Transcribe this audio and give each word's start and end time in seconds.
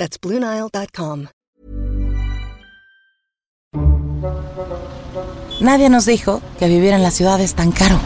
That's 0.00 0.18
BlueNile.com. 0.18 1.26
Nadie 5.60 5.90
nos 5.90 6.06
dijo 6.06 6.40
que 6.58 6.68
vivir 6.68 6.94
en 6.94 7.02
la 7.02 7.10
ciudad 7.10 7.38
es 7.38 7.54
tan 7.54 7.70
caro. 7.70 8.00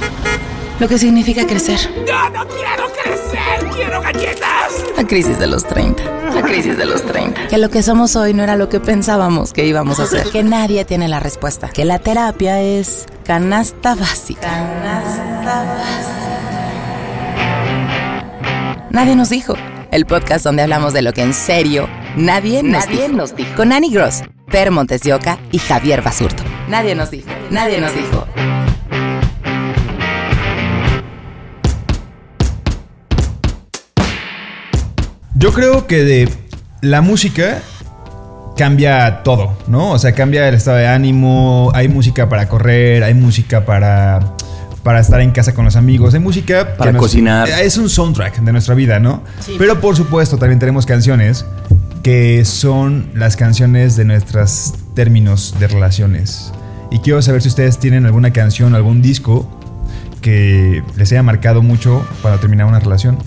Lo 0.80 0.88
que 0.88 0.98
significa 0.98 1.46
crecer. 1.46 1.78
¡No, 2.05 2.30
no 2.30 2.48
quiero 2.48 2.88
crecer! 3.00 3.70
¡Quiero 3.77 4.02
galletas! 4.02 4.84
La 4.96 5.06
crisis 5.06 5.38
de 5.38 5.46
los 5.46 5.64
30. 5.69 6.02
La 6.34 6.42
crisis 6.42 6.77
de 6.77 6.84
los 6.84 7.00
30. 7.06 7.46
Que 7.46 7.59
lo 7.59 7.70
que 7.70 7.84
somos 7.84 8.16
hoy 8.16 8.34
no 8.34 8.42
era 8.42 8.56
lo 8.56 8.69
que 8.69 8.80
pensábamos 8.80 9.52
que 9.52 9.64
íbamos 9.64 10.00
a 10.00 10.02
hacer. 10.02 10.28
Que 10.30 10.42
nadie 10.42 10.84
tiene 10.84 11.06
la 11.06 11.20
respuesta. 11.20 11.69
Que 11.69 11.84
la 11.84 12.00
terapia 12.00 12.61
es 12.61 13.06
canasta 13.24 13.95
básica. 13.95 14.41
Canasta 14.41 15.64
básica. 15.77 16.24
Nadie 18.91 19.14
nos 19.14 19.30
dijo. 19.30 19.55
El 19.95 20.07
podcast 20.07 20.45
donde 20.45 20.61
hablamos 20.61 20.93
de 20.93 21.03
lo 21.03 21.12
que 21.12 21.23
en 21.23 21.33
serio 21.33 21.89
nadie, 22.16 22.65
nos, 22.65 22.84
Nadie 22.84 23.03
dijo. 23.03 23.16
nos 23.16 23.37
dijo. 23.37 23.55
Con 23.55 23.73
Annie 23.73 23.91
Gross, 23.93 24.23
Per 24.51 24.73
Montes 24.73 25.03
de 25.03 25.15
Oca 25.15 25.39
y 25.53 25.59
Javier 25.59 26.03
Basurto. 26.03 26.43
Nadie 26.69 26.97
nos 26.97 27.12
dijo. 27.12 27.28
Nadie 27.53 27.81
nos 27.81 27.95
dijo. 27.95 28.27
Yo 35.36 35.53
creo 35.53 35.86
que 35.86 36.03
de 36.03 36.29
la 36.81 37.01
música 37.01 37.62
cambia 38.56 39.23
todo, 39.23 39.56
¿no? 39.69 39.92
O 39.92 39.98
sea, 40.01 40.12
cambia 40.12 40.48
el 40.48 40.56
estado 40.56 40.79
de 40.79 40.89
ánimo, 40.89 41.70
hay 41.73 41.86
música 41.86 42.29
para 42.29 42.48
correr, 42.48 43.05
hay 43.05 43.14
música 43.14 43.64
para, 43.64 44.34
para 44.84 45.00
estar 45.00 45.20
en 45.20 45.32
casa 45.32 45.54
con 45.54 45.64
los 45.64 45.74
amigos, 45.74 46.14
hay 46.14 46.20
música 46.20 46.77
Para 46.77 46.92
cocinar. 46.92 47.48
Es 47.48 47.78
un 47.78 47.88
soundtrack 47.88 48.40
de 48.40 48.52
nuestra 48.52 48.74
vida, 48.74 49.00
¿no? 49.00 49.24
Pero 49.58 49.80
por 49.80 49.96
supuesto 49.96 50.36
también 50.36 50.60
tenemos 50.60 50.86
canciones 50.86 51.44
que 52.02 52.44
son 52.44 53.10
las 53.14 53.34
canciones 53.34 53.96
de 53.96 54.05
nuestros 54.05 54.74
términos 54.94 55.56
de 55.58 55.68
relaciones. 55.68 56.52
Y 56.90 56.98
quiero 56.98 57.22
saber 57.22 57.40
si 57.40 57.48
ustedes 57.48 57.78
tienen 57.78 58.05
alguna 58.05 58.32
canción, 58.32 58.74
algún 58.74 59.00
disco 59.00 59.48
que 60.20 60.82
les 60.96 61.10
haya 61.12 61.22
marcado 61.22 61.62
mucho 61.62 62.06
para 62.22 62.38
terminar 62.38 62.66
una 62.66 62.78
relación. 62.78 63.18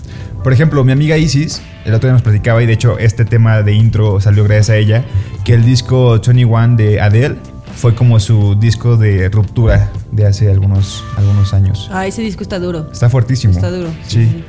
Por 0.44 0.52
ejemplo, 0.52 0.84
mi 0.84 0.92
amiga 0.92 1.16
Isis, 1.16 1.60
el 1.84 1.92
otro 1.92 2.08
día 2.08 2.12
nos 2.12 2.22
platicaba, 2.22 2.62
y 2.62 2.66
de 2.66 2.72
hecho 2.72 2.98
este 2.98 3.24
tema 3.24 3.62
de 3.62 3.72
intro 3.72 4.20
salió 4.20 4.44
gracias 4.44 4.70
a 4.70 4.76
ella, 4.76 5.04
que 5.44 5.54
el 5.54 5.64
disco 5.64 6.20
21 6.20 6.76
de 6.76 7.00
Adele 7.00 7.36
fue 7.78 7.94
como 7.94 8.18
su 8.18 8.56
disco 8.56 8.96
de 8.96 9.28
ruptura 9.28 9.90
de 10.10 10.26
hace 10.26 10.50
algunos, 10.50 11.04
algunos 11.16 11.54
años. 11.54 11.88
Ah, 11.92 12.06
ese 12.08 12.22
disco 12.22 12.42
está 12.42 12.58
duro. 12.58 12.88
Está 12.92 13.08
fuertísimo. 13.08 13.52
Está 13.52 13.70
duro. 13.70 13.88
Sí. 14.06 14.42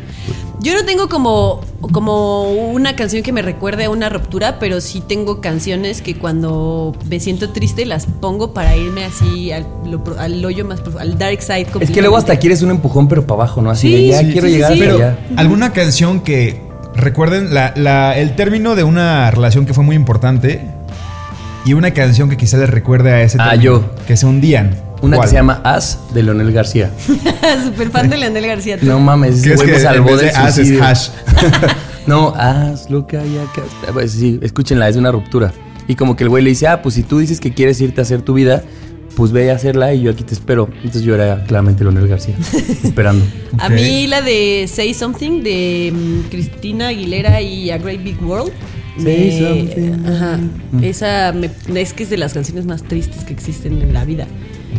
Yo 0.61 0.73
no 0.73 0.83
tengo 0.83 1.07
como, 1.09 1.61
como 1.93 2.51
una 2.51 2.95
canción 2.95 3.21
que 3.23 3.31
me 3.31 3.41
recuerde 3.43 3.85
a 3.85 3.89
una 3.91 4.09
ruptura, 4.09 4.57
pero 4.59 4.81
sí 4.81 5.01
tengo 5.07 5.41
canciones 5.41 6.01
que 6.01 6.17
cuando 6.17 6.95
me 7.07 7.19
siento 7.19 7.51
triste 7.51 7.85
las 7.85 8.07
pongo 8.07 8.51
para 8.53 8.75
irme 8.75 9.05
así 9.05 9.51
al, 9.51 9.65
lo 9.85 10.03
pro- 10.03 10.19
al 10.19 10.43
hoyo 10.43 10.65
más 10.65 10.81
profundo, 10.81 10.99
al 11.01 11.17
dark 11.19 11.41
side. 11.41 11.67
Es 11.79 11.91
que 11.91 12.01
luego 12.01 12.17
hasta 12.17 12.35
quieres 12.39 12.61
un 12.63 12.71
empujón, 12.71 13.07
pero 13.07 13.27
para 13.27 13.43
abajo, 13.43 13.61
¿no? 13.61 13.69
Así 13.69 13.87
Sí, 13.87 13.93
de 13.93 14.07
ya 14.07 14.19
sí, 14.21 14.31
quiero 14.31 14.47
sí, 14.47 14.53
llegar 14.53 14.73
Pero, 14.77 14.95
allá. 14.95 15.19
¿alguna 15.37 15.71
canción 15.71 16.21
que 16.21 16.61
recuerden 16.95 17.53
la- 17.53 17.73
la- 17.77 18.17
el 18.17 18.35
término 18.35 18.75
de 18.75 18.83
una 18.83 19.29
relación 19.31 19.65
que 19.67 19.73
fue 19.75 19.83
muy 19.83 19.95
importante 19.95 20.67
y 21.65 21.73
una 21.73 21.91
canción 21.91 22.29
que 22.29 22.37
quizá 22.37 22.57
les 22.57 22.69
recuerde 22.69 23.11
a 23.11 23.21
ese 23.21 23.37
Ah, 23.39 23.51
término? 23.51 23.63
yo. 23.63 23.95
Que 24.07 24.17
se 24.17 24.25
hundían. 24.25 24.75
Una 25.01 25.15
¿Cuál? 25.15 25.27
que 25.27 25.29
se 25.29 25.35
llama 25.35 25.61
As 25.63 25.99
de 26.13 26.23
Leonel 26.23 26.51
García. 26.51 26.91
Súper 27.65 27.89
fan 27.89 28.09
de 28.09 28.17
Leonel 28.17 28.45
García. 28.47 28.77
tú. 28.77 28.85
No 28.85 28.99
mames, 28.99 29.35
¿Qué 29.35 29.39
ese 29.39 29.53
es 29.53 29.55
güey 29.61 29.69
que 29.71 29.79
salvó 29.79 30.17
del 30.17 30.25
de 30.27 30.31
as 30.31 30.49
es 30.49 30.55
suicidio. 30.55 30.83
hash? 30.83 31.09
no, 32.07 32.33
haz 32.35 32.89
lo 32.89 33.07
que 33.07 33.17
haya 33.17 33.43
que 33.53 33.61
hacer. 33.61 33.93
Pues 33.93 34.11
sí, 34.11 34.39
escúchenla, 34.41 34.89
es 34.89 34.95
una 34.97 35.11
ruptura. 35.11 35.53
Y 35.87 35.95
como 35.95 36.15
que 36.15 36.23
el 36.23 36.29
güey 36.29 36.43
le 36.43 36.49
dice, 36.49 36.67
ah, 36.67 36.81
pues 36.81 36.95
si 36.95 37.03
tú 37.03 37.19
dices 37.19 37.39
que 37.39 37.53
quieres 37.53 37.79
irte 37.81 38.01
a 38.01 38.03
hacer 38.03 38.21
tu 38.21 38.33
vida, 38.33 38.61
pues 39.15 39.31
ve 39.31 39.49
a 39.51 39.55
hacerla 39.55 39.93
y 39.93 40.01
yo 40.01 40.11
aquí 40.11 40.23
te 40.23 40.33
espero. 40.33 40.69
Entonces 40.77 41.01
yo 41.03 41.15
era 41.15 41.43
claramente 41.45 41.83
Leonel 41.83 42.07
García, 42.07 42.35
esperando. 42.83 43.25
A 43.57 43.67
Ok. 43.67 43.71
mí 43.71 44.05
la 44.05 44.21
de 44.21 44.69
Say 44.71 44.93
Something 44.93 45.41
de 45.43 45.93
mm, 45.95 46.29
Cristina 46.29 46.89
Aguilera 46.89 47.41
y 47.41 47.71
A 47.71 47.77
Great 47.77 48.03
Big 48.03 48.21
World. 48.21 48.51
Me-. 49.03 49.93
Ajá. 50.07 50.39
Esa 50.81 51.31
me- 51.33 51.49
es 51.81 51.93
que 51.93 52.03
es 52.03 52.09
de 52.09 52.17
las 52.17 52.33
canciones 52.33 52.65
más 52.65 52.83
tristes 52.83 53.23
que 53.23 53.33
existen 53.33 53.81
en 53.81 53.93
la 53.93 54.05
vida. 54.05 54.25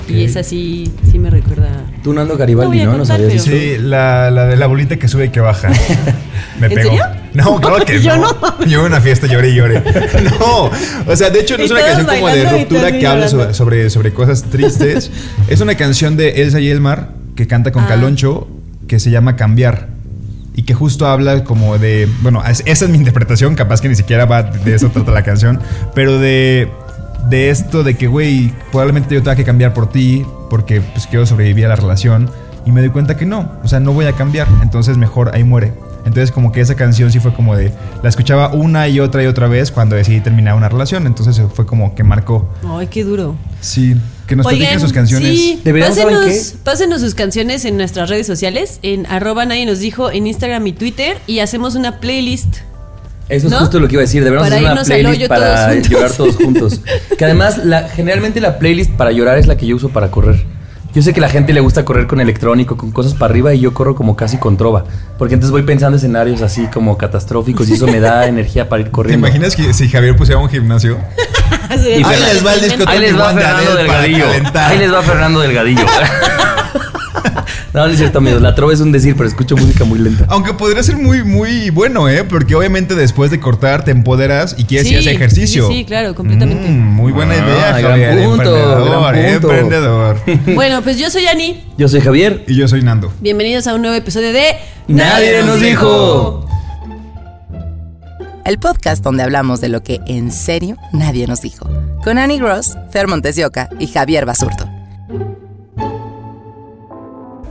Y 0.08 0.22
esa 0.24 0.42
sí, 0.44 0.90
sí 1.10 1.18
me 1.18 1.30
recuerda. 1.30 1.68
Tú, 2.02 2.12
Nando 2.12 2.36
Garibaldi, 2.36 2.78
¿no? 2.78 2.92
¿No 2.92 2.98
contar, 2.98 3.18
sabías 3.18 3.44
pero- 3.44 3.56
eso? 3.56 3.76
Sí, 3.76 3.82
la, 3.82 4.30
la 4.30 4.46
de 4.46 4.56
la 4.56 4.66
bolita 4.66 4.96
que 4.96 5.08
sube 5.08 5.26
y 5.26 5.28
que 5.30 5.40
baja. 5.40 5.68
Me 6.60 6.66
¿En 6.68 6.74
pegó. 6.74 6.90
serio? 6.90 7.04
No, 7.34 7.60
claro 7.60 7.84
que 7.84 8.00
Yo 8.02 8.16
no. 8.16 8.28
no. 8.32 8.66
Yo 8.66 8.80
en 8.80 8.86
una 8.86 9.00
fiesta 9.00 9.26
lloré 9.26 9.50
y 9.50 9.54
lloré. 9.56 9.82
No. 10.38 10.70
O 11.06 11.16
sea, 11.16 11.30
de 11.30 11.40
hecho 11.40 11.56
no 11.56 11.62
Y 11.62 11.66
es 11.66 11.70
una 11.72 11.80
canción 11.80 12.06
como 12.06 12.28
de 12.28 12.44
ruptura 12.50 12.92
que 12.98 13.06
habla 13.06 13.28
sobre, 13.52 13.90
sobre 13.90 14.12
cosas 14.12 14.44
tristes. 14.44 15.10
es 15.48 15.60
una 15.60 15.74
canción 15.74 16.16
de 16.16 16.42
Elsa 16.42 16.60
y 16.60 16.68
Elmar 16.68 17.10
que 17.34 17.46
canta 17.46 17.72
con 17.72 17.84
Ah. 17.84 17.88
Caloncho 17.88 18.48
que 18.86 18.98
se 19.00 19.10
llama 19.10 19.36
Cambiar. 19.36 19.88
Y 20.60 20.62
que 20.64 20.74
justo 20.74 21.06
habla 21.06 21.42
como 21.42 21.78
de. 21.78 22.06
Bueno, 22.20 22.44
es- 22.44 22.62
esa 22.66 22.84
es 22.84 22.90
mi 22.90 22.98
interpretación, 23.04 23.54
capaz 23.54 23.80
que 23.80 23.88
ni 23.88 23.94
siquiera 23.94 24.26
va 24.26 24.42
de 24.42 24.74
eso 24.74 24.90
trata 24.90 25.10
la 25.10 25.22
canción. 25.22 25.58
Pero 25.94 26.18
de. 26.18 26.70
De 27.30 27.48
esto 27.48 27.82
de 27.82 27.96
que, 27.96 28.06
güey, 28.06 28.52
probablemente 28.70 29.14
yo 29.14 29.22
tenga 29.22 29.36
que 29.36 29.44
cambiar 29.44 29.72
por 29.72 29.88
ti, 29.90 30.24
porque 30.50 30.82
pues 30.82 31.06
quiero 31.06 31.24
sobrevivir 31.24 31.64
a 31.64 31.68
la 31.68 31.76
relación. 31.76 32.30
Y 32.66 32.72
me 32.72 32.80
doy 32.82 32.90
cuenta 32.90 33.16
que 33.16 33.24
no, 33.24 33.50
o 33.64 33.68
sea, 33.68 33.80
no 33.80 33.92
voy 33.94 34.04
a 34.04 34.12
cambiar, 34.12 34.46
entonces 34.62 34.98
mejor 34.98 35.30
ahí 35.34 35.44
muere. 35.44 35.72
Entonces 36.04 36.30
como 36.30 36.50
que 36.52 36.60
esa 36.60 36.74
canción 36.76 37.10
sí 37.10 37.20
fue 37.20 37.32
como 37.32 37.56
de, 37.56 37.72
la 38.02 38.08
escuchaba 38.10 38.52
una 38.52 38.86
y 38.88 39.00
otra 39.00 39.22
y 39.22 39.26
otra 39.26 39.48
vez 39.48 39.70
cuando 39.70 39.96
decidí 39.96 40.20
terminar 40.20 40.54
una 40.56 40.68
relación, 40.68 41.06
entonces 41.06 41.40
fue 41.54 41.64
como 41.66 41.94
que 41.94 42.04
marcó. 42.04 42.50
Ay, 42.68 42.86
qué 42.88 43.02
duro. 43.04 43.36
Sí, 43.62 43.96
que 44.30 44.36
nos 44.36 44.46
Oigan, 44.46 44.60
platiquen 44.60 44.80
sus 44.80 44.92
canciones. 44.92 45.28
Sí, 45.28 45.60
Deberíamos, 45.64 45.98
¿saben 45.98 46.14
pásenos, 46.14 46.54
pásenos 46.64 47.00
sus 47.00 47.14
canciones 47.14 47.64
en 47.64 47.76
nuestras 47.76 48.08
redes 48.08 48.26
sociales, 48.26 48.78
en 48.82 49.04
arroba 49.06 49.44
nadie 49.44 49.66
nos 49.66 49.80
dijo, 49.80 50.10
en 50.10 50.28
Instagram 50.28 50.66
y 50.68 50.72
Twitter, 50.72 51.18
y 51.26 51.40
hacemos 51.40 51.74
una 51.74 51.98
playlist. 51.98 52.58
Eso 53.28 53.48
es 53.48 53.52
¿No? 53.52 53.58
justo 53.58 53.80
lo 53.80 53.88
que 53.88 53.94
iba 53.94 54.02
a 54.02 54.06
decir. 54.06 54.22
Deberíamos 54.24 54.50
hacer 54.52 54.72
una 54.72 54.82
playlist 54.84 55.28
para 55.28 55.72
todos 55.72 55.88
llorar 55.88 56.12
todos 56.12 56.36
juntos. 56.42 56.80
que 57.18 57.24
además, 57.24 57.64
la, 57.64 57.88
generalmente 57.88 58.40
la 58.40 58.58
playlist 58.58 58.92
para 58.92 59.10
llorar 59.10 59.36
es 59.36 59.48
la 59.48 59.56
que 59.56 59.66
yo 59.66 59.76
uso 59.76 59.88
para 59.90 60.10
correr. 60.10 60.44
Yo 60.94 61.02
sé 61.02 61.12
que 61.12 61.20
a 61.20 61.22
la 61.22 61.28
gente 61.28 61.52
le 61.52 61.60
gusta 61.60 61.84
correr 61.84 62.06
con 62.06 62.20
electrónico, 62.20 62.76
con 62.76 62.92
cosas 62.92 63.14
para 63.14 63.32
arriba, 63.32 63.52
y 63.52 63.60
yo 63.60 63.74
corro 63.74 63.94
como 63.96 64.14
casi 64.16 64.38
con 64.38 64.56
trova. 64.56 64.84
Porque 65.18 65.34
entonces 65.34 65.50
voy 65.52 65.62
pensando 65.62 65.96
escenarios 65.96 66.42
así 66.42 66.66
como 66.66 66.96
catastróficos 66.98 67.68
y 67.68 67.74
eso 67.74 67.86
me 67.86 68.00
da 68.00 68.26
energía 68.28 68.68
para 68.68 68.80
ir 68.80 68.86
¿Te 68.86 68.92
corriendo. 68.92 69.26
imaginas 69.26 69.54
que 69.56 69.72
si 69.74 69.88
Javier 69.88 70.16
pusiera 70.16 70.40
un 70.40 70.48
gimnasio? 70.48 70.98
Y 71.70 72.02
Ahí 72.04 72.20
les 72.34 72.44
va 72.44 72.54
el 72.54 72.60
disco 72.62 72.84
Ahí 72.86 72.98
les 72.98 73.16
va 73.18 73.32
21 73.32 73.34
de 73.34 73.42
Fernando 73.44 73.76
Delgadillo. 73.76 74.26
Ahí 74.54 74.78
les 74.78 74.92
va 74.92 75.02
Fernando 75.02 75.40
Delgadillo. 75.40 75.84
no, 77.72 77.86
no 77.86 77.92
es 77.92 77.98
cierto, 77.98 78.18
amigos. 78.18 78.42
La 78.42 78.54
trova 78.56 78.72
es 78.72 78.80
un 78.80 78.90
decir, 78.90 79.14
pero 79.16 79.28
escucho 79.28 79.56
música 79.56 79.84
muy 79.84 79.98
lenta. 80.00 80.24
Aunque 80.28 80.52
podría 80.52 80.82
ser 80.82 80.96
muy, 80.96 81.22
muy 81.22 81.70
bueno, 81.70 82.08
¿eh? 82.08 82.24
Porque 82.24 82.54
obviamente 82.56 82.94
después 82.96 83.30
de 83.30 83.38
cortar 83.38 83.84
te 83.84 83.92
empoderas 83.92 84.56
y 84.58 84.64
quieres 84.64 84.90
ir 84.90 84.98
a 84.98 85.02
Sí, 85.02 85.06
hacer 85.08 85.16
ejercicio. 85.16 85.68
sí, 85.68 85.74
sí, 85.78 85.84
claro, 85.84 86.14
completamente. 86.14 86.68
Mm, 86.68 86.72
muy 86.94 87.12
buena 87.12 87.34
Ah, 87.34 87.36
idea, 87.36 87.78
gran 87.78 87.90
Javier. 87.90 88.10
punto, 88.24 88.56
emprendedor, 88.56 89.14
gran 89.14 89.32
punto. 89.32 89.50
emprendedor. 89.50 90.16
Bueno, 90.54 90.82
pues 90.82 90.98
yo 90.98 91.08
soy 91.10 91.26
Ani. 91.28 91.62
Yo 91.78 91.88
soy 91.88 92.00
Javier. 92.00 92.44
y 92.48 92.56
yo 92.56 92.66
soy 92.66 92.82
Nando. 92.82 93.12
Bienvenidos 93.20 93.66
a 93.68 93.74
un 93.74 93.82
nuevo 93.82 93.96
episodio 93.96 94.32
de 94.32 94.56
Nadie 94.88 95.42
nos 95.44 95.60
dijo. 95.60 96.46
El 98.44 98.58
podcast 98.58 99.04
donde 99.04 99.22
hablamos 99.22 99.60
de 99.60 99.68
lo 99.68 99.82
que 99.82 100.00
en 100.06 100.32
serio 100.32 100.76
nadie 100.92 101.26
nos 101.26 101.42
dijo. 101.42 101.68
Con 102.02 102.18
Annie 102.18 102.38
Gross, 102.38 102.76
Fer 102.90 103.06
Montes 103.06 103.36
de 103.36 103.44
Oca 103.44 103.68
y 103.78 103.86
Javier 103.86 104.24
Basurto. 104.24 104.68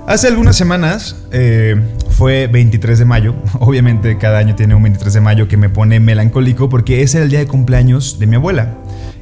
Hace 0.08 0.28
algunas 0.28 0.58
semanas 0.58 1.16
eh, 1.32 1.76
fue 2.10 2.48
23 2.48 2.98
de 2.98 3.06
mayo. 3.06 3.36
Obviamente 3.60 4.18
cada 4.18 4.40
año 4.40 4.56
tiene 4.56 4.74
un 4.74 4.82
23 4.82 5.14
de 5.14 5.22
mayo 5.22 5.48
que 5.48 5.58
me 5.58 5.70
pone 5.70 6.00
melancólico 6.00 6.70
porque 6.70 7.04
ese 7.04 7.18
era 7.18 7.26
el 7.26 7.30
día 7.30 7.40
de 7.40 7.48
cumpleaños 7.48 8.18
de 8.18 8.26
mi 8.26 8.36
abuela. 8.36 8.76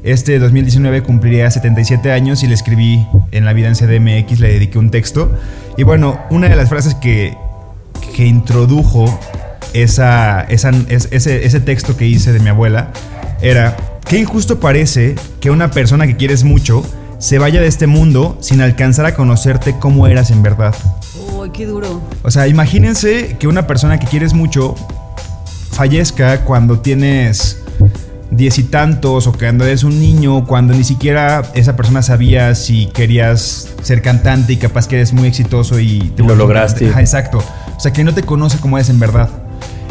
Este 0.03 0.39
2019 0.39 1.03
cumpliría 1.03 1.51
77 1.51 2.11
años 2.11 2.43
y 2.43 2.47
le 2.47 2.53
escribí 2.53 3.05
en 3.31 3.43
la 3.43 3.51
vida 3.51 3.67
en 3.67 3.75
CDMX, 3.75 4.39
le 4.39 4.53
dediqué 4.53 4.79
un 4.79 4.89
texto. 4.89 5.29
Y 5.75 5.83
bueno, 5.83 6.17
una 6.29 6.47
de 6.47 6.55
las 6.55 6.69
frases 6.69 6.95
que, 6.95 7.35
que 8.15 8.25
introdujo 8.25 9.19
esa, 9.73 10.41
esa- 10.41 10.71
es- 10.89 11.07
ese, 11.11 11.45
ese 11.45 11.59
texto 11.59 11.95
que 11.97 12.05
hice 12.05 12.33
de 12.33 12.39
mi 12.39 12.49
abuela 12.49 12.91
era 13.41 13.75
qué 14.07 14.17
injusto 14.19 14.59
parece 14.59 15.15
que 15.39 15.51
una 15.51 15.71
persona 15.71 16.07
que 16.07 16.15
quieres 16.15 16.43
mucho 16.43 16.83
se 17.19 17.39
vaya 17.39 17.59
de 17.61 17.67
este 17.67 17.87
mundo 17.87 18.37
sin 18.41 18.61
alcanzar 18.61 19.05
a 19.05 19.15
conocerte 19.15 19.77
como 19.79 20.07
eras 20.07 20.29
en 20.31 20.43
verdad. 20.43 20.73
Uy, 21.35 21.49
qué 21.51 21.65
duro. 21.65 22.01
O 22.23 22.29
sea, 22.31 22.47
imagínense 22.47 23.37
que 23.39 23.47
una 23.47 23.65
persona 23.67 23.99
que 23.99 24.05
quieres 24.07 24.33
mucho 24.33 24.75
fallezca 25.71 26.41
cuando 26.43 26.79
tienes 26.79 27.59
diez 28.31 28.57
y 28.57 28.63
tantos 28.63 29.25
o 29.27 29.31
cuando 29.33 29.65
eres 29.65 29.83
un 29.83 29.99
niño, 29.99 30.45
cuando 30.45 30.73
ni 30.73 30.83
siquiera 30.83 31.43
esa 31.55 31.75
persona 31.75 32.01
sabía 32.01 32.53
si 32.55 32.87
querías 32.87 33.69
ser 33.81 34.01
cantante 34.01 34.53
y 34.53 34.57
capaz 34.57 34.87
que 34.87 34.97
eres 34.97 35.13
muy 35.13 35.27
exitoso 35.27 35.79
y 35.79 35.99
te 36.15 36.23
lo 36.23 36.35
lograste. 36.35 36.87
exacto. 36.89 37.43
O 37.75 37.79
sea, 37.79 37.93
que 37.93 38.03
no 38.03 38.13
te 38.13 38.23
conoce 38.23 38.57
como 38.59 38.77
eres 38.77 38.89
en 38.89 38.99
verdad. 38.99 39.29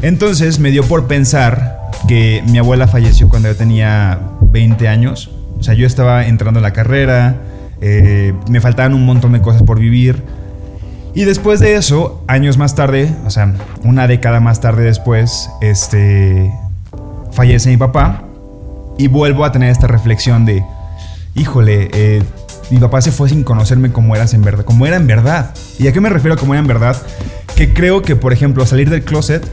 Entonces 0.07 0.61
me 0.61 0.71
dio 0.71 0.85
por 0.85 1.09
pensar 1.09 1.91
que 2.07 2.41
mi 2.47 2.59
abuela 2.59 2.87
falleció 2.87 3.29
cuando 3.29 3.49
yo 3.49 3.57
tenía 3.57 4.21
20 4.41 4.87
años. 4.87 5.33
O 5.59 5.65
sea, 5.65 5.75
yo 5.75 5.85
estaba 5.85 6.29
entrando 6.29 6.61
a 6.61 6.63
la 6.63 6.73
carrera, 6.73 7.41
eh, 7.81 8.33
me 8.49 8.61
faltaban 8.61 8.95
un 8.95 9.05
montón 9.05 9.33
de 9.33 9.41
cosas 9.41 9.65
por 9.65 9.81
vivir. 9.81 10.23
Y 11.13 11.25
después 11.25 11.59
de 11.59 11.75
eso, 11.75 12.23
años 12.29 12.57
más 12.57 12.77
tarde, 12.77 13.13
o 13.27 13.31
sea, 13.31 13.53
una 13.83 14.07
década 14.07 14.39
más 14.39 14.61
tarde 14.61 14.85
después, 14.85 15.51
este, 15.61 16.53
fallece 17.33 17.71
mi 17.71 17.77
papá 17.77 18.23
y 18.99 19.09
vuelvo 19.09 19.45
a 19.45 19.51
tener 19.51 19.71
esta 19.71 19.89
reflexión 19.89 20.47
de, 20.47 20.65
híjole, 21.35 21.91
eh, 21.93 22.23
mi 22.71 22.79
papá 22.79 23.01
se 23.01 23.11
fue 23.11 23.29
sin 23.29 23.43
conocerme 23.43 23.91
como 23.91 24.15
eras 24.15 24.35
en 24.35 24.43
verdad, 24.43 24.65
como 24.65 24.87
era 24.87 24.99
en 24.99 25.09
verdad. 25.09 25.53
¿Y 25.81 25.89
a 25.89 25.93
qué 25.93 26.01
me 26.01 26.11
refiero 26.11 26.37
como 26.37 26.55
era 26.55 26.61
en 26.61 26.69
verdad? 26.69 26.97
Que 27.57 27.75
creo 27.75 28.03
que, 28.03 28.15
por 28.15 28.33
ejemplo, 28.33 28.65
salir 28.67 28.89
del 28.89 29.03
closet 29.03 29.45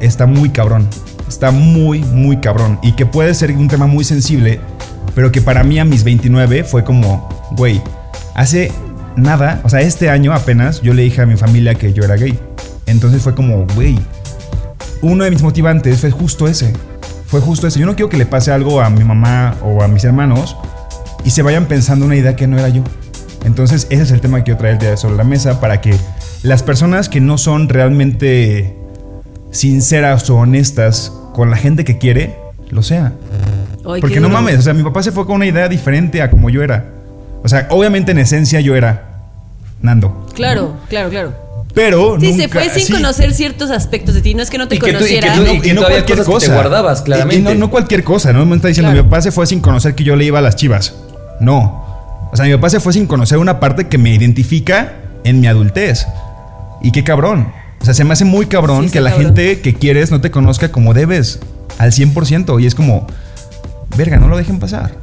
está 0.00 0.26
muy 0.26 0.50
cabrón. 0.50 0.88
Está 1.28 1.50
muy, 1.50 2.00
muy 2.00 2.38
cabrón. 2.38 2.78
Y 2.82 2.92
que 2.92 3.06
puede 3.06 3.34
ser 3.34 3.52
un 3.52 3.68
tema 3.68 3.86
muy 3.86 4.04
sensible, 4.04 4.60
pero 5.14 5.30
que 5.30 5.40
para 5.40 5.62
mí 5.62 5.78
a 5.78 5.84
mis 5.84 6.04
29 6.04 6.64
fue 6.64 6.84
como, 6.84 7.28
güey, 7.52 7.80
hace 8.34 8.72
nada, 9.16 9.60
o 9.64 9.68
sea, 9.68 9.80
este 9.80 10.10
año 10.10 10.32
apenas 10.32 10.80
yo 10.80 10.94
le 10.94 11.02
dije 11.02 11.22
a 11.22 11.26
mi 11.26 11.36
familia 11.36 11.74
que 11.74 11.92
yo 11.92 12.02
era 12.02 12.16
gay. 12.16 12.38
Entonces 12.86 13.22
fue 13.22 13.34
como, 13.34 13.66
güey, 13.74 13.98
uno 15.02 15.24
de 15.24 15.30
mis 15.30 15.42
motivantes 15.42 16.00
fue 16.00 16.10
justo 16.10 16.48
ese. 16.48 16.72
Fue 17.26 17.40
justo 17.40 17.66
ese. 17.66 17.78
Yo 17.78 17.86
no 17.86 17.94
quiero 17.94 18.08
que 18.08 18.16
le 18.16 18.26
pase 18.26 18.50
algo 18.50 18.80
a 18.80 18.90
mi 18.90 19.04
mamá 19.04 19.56
o 19.62 19.82
a 19.82 19.88
mis 19.88 20.04
hermanos 20.04 20.56
y 21.24 21.30
se 21.30 21.42
vayan 21.42 21.66
pensando 21.66 22.04
una 22.04 22.16
idea 22.16 22.34
que 22.34 22.46
no 22.46 22.58
era 22.58 22.68
yo. 22.68 22.82
Entonces 23.44 23.86
ese 23.90 24.02
es 24.02 24.10
el 24.10 24.20
tema 24.20 24.44
que 24.44 24.52
el 24.52 24.78
día 24.78 24.96
sobre 24.96 25.16
la 25.16 25.24
mesa 25.24 25.60
para 25.60 25.80
que 25.80 25.94
las 26.42 26.62
personas 26.62 27.08
que 27.08 27.20
no 27.20 27.38
son 27.38 27.68
realmente 27.68 28.76
sinceras 29.50 30.28
o 30.30 30.36
honestas 30.36 31.12
con 31.32 31.50
la 31.50 31.56
gente 31.56 31.84
que 31.84 31.98
quiere, 31.98 32.36
lo 32.70 32.82
sea. 32.82 33.12
Porque 33.82 34.20
no 34.20 34.28
mames, 34.28 34.58
o 34.58 34.62
sea, 34.62 34.74
mi 34.74 34.82
papá 34.82 35.02
se 35.02 35.12
fue 35.12 35.26
con 35.26 35.36
una 35.36 35.46
idea 35.46 35.68
diferente 35.68 36.22
a 36.22 36.30
como 36.30 36.50
yo 36.50 36.62
era. 36.62 36.86
O 37.42 37.48
sea, 37.48 37.66
obviamente 37.70 38.12
en 38.12 38.18
esencia 38.18 38.60
yo 38.60 38.76
era 38.76 39.10
Nando. 39.82 40.26
Claro, 40.34 40.76
claro, 40.88 41.08
claro. 41.08 41.50
Pero 41.74 42.18
sí, 42.18 42.32
se 42.34 42.48
fue 42.48 42.68
sin 42.68 42.96
conocer 42.96 43.32
ciertos 43.32 43.70
aspectos 43.70 44.14
de 44.14 44.22
ti. 44.22 44.34
No 44.34 44.42
es 44.42 44.50
que 44.50 44.58
no 44.58 44.68
te 44.68 44.78
conociera. 44.78 45.36
y 45.52 45.60
que, 45.60 45.72
no, 45.72 45.82
cualquier 45.82 46.24
cosa. 46.24 46.46
te 46.46 46.52
guardabas, 46.52 47.02
claramente. 47.02 47.52
Y, 47.52 47.56
no, 47.56 47.70
cualquier 47.70 48.02
cosa, 48.02 48.32
¿no? 48.32 48.44
Me 48.44 48.56
está 48.56 48.68
diciendo, 48.68 48.92
mi 48.92 49.00
papá 49.02 49.22
se 49.22 49.30
fue 49.30 49.46
sin 49.46 49.60
conocer 49.60 49.94
que 49.94 50.04
yo 50.04 50.16
le 50.16 50.24
iba 50.24 50.40
a 50.40 50.42
las 50.42 50.56
chivas. 50.56 50.94
No. 51.40 52.28
O 52.32 52.36
sea, 52.36 52.44
mi 52.44 52.52
papá 52.52 52.70
se 52.70 52.80
fue 52.80 52.92
sin 52.92 53.06
conocer 53.06 53.38
una 53.38 53.60
parte 53.60 53.88
que 53.88 53.98
me 53.98 54.12
identifica 54.12 54.94
en 55.24 55.40
mi 55.40 55.46
adultez. 55.46 56.06
Y 56.82 56.92
qué 56.92 57.04
cabrón. 57.04 57.52
O 57.80 57.84
sea, 57.84 57.94
se 57.94 58.04
me 58.04 58.12
hace 58.12 58.24
muy 58.24 58.46
cabrón 58.46 58.90
que 58.90 59.00
la 59.00 59.10
gente 59.10 59.60
que 59.60 59.74
quieres 59.74 60.10
no 60.10 60.20
te 60.20 60.30
conozca 60.30 60.70
como 60.70 60.94
debes. 60.94 61.40
Al 61.78 61.92
100%. 61.92 62.60
Y 62.62 62.66
es 62.66 62.74
como, 62.74 63.06
verga, 63.96 64.18
no 64.18 64.28
lo 64.28 64.36
dejen 64.36 64.58
pasar. 64.58 64.96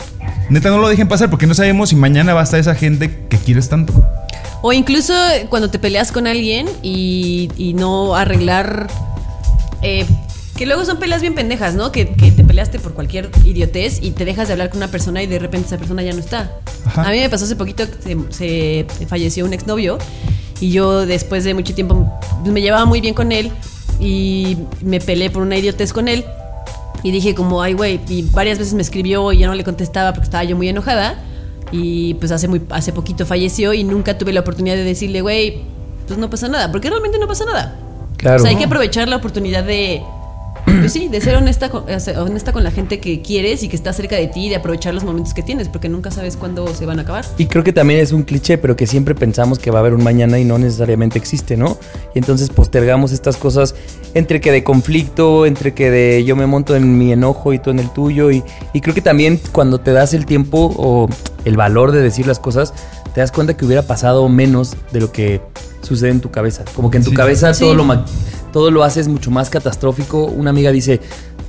Neta, 0.50 0.70
no 0.70 0.78
lo 0.78 0.88
dejen 0.88 1.08
pasar 1.08 1.30
porque 1.30 1.48
no 1.48 1.54
sabemos 1.54 1.90
si 1.90 1.96
mañana 1.96 2.34
va 2.34 2.42
a 2.42 2.44
estar 2.44 2.60
esa 2.60 2.76
gente 2.76 3.26
que 3.30 3.38
quieres 3.38 3.68
tanto. 3.68 3.94
O 4.62 4.74
incluso 4.74 5.14
cuando 5.50 5.70
te 5.70 5.80
peleas 5.80 6.12
con 6.12 6.28
alguien 6.28 6.68
y, 6.82 7.74
no 7.78 8.16
arreglar... 8.16 8.88
Eh, 9.82 10.06
que 10.58 10.66
luego 10.66 10.84
son 10.86 10.98
peleas 10.98 11.22
bien 11.22 11.36
pendejas, 11.36 11.76
¿no? 11.76 11.92
Que, 11.92 12.06
te 12.06 12.44
peleaste 12.44 12.80
por 12.80 12.94
cualquier 12.94 13.30
idiotez 13.46 14.00
y 14.02 14.12
te 14.12 14.26
dejas 14.26 14.48
de 14.48 14.54
hablar 14.54 14.70
con 14.70 14.78
una 14.78 14.88
persona 14.88 15.22
y 15.22 15.28
de 15.28 15.38
repente 15.38 15.68
esa 15.68 15.78
persona 15.78 16.02
ya 16.02 16.14
no 16.14 16.20
está. 16.20 16.52
A 16.96 17.12
mí 17.12 17.20
me 17.20 17.30
pasó 17.30 17.46
hace 17.46 17.56
poquito 17.56 17.86
que 17.90 18.18
se, 18.32 18.88
falleció 19.08 19.46
un 19.46 19.54
exnovio 19.54 20.00
y 20.60 20.72
yo 20.72 21.06
después 21.06 21.44
de 21.44 21.54
mucho 21.54 21.74
tiempo 21.74 22.12
me 22.46 22.62
llevaba 22.62 22.86
muy 22.86 23.02
bien 23.02 23.14
con 23.14 23.32
él 23.32 23.52
y 24.00 24.58
me 24.82 25.00
peleé 25.00 25.30
por 25.30 25.42
una 25.42 25.58
idiotez 25.58 25.94
con 25.94 26.08
él 26.08 26.26
y 27.04 27.12
dije 27.12 27.36
como, 27.36 27.62
ay, 27.62 27.74
güey, 27.74 28.00
y 28.10 28.24
varias 28.24 28.58
veces 28.58 28.74
me 28.74 28.82
escribió 28.82 29.32
y 29.32 29.40
ya 29.40 29.48
no 29.48 29.56
le 29.56 29.64
contestaba 29.64 30.14
porque 30.14 30.26
estaba 30.26 30.44
yo 30.44 30.56
muy 30.56 30.68
enojada. 30.70 31.24
Y 31.72 32.14
pues 32.16 32.32
hace, 32.32 32.48
muy, 32.48 32.62
hace 32.70 32.94
poquito 32.94 33.26
falleció 33.26 33.74
y 33.74 33.84
nunca 33.84 34.18
tuve 34.18 34.32
la 34.32 34.40
oportunidad 34.40 34.76
de 34.76 34.84
decirle, 34.84 35.22
güey, 35.22 35.62
pues 36.08 36.18
no 36.18 36.30
pasa 36.30 36.48
nada, 36.48 36.72
porque 36.72 36.90
realmente 36.90 37.20
no 37.20 37.28
pasa 37.28 37.46
nada. 37.46 37.78
Claro. 38.16 38.38
O 38.38 38.40
sea, 38.40 38.50
hay 38.50 38.56
que 38.56 38.64
aprovechar 38.64 39.08
la 39.08 39.18
oportunidad 39.18 39.64
de, 39.64 40.02
pues 40.68 40.92
sí, 40.92 41.08
de 41.08 41.22
ser 41.22 41.36
honesta 41.36 41.70
con, 41.70 41.86
honesta 42.18 42.52
con 42.52 42.64
la 42.64 42.72
gente 42.72 43.00
que 43.00 43.22
quieres 43.22 43.64
y 43.64 43.70
que 43.70 43.76
está 43.76 43.94
cerca 43.94 44.16
de 44.16 44.28
ti 44.28 44.48
y 44.48 44.50
de 44.50 44.58
aprovechar 44.58 44.94
los 44.94 45.04
momentos 45.04 45.34
que 45.34 45.42
tienes, 45.42 45.70
porque 45.70 45.90
nunca 45.90 46.12
sabes 46.12 46.36
cuándo 46.36 46.68
se 46.74 46.86
van 46.86 47.00
a 47.00 47.04
acabar. 47.04 47.26
Y 47.38 47.46
creo 47.46 47.64
que 47.64 47.74
también 47.74 48.00
es 48.00 48.12
un 48.12 48.24
cliché, 48.24 48.58
pero 48.58 48.76
que 48.76 48.86
siempre 48.86 49.16
pensamos 49.16 49.60
que 49.60 49.72
va 49.72 49.80
a 49.80 49.82
haber 49.82 49.94
un 49.94 50.04
mañana 50.04 50.40
y 50.40 50.46
no 50.46 50.58
necesariamente 50.58 51.18
existe, 51.18 51.56
¿no? 51.56 51.78
Y 52.14 52.20
entonces 52.20 52.50
postergamos 52.50 53.12
estas 53.12 53.38
cosas 53.38 53.76
entre 54.14 54.42
que 54.42 54.52
de 54.52 54.64
conflicto, 54.64 55.46
entre 55.46 55.74
que 55.74 55.90
de 55.90 56.24
yo 56.26 56.36
me 56.36 56.46
monto 56.46 56.76
en 56.76 56.98
mi 56.98 57.12
enojo 57.12 57.54
y 57.54 57.60
tú 57.60 57.70
en 57.70 57.80
el 57.80 57.90
tuyo. 57.92 58.32
Y, 58.32 58.44
y 58.74 58.82
creo 58.82 58.94
que 58.94 59.02
también 59.02 59.40
cuando 59.52 59.80
te 59.80 59.92
das 59.92 60.14
el 60.14 60.26
tiempo 60.26 60.74
o 60.78 61.08
el 61.46 61.56
valor 61.56 61.92
de 61.92 62.02
decir 62.02 62.28
las 62.28 62.40
cosas, 62.40 62.74
te 63.14 63.22
das 63.22 63.32
cuenta 63.32 63.56
que 63.56 63.66
hubiera 63.66 63.84
pasado 63.84 64.28
menos 64.30 64.76
de 64.92 65.00
lo 65.00 65.12
que 65.12 65.42
sucede 65.82 66.10
en 66.12 66.20
tu 66.20 66.30
cabeza. 66.30 66.66
Como 66.76 66.92
que 66.92 66.98
en 66.98 67.04
tu 67.04 67.14
cabeza 67.14 67.52
todo, 67.54 67.74
lo, 67.74 67.86
todo 68.58 68.72
lo 68.72 68.84
haces 68.84 69.08
mucho 69.08 69.30
más 69.30 69.52
catastrófico. 69.52 70.26
Una 70.26 70.50
amiga 70.50 70.72
dice, 70.72 71.00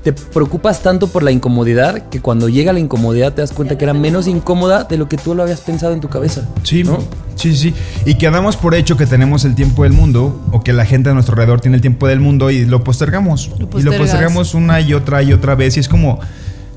te 0.05 0.12
preocupas 0.12 0.82
tanto 0.82 1.06
por 1.06 1.22
la 1.22 1.31
incomodidad 1.31 2.10
que 2.10 2.20
cuando 2.20 2.50
llega 2.50 2.75
la 2.75 2.81
incomodidad 2.81 3.32
te 3.32 3.40
das 3.40 3.52
cuenta 3.52 3.78
que 3.78 3.84
era 3.84 3.94
menos 3.94 4.26
incómoda 4.26 4.84
de 4.84 4.99
lo 4.99 5.08
que 5.08 5.16
tú 5.16 5.34
lo 5.34 5.43
habías 5.43 5.62
pensado 5.62 5.94
en 5.94 6.00
tu 6.00 6.10
cabeza. 6.10 6.46
Sí, 6.64 6.84
¿no? 6.84 6.99
sí, 7.34 7.56
sí. 7.56 7.72
Y 8.05 8.16
que 8.16 8.28
damos 8.28 8.58
por 8.58 8.75
hecho 8.75 8.99
que 8.99 9.06
tenemos 9.06 9.46
el 9.46 9.55
tiempo 9.55 9.84
del 9.84 9.94
mundo 9.94 10.38
o 10.52 10.60
que 10.60 10.75
la 10.75 10.84
gente 10.84 11.08
a 11.08 11.14
nuestro 11.14 11.32
alrededor 11.32 11.62
tiene 11.62 11.76
el 11.76 11.81
tiempo 11.81 12.06
del 12.06 12.20
mundo 12.20 12.50
y 12.50 12.66
lo 12.66 12.84
postergamos. 12.84 13.52
y 13.58 13.82
lo 13.82 13.96
postergamos 13.96 14.52
una 14.52 14.82
y 14.82 14.93
otra 14.93 15.22
y 15.22 15.32
otra 15.32 15.55
vez 15.55 15.78
y 15.78 15.81
es 15.81 15.88
como 15.88 16.20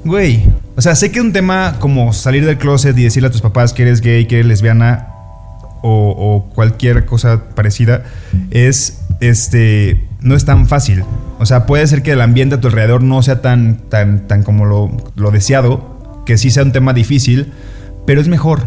Güey, 0.05 0.45
o 0.77 0.81
sea, 0.81 0.95
sé 0.95 1.11
que 1.11 1.19
un 1.19 1.33
tema 1.33 1.75
como 1.79 2.13
salir 2.13 2.45
del 2.45 2.57
closet 2.57 2.97
y 2.97 3.03
decirle 3.03 3.27
a 3.27 3.31
tus 3.31 3.41
papás 3.41 3.73
que 3.73 3.81
eres 3.81 3.99
gay, 3.99 4.27
que 4.27 4.35
eres 4.35 4.47
lesbiana 4.47 5.09
o, 5.83 6.49
cualquier 6.53 7.05
cosa 7.05 7.43
parecida 7.55 8.03
es, 8.51 9.01
este, 9.19 10.03
no 10.21 10.35
es 10.35 10.45
tan 10.45 10.67
fácil. 10.67 11.03
O 11.39 11.45
sea, 11.45 11.65
puede 11.65 11.85
ser 11.87 12.03
que 12.03 12.11
el 12.11 12.21
ambiente 12.21 12.55
a 12.55 12.61
tu 12.61 12.67
alrededor 12.67 13.03
no 13.03 13.21
sea 13.23 13.41
tan, 13.41 13.77
tan, 13.89 14.27
tan 14.27 14.43
como 14.43 14.65
lo, 14.65 14.91
lo 15.15 15.31
deseado, 15.31 16.23
que 16.25 16.37
sí 16.37 16.51
sea 16.51 16.63
un 16.63 16.71
tema 16.71 16.93
difícil, 16.93 17.51
pero 18.05 18.21
es 18.21 18.27
mejor. 18.27 18.61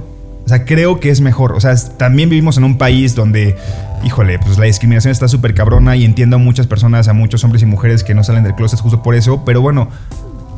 O 0.45 0.49
sea, 0.49 0.65
creo 0.65 1.01
que 1.01 1.11
es 1.11 1.21
mejor. 1.21 1.53
O 1.53 1.61
sea, 1.61 1.75
también 1.97 2.29
vivimos 2.29 2.59
en 2.59 2.65
un 2.65 2.77
país 2.77 3.15
donde, 3.15 3.57
híjole, 4.05 4.39
pues 4.39 4.59
la 4.59 4.67
discriminación 4.67 5.13
está 5.13 5.29
súper 5.29 5.55
cabrona 5.55 5.97
y 5.97 6.05
entiendo 6.05 6.37
a 6.37 6.39
muchas 6.39 6.67
personas, 6.67 7.09
a 7.09 7.13
muchos 7.15 7.43
hombres 7.45 7.63
y 7.63 7.67
mujeres 7.67 8.05
que 8.05 8.15
no 8.15 8.25
salen 8.25 8.45
del 8.45 8.55
closet 8.55 8.81
justo 8.81 9.03
por 9.03 9.15
eso, 9.15 9.45
pero 9.47 9.63
bueno, 9.63 9.89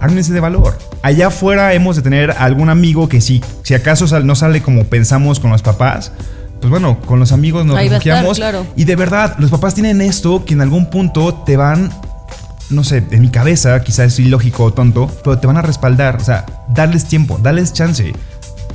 ármense 0.00 0.32
de 0.32 0.40
valor. 0.40 0.76
Allá 1.02 1.28
afuera 1.28 1.72
hemos 1.74 1.96
de 1.96 2.02
tener 2.02 2.32
algún 2.32 2.68
amigo 2.68 3.08
que 3.08 3.20
si, 3.20 3.42
si 3.62 3.74
acaso 3.74 4.20
no 4.20 4.34
sale 4.34 4.60
como 4.60 4.84
pensamos 4.84 5.38
con 5.38 5.50
los 5.50 5.62
papás, 5.62 6.12
pues 6.60 6.70
bueno, 6.70 6.98
con 7.06 7.18
los 7.18 7.32
amigos 7.32 7.64
nos 7.66 7.78
refugiamos. 7.78 8.40
Y 8.76 8.84
de 8.84 8.96
verdad, 8.96 9.36
los 9.38 9.50
papás 9.50 9.75
tienen 9.75 10.00
esto 10.00 10.44
que 10.44 10.54
en 10.54 10.60
algún 10.60 10.90
punto 10.90 11.42
te 11.46 11.56
van, 11.56 11.90
no 12.70 12.84
sé, 12.84 13.04
en 13.10 13.20
mi 13.20 13.28
cabeza, 13.28 13.82
quizás 13.82 14.12
es 14.12 14.18
ilógico 14.18 14.64
o 14.64 14.72
tonto, 14.72 15.10
pero 15.22 15.38
te 15.38 15.46
van 15.46 15.56
a 15.56 15.62
respaldar. 15.62 16.16
O 16.16 16.25
sea, 16.25 16.46
darles 16.68 17.06
tiempo, 17.06 17.38
darles 17.42 17.72
chance, 17.72 18.12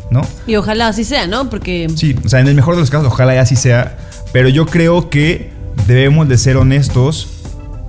¿no? 0.10 0.22
Y 0.48 0.56
ojalá 0.56 0.88
así 0.88 1.04
sea, 1.04 1.28
¿no? 1.28 1.50
Porque... 1.50 1.88
Sí, 1.96 2.16
o 2.24 2.30
sea, 2.30 2.40
en 2.40 2.48
el 2.48 2.56
mejor 2.56 2.76
de 2.76 2.82
los 2.82 2.90
casos, 2.90 3.08
ojalá 3.08 3.40
así 3.42 3.56
sea. 3.56 3.98
Pero 4.32 4.50
yo 4.50 4.66
creo 4.66 5.10
que 5.10 5.52
debemos 5.88 6.28
de 6.30 6.38
ser 6.38 6.58
honestos 6.58 7.28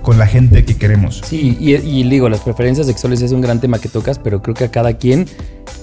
con 0.02 0.18
la 0.18 0.26
gente 0.26 0.64
que 0.64 0.76
queremos. 0.76 1.22
Sí, 1.24 1.56
y, 1.60 2.02
digo, 2.08 2.28
las 2.28 2.40
preferencias 2.40 2.86
sexuales 2.86 3.22
es 3.22 3.32
un 3.32 3.40
gran 3.40 3.60
tema 3.60 3.78
que 3.78 3.88
tocas, 3.88 4.18
pero 4.18 4.42
creo 4.42 4.54
que 4.54 4.64
a 4.64 4.70
cada 4.70 4.94
quien 4.94 5.26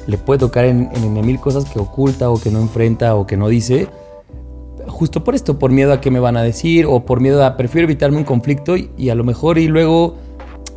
le 0.10 0.18
puede 0.18 0.40
tocar 0.40 0.66
en, 0.66 0.90
mil 1.26 1.40
cosas 1.40 1.66
que 1.66 1.80
oculta 1.80 2.30
o 2.30 2.40
que 2.40 2.52
no 2.52 2.60
enfrenta 2.60 3.16
o 3.16 3.28
que 3.28 3.38
no 3.38 3.48
dice. 3.48 3.88
Justo 4.88 5.24
por 5.24 5.36
esto, 5.36 5.60
por 5.60 5.72
miedo 5.72 5.94
a 5.94 6.02
qué 6.02 6.10
me 6.10 6.20
van 6.20 6.36
a 6.36 6.42
decir 6.42 6.86
o 6.88 7.06
por 7.06 7.22
miedo 7.22 7.46
a 7.46 7.58
prefiero 7.58 7.86
evitarme 7.86 8.18
un 8.18 8.24
conflicto 8.24 8.76
y, 8.76 9.10
a 9.10 9.16
lo 9.16 9.24
mejor 9.24 9.60
y 9.60 9.68
luego, 9.68 10.18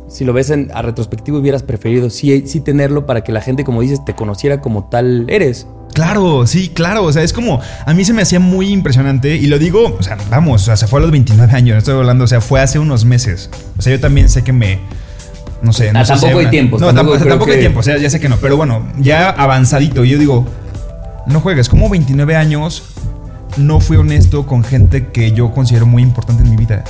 si 0.07 0.23
lo 0.23 0.33
ves 0.33 0.51
en, 0.51 0.69
a 0.73 0.83
retrospectivo, 0.83 1.39
hubieras 1.39 1.63
preferido 1.63 2.09
sí, 2.09 2.43
sí 2.45 2.61
tenerlo 2.61 3.05
para 3.07 3.23
que 3.23 3.31
la 3.31 3.41
gente, 3.41 3.63
como 3.63 3.81
dices, 3.81 4.05
te 4.05 4.13
conociera 4.13 4.61
como 4.61 4.85
tal 4.89 5.25
eres. 5.29 5.65
Claro, 5.93 6.45
sí, 6.47 6.69
claro. 6.69 7.03
O 7.03 7.13
sea, 7.13 7.23
es 7.23 7.33
como. 7.33 7.61
A 7.85 7.93
mí 7.93 8.03
se 8.03 8.13
me 8.13 8.21
hacía 8.21 8.39
muy 8.39 8.69
impresionante. 8.69 9.35
Y 9.35 9.47
lo 9.47 9.59
digo, 9.59 9.95
o 9.97 10.03
sea, 10.03 10.17
vamos, 10.29 10.63
o 10.63 10.65
sea, 10.65 10.75
se 10.75 10.87
fue 10.87 10.99
a 10.99 11.03
los 11.03 11.11
29 11.11 11.53
años. 11.53 11.73
No 11.73 11.79
estoy 11.79 11.95
hablando, 11.95 12.23
o 12.23 12.27
sea, 12.27 12.41
fue 12.41 12.61
hace 12.61 12.79
unos 12.79 13.05
meses. 13.05 13.49
O 13.77 13.81
sea, 13.81 13.93
yo 13.93 13.99
también 13.99 14.29
sé 14.29 14.43
que 14.43 14.53
me. 14.53 14.79
No 15.63 15.73
sé. 15.73 15.89
Ah, 15.89 15.93
No 15.93 16.05
sé 16.05 16.13
si 16.15 16.19
tampoco 16.21 16.37
hay 16.39 16.43
una- 16.45 16.51
tiempos, 16.51 16.81
No, 16.81 16.87
tampoco 16.87 17.01
tampoco, 17.03 17.19
creo 17.23 17.33
tampoco 17.33 17.51
hay 17.51 17.59
tiempo, 17.59 17.79
o 17.79 17.83
sea, 17.83 17.97
ya 17.97 18.09
sé 18.09 18.19
que 18.19 18.29
no. 18.29 18.37
Pero 18.37 18.57
bueno, 18.57 18.87
ya 18.99 19.29
avanzadito. 19.29 20.03
Yo 20.03 20.17
digo, 20.19 20.45
no 21.25 21.39
juegues. 21.39 21.69
Como 21.69 21.89
29 21.89 22.35
años 22.35 22.83
no 23.57 23.79
fui 23.79 23.97
honesto 23.97 24.45
con 24.45 24.63
gente 24.63 25.07
que 25.07 25.31
yo 25.31 25.51
considero 25.51 25.85
muy 25.85 26.03
importante 26.03 26.43
en 26.43 26.49
mi 26.49 26.57
vida. 26.57 26.83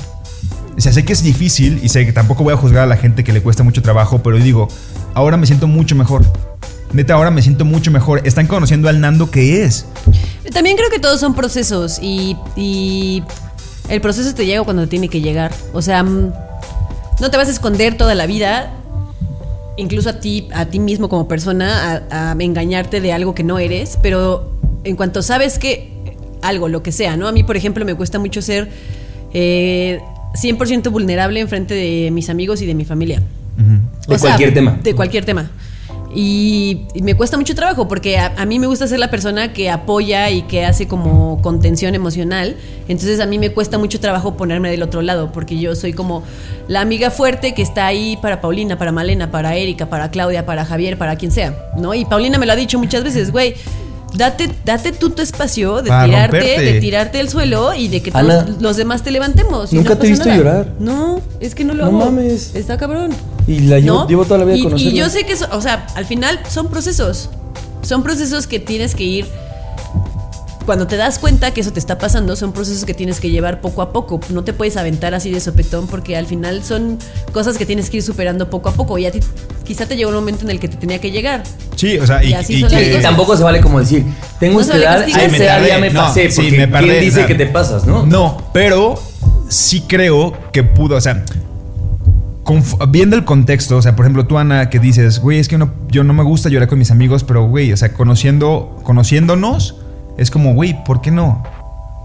O 0.75 0.81
sea, 0.81 0.91
sé 0.91 1.05
que 1.05 1.13
es 1.13 1.21
difícil 1.21 1.79
y 1.83 1.89
sé 1.89 2.05
que 2.05 2.13
tampoco 2.13 2.43
voy 2.43 2.53
a 2.53 2.57
juzgar 2.57 2.83
a 2.83 2.87
la 2.87 2.97
gente 2.97 3.23
que 3.23 3.31
le 3.31 3.41
cuesta 3.41 3.63
mucho 3.63 3.81
trabajo, 3.83 4.23
pero 4.23 4.37
yo 4.39 4.43
digo, 4.43 4.67
ahora 5.13 5.37
me 5.37 5.45
siento 5.45 5.67
mucho 5.67 5.95
mejor. 5.95 6.25
Neta, 6.93 7.13
ahora 7.15 7.31
me 7.31 7.41
siento 7.41 7.63
mucho 7.65 7.91
mejor. 7.91 8.21
Están 8.23 8.47
conociendo 8.47 8.87
al 8.89 8.99
Nando 9.01 9.29
que 9.29 9.63
es. 9.63 9.85
También 10.53 10.75
creo 10.77 10.89
que 10.89 10.99
todos 10.99 11.19
son 11.19 11.33
procesos 11.35 11.99
y, 12.01 12.37
y 12.55 13.23
el 13.89 14.01
proceso 14.01 14.33
te 14.33 14.45
llega 14.45 14.63
cuando 14.63 14.83
te 14.83 14.87
tiene 14.89 15.09
que 15.09 15.21
llegar. 15.21 15.51
O 15.73 15.81
sea, 15.81 16.03
mm, 16.03 16.31
no 17.19 17.31
te 17.31 17.37
vas 17.37 17.47
a 17.47 17.51
esconder 17.51 17.97
toda 17.97 18.15
la 18.15 18.25
vida, 18.25 18.71
incluso 19.77 20.09
a 20.09 20.19
ti, 20.19 20.47
a 20.53 20.65
ti 20.65 20.79
mismo 20.79 21.09
como 21.09 21.27
persona, 21.27 22.03
a, 22.09 22.31
a 22.31 22.35
engañarte 22.39 23.01
de 23.01 23.13
algo 23.13 23.33
que 23.33 23.43
no 23.43 23.59
eres, 23.59 23.97
pero 24.01 24.53
en 24.83 24.95
cuanto 24.95 25.21
sabes 25.21 25.59
que 25.59 25.93
algo, 26.43 26.67
lo 26.67 26.83
que 26.83 26.91
sea, 26.91 27.17
¿no? 27.17 27.27
A 27.27 27.31
mí, 27.31 27.43
por 27.43 27.57
ejemplo, 27.57 27.83
me 27.85 27.95
cuesta 27.95 28.19
mucho 28.19 28.41
ser 28.41 28.69
eh, 29.33 29.99
100% 30.35 30.91
vulnerable 30.91 31.39
en 31.39 31.47
frente 31.47 31.73
de 31.73 32.11
mis 32.11 32.29
amigos 32.29 32.61
y 32.61 32.65
de 32.65 32.75
mi 32.75 32.85
familia. 32.85 33.21
De 34.07 34.17
cualquier 34.17 34.53
tema. 34.53 34.79
De 34.83 34.93
cualquier 34.93 35.25
tema. 35.25 35.49
Y, 36.15 36.81
me 37.01 37.15
cuesta 37.15 37.37
mucho 37.37 37.55
trabajo 37.55 37.87
porque 37.87 38.17
a, 38.17 38.33
a 38.37 38.45
mí 38.45 38.59
me 38.59 38.67
gusta 38.67 38.87
ser 38.87 38.99
la 38.99 39.09
persona 39.09 39.53
que 39.53 39.69
apoya 39.69 40.29
y 40.29 40.43
que 40.43 40.65
hace 40.65 40.87
como 40.87 41.41
contención 41.41 41.95
emocional. 41.95 42.55
Entonces 42.87 43.19
a 43.19 43.25
mí 43.25 43.39
me 43.39 43.51
cuesta 43.51 43.77
mucho 43.77 43.99
trabajo 43.99 44.35
ponerme 44.35 44.69
del 44.69 44.83
otro 44.83 45.01
lado 45.01 45.31
porque 45.31 45.57
yo 45.57 45.75
soy 45.75 45.93
como 45.93 46.23
la 46.67 46.81
amiga 46.81 47.11
fuerte 47.11 47.53
que 47.53 47.61
está 47.61 47.87
ahí 47.87 48.17
para 48.21 48.41
Paulina, 48.41 48.77
para 48.77 48.91
Malena, 48.91 49.31
para 49.31 49.55
Erika, 49.55 49.87
para 49.89 50.11
Claudia, 50.11 50.45
para 50.45 50.65
Javier, 50.65 50.97
para 50.97 51.15
quien 51.15 51.31
sea, 51.31 51.71
¿no? 51.77 51.93
Y 51.93 52.05
Paulina 52.05 52.37
me 52.37 52.45
lo 52.45 52.53
ha 52.53 52.55
dicho 52.55 52.79
muchas 52.79 53.03
veces, 53.03 53.31
güey. 53.31 53.55
Date, 54.15 54.49
date 54.63 54.91
tú 54.91 55.09
tu 55.09 55.21
espacio 55.23 55.81
de 55.81 55.89
Para 55.89 56.05
tirarte, 56.05 56.37
romperte. 56.39 56.61
de 56.73 56.79
tirarte 56.79 57.19
el 57.19 57.29
suelo 57.29 57.73
y 57.73 57.87
de 57.87 58.01
que 58.03 58.11
todos 58.11 58.61
los 58.61 58.77
demás 58.77 59.01
te 59.03 59.09
levantemos. 59.11 59.73
y 59.73 59.77
nunca 59.77 59.89
no 59.91 59.95
te 59.95 60.01
pasa 60.01 60.07
he 60.07 60.09
visto 60.11 60.25
nada. 60.25 60.37
llorar. 60.37 60.67
No, 60.79 61.21
es 61.39 61.55
que 61.55 61.63
no 61.63 61.73
lo 61.73 61.85
No 61.89 61.97
hago. 62.01 62.11
mames. 62.11 62.53
Está 62.55 62.77
cabrón. 62.77 63.11
Y 63.47 63.59
la 63.61 63.79
llevo, 63.79 64.01
¿no? 64.01 64.07
llevo 64.07 64.23
toda 64.25 64.39
la 64.39 64.45
vida 64.45 64.57
y, 64.57 64.63
conociendo. 64.63 64.95
y 64.95 64.97
yo 64.99 65.09
sé 65.09 65.25
que, 65.25 65.33
eso- 65.33 65.47
o 65.51 65.61
sea, 65.61 65.87
al 65.95 66.05
final 66.05 66.39
son 66.47 66.67
procesos. 66.67 67.29
Son 67.81 68.03
procesos 68.03 68.45
que 68.47 68.59
tienes 68.59 68.93
que 68.95 69.03
ir. 69.03 69.25
Cuando 70.65 70.87
te 70.87 70.95
das 70.95 71.19
cuenta 71.19 71.51
que 71.53 71.59
eso 71.61 71.73
te 71.73 71.79
está 71.79 71.97
pasando, 71.97 72.35
son 72.37 72.53
procesos 72.53 72.85
que 72.85 72.93
tienes 72.93 73.19
que 73.19 73.29
llevar 73.29 73.59
poco 73.59 73.81
a 73.81 73.91
poco. 73.91 74.19
No 74.29 74.43
te 74.45 74.53
puedes 74.53 74.77
aventar 74.77 75.13
así 75.13 75.29
de 75.29 75.39
sopetón 75.41 75.87
porque 75.87 76.15
al 76.15 76.25
final 76.25 76.63
son 76.63 76.99
cosas 77.33 77.57
que 77.57 77.65
tienes 77.65 77.89
que 77.89 77.97
ir 77.97 78.03
superando 78.03 78.49
poco 78.49 78.69
a 78.69 78.73
poco. 78.73 78.97
Y 78.97 79.05
a 79.05 79.11
ti 79.11 79.19
quizá 79.65 79.85
te 79.85 79.97
llegó 79.97 80.09
un 80.09 80.15
momento 80.15 80.45
en 80.45 80.51
el 80.51 80.59
que 80.59 80.69
te 80.69 80.77
tenía 80.77 80.99
que 81.01 81.11
llegar. 81.11 81.43
Sí, 81.75 81.97
o 81.97 82.07
sea, 82.07 82.23
y, 82.23 82.29
Y 82.29 82.33
así 82.33 82.53
y 82.55 82.59
son 82.61 82.71
las 82.71 82.79
que- 82.79 82.85
Y 82.87 82.89
cosas. 82.91 83.03
tampoco 83.03 83.35
se 83.35 83.43
vale 83.43 83.59
como 83.59 83.79
decir, 83.79 84.05
tengo 84.39 84.55
No 84.55 84.61
esta 84.61 84.73
se 84.73 84.79
vale 84.85 84.85
edad, 84.85 85.01
a 85.01 85.21
Ay, 85.21 85.29
me 85.31 85.35
esa 85.37 85.43
edad 85.45 85.67
ya 85.67 85.77
me 85.79 85.89
No, 85.89 85.99
pasé. 86.01 86.31
sí, 86.31 86.41
porque 86.43 86.57
me 86.57 86.67
tardé, 86.67 86.87
¿quién 86.87 86.99
dice 87.01 87.11
o 87.11 87.17
sea, 87.19 87.27
que 87.27 87.35
te 87.35 87.45
pasas, 87.47 87.85
no? 87.85 88.05
No, 88.05 88.37
pero 88.53 88.95
sí 89.49 89.83
creo 89.87 90.33
que 90.53 90.63
pudo, 90.63 90.95
o 90.95 91.01
sea, 91.01 91.23
viendo 92.89 93.15
el 93.15 93.25
contexto, 93.25 93.77
o 93.77 93.81
sea, 93.81 93.95
por 93.95 94.05
ejemplo, 94.05 94.25
tú, 94.27 94.37
Ana, 94.37 94.69
que 94.69 94.79
dices, 94.79 95.19
güey, 95.19 95.39
es 95.39 95.47
que 95.47 95.57
no, 95.57 95.73
yo 95.89 96.03
no 96.03 96.13
me 96.13 96.23
gusta 96.23 96.49
llorar 96.49 96.67
con 96.67 96.77
mis 96.79 96.91
amigos, 96.91 97.23
pero, 97.23 97.47
güey, 97.47 97.71
o 97.71 97.77
sea, 97.77 97.93
conociendo, 97.93 98.79
conociéndonos, 98.83 99.75
es 100.17 100.29
como, 100.31 100.53
güey, 100.53 100.83
¿por 100.83 101.01
qué 101.01 101.11
no? 101.11 101.43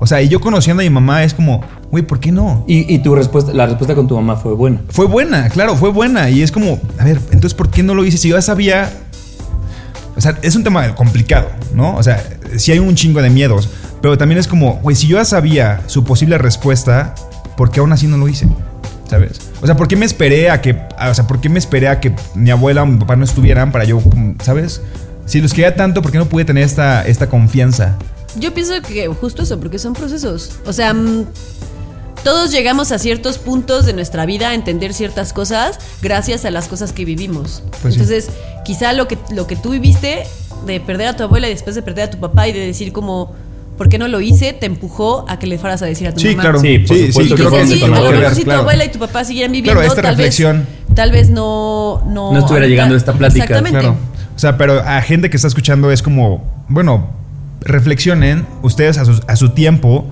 O 0.00 0.07
sea, 0.07 0.23
y 0.23 0.29
yo 0.29 0.41
conociendo 0.41 0.81
a 0.81 0.85
mi 0.85 0.91
mamá 0.91 1.25
es 1.25 1.35
como, 1.35 1.61
güey, 1.91 2.05
¿por 2.07 2.21
qué 2.21 2.31
no? 2.31 2.62
Y, 2.69 2.93
y 2.95 2.99
tu 3.00 3.15
respuesta, 3.17 3.53
la 3.53 3.67
respuesta 3.67 3.95
con 3.97 4.07
tu 4.07 4.15
mamá 4.15 4.37
fue 4.37 4.55
buena. 4.55 4.81
Fue 4.91 5.07
buena, 5.07 5.49
claro, 5.49 5.75
fue 5.77 5.91
buena. 5.91 6.31
Y 6.31 6.43
es 6.43 6.53
como, 6.53 6.79
a 6.99 7.05
ver, 7.05 7.17
entonces, 7.33 7.55
¿por 7.55 7.69
qué 7.69 7.83
no 7.83 7.95
lo 7.95 8.05
hice? 8.05 8.17
Si 8.19 8.29
yo 8.29 8.37
ya 8.37 8.43
sabía. 8.43 8.91
O 10.17 10.21
sea, 10.21 10.38
es 10.43 10.55
un 10.57 10.65
tema 10.65 10.95
complicado, 10.95 11.49
¿no? 11.75 11.97
O 11.97 12.03
sea, 12.03 12.23
sí 12.57 12.73
hay 12.73 12.79
un 12.79 12.95
chingo 12.95 13.21
de 13.23 13.31
miedos. 13.31 13.69
Pero 14.00 14.17
también 14.17 14.38
es 14.38 14.47
como, 14.47 14.75
güey, 14.77 14.95
si 14.95 15.09
yo 15.09 15.17
ya 15.17 15.25
sabía 15.25 15.81
su 15.87 16.05
posible 16.05 16.38
respuesta, 16.38 17.15
¿por 17.57 17.71
qué 17.73 17.81
aún 17.81 17.93
así 17.93 18.07
no 18.07 18.17
lo 18.17 18.29
hice? 18.29 18.47
¿Sabes? 19.09 19.41
O 19.62 19.67
sea, 19.67 19.77
¿por 19.77 19.88
qué 19.88 19.97
me 19.97 20.07
esperé 20.07 20.50
a 20.50 20.61
que. 20.61 20.79
a- 20.97 21.09
o 21.11 21.15
sea, 21.15 21.27
¿por 21.27 21.41
qué 21.41 21.49
me 21.49 21.59
esperé 21.59 21.88
a 21.88 21.99
que 21.99 22.15
mi 22.35 22.50
abuela 22.50 22.83
o 22.83 22.87
mi 22.87 22.99
papá 22.99 23.17
no 23.17 23.25
estuvieran 23.25 23.73
para 23.73 23.85
yo. 23.85 24.00
¿Sabes? 24.45 24.81
Si 25.28 25.40
los 25.40 25.52
quería 25.52 25.76
tanto, 25.76 26.02
¿por 26.02 26.11
qué 26.11 26.18
no 26.18 26.26
pude 26.26 26.44
tener 26.44 26.64
esta, 26.64 27.02
esta 27.06 27.28
confianza? 27.28 27.97
Yo 28.40 28.52
pienso 28.54 28.73
que 28.82 29.06
justo 29.08 29.42
eso, 29.42 29.61
porque 29.61 29.78
son 29.78 29.92
procesos. 29.92 30.52
O 30.66 30.73
sea, 30.73 30.94
mm, 30.94 31.26
todos 32.25 32.50
llegamos 32.50 32.92
a 32.92 32.99
ciertos 32.99 33.38
puntos 33.38 33.87
de 33.87 33.92
nuestra 33.92 34.26
vida 34.26 34.50
a 34.50 34.54
entender 34.54 34.92
ciertas 34.94 35.32
cosas 35.32 35.78
gracias 36.02 36.44
a 36.44 36.50
las 36.50 36.66
cosas 36.68 36.92
que 36.92 37.04
vivimos. 37.04 37.62
Pues 37.82 37.94
sí. 37.94 38.00
Entonces, 38.00 38.30
quizá 38.64 38.92
lo 38.92 39.06
que, 39.06 39.18
lo 39.30 39.47
que 39.47 39.56
tú 39.56 39.70
viviste 39.70 40.25
de 40.66 40.80
perder 40.80 41.08
a 41.08 41.16
tu 41.16 41.23
abuela 41.23 41.47
y 41.47 41.50
después 41.50 41.76
de 41.76 41.82
perder 41.82 42.04
a 42.08 42.11
tu 42.11 42.18
papá 42.18 42.49
y 42.49 42.52
de 42.52 42.61
decir 42.66 42.92
como, 42.92 43.32
¿por 43.76 43.88
qué 43.88 43.99
no 43.99 44.08
lo 44.08 44.20
hice? 44.20 44.52
Te 44.54 44.66
empujó 44.66 45.25
a 45.28 45.38
que 45.38 45.47
le 45.47 45.58
fueras 45.58 45.82
a 45.82 45.87
decir 45.87 46.08
a 46.08 46.12
tu 46.14 46.20
Sí, 46.20 46.28
mamá. 46.30 46.42
claro. 46.42 46.61
Sí, 46.61 46.78
por 46.80 46.97
Sí, 46.97 47.06
supuesto 47.12 47.23
sí, 47.23 47.28
que 47.28 47.49
creo 47.49 47.50
que 47.50 47.66
sí, 47.66 47.73
sí, 47.75 47.78
sí, 47.78 47.85
a 48.25 48.35
si 48.35 48.44
tu 48.44 48.50
abuela 48.52 48.85
y 48.85 48.88
tu 48.90 48.99
papá 48.99 49.25
siguieran 49.25 49.52
viviendo, 49.52 49.80
Claro, 49.80 49.92
esta 49.92 50.02
tal 50.02 50.16
reflexión. 50.16 50.66
vez, 50.88 50.94
tal 50.97 51.12
vez 51.12 51.30
no, 51.30 52.02
no, 52.06 52.32
No 52.32 52.38
estuviera 52.40 52.66
llegando 52.66 52.97
esta 52.97 53.12
plática, 53.12 53.44
Exactamente. 53.44 53.78
Claro. 53.80 53.97
O 54.38 54.40
sea, 54.40 54.57
pero 54.57 54.80
a 54.80 55.00
gente 55.02 55.30
que 55.30 55.37
está 55.37 55.49
escuchando 55.49 55.90
es 55.90 56.00
como, 56.00 56.45
bueno, 56.68 57.09
reflexionen 57.61 58.47
ustedes 58.62 58.97
a 58.97 59.04
su, 59.04 59.21
a 59.26 59.35
su 59.35 59.49
tiempo, 59.50 60.07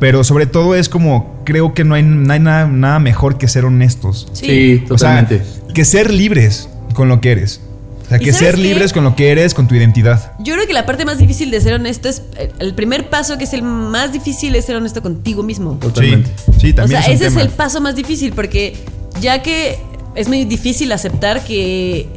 pero 0.00 0.24
sobre 0.24 0.46
todo 0.46 0.74
es 0.74 0.88
como, 0.88 1.42
creo 1.44 1.74
que 1.74 1.84
no 1.84 1.94
hay, 1.94 2.02
no 2.02 2.32
hay 2.32 2.40
nada, 2.40 2.66
nada 2.66 2.98
mejor 3.00 3.36
que 3.36 3.48
ser 3.48 3.66
honestos. 3.66 4.28
Sí. 4.32 4.46
Sí, 4.46 4.84
O 4.90 4.96
sea, 4.96 5.20
totalmente. 5.26 5.42
que 5.74 5.84
ser 5.84 6.10
libres 6.10 6.70
con 6.94 7.08
lo 7.10 7.20
que 7.20 7.32
eres. 7.32 7.60
O 8.06 8.08
sea, 8.08 8.16
¿Y 8.18 8.24
que 8.24 8.32
ser 8.32 8.54
qué? 8.54 8.62
libres 8.62 8.94
con 8.94 9.04
lo 9.04 9.14
que 9.14 9.30
eres, 9.30 9.52
con 9.52 9.68
tu 9.68 9.74
identidad. 9.74 10.32
Yo 10.38 10.54
creo 10.54 10.66
que 10.66 10.72
la 10.72 10.86
parte 10.86 11.04
más 11.04 11.18
difícil 11.18 11.50
de 11.50 11.60
ser 11.60 11.74
honesto 11.74 12.08
es 12.08 12.22
eh, 12.38 12.50
el 12.60 12.72
primer 12.74 13.10
paso 13.10 13.36
que 13.36 13.44
es 13.44 13.52
el 13.52 13.62
más 13.62 14.10
difícil 14.10 14.54
es 14.56 14.64
ser 14.64 14.76
honesto 14.76 15.02
contigo 15.02 15.42
mismo. 15.42 15.72
Totalmente. 15.74 16.30
Sí, 16.52 16.52
sí, 16.60 16.70
O 16.70 16.74
también 16.76 17.02
sea, 17.02 17.12
es 17.12 17.20
un 17.20 17.26
ese 17.26 17.28
tema. 17.28 17.40
es 17.42 17.46
el 17.48 17.52
paso 17.52 17.82
más 17.82 17.94
difícil 17.94 18.32
porque 18.32 18.74
ya 19.20 19.42
que 19.42 19.76
es 20.14 20.28
muy 20.28 20.46
difícil 20.46 20.92
aceptar 20.92 21.44
que 21.44 22.08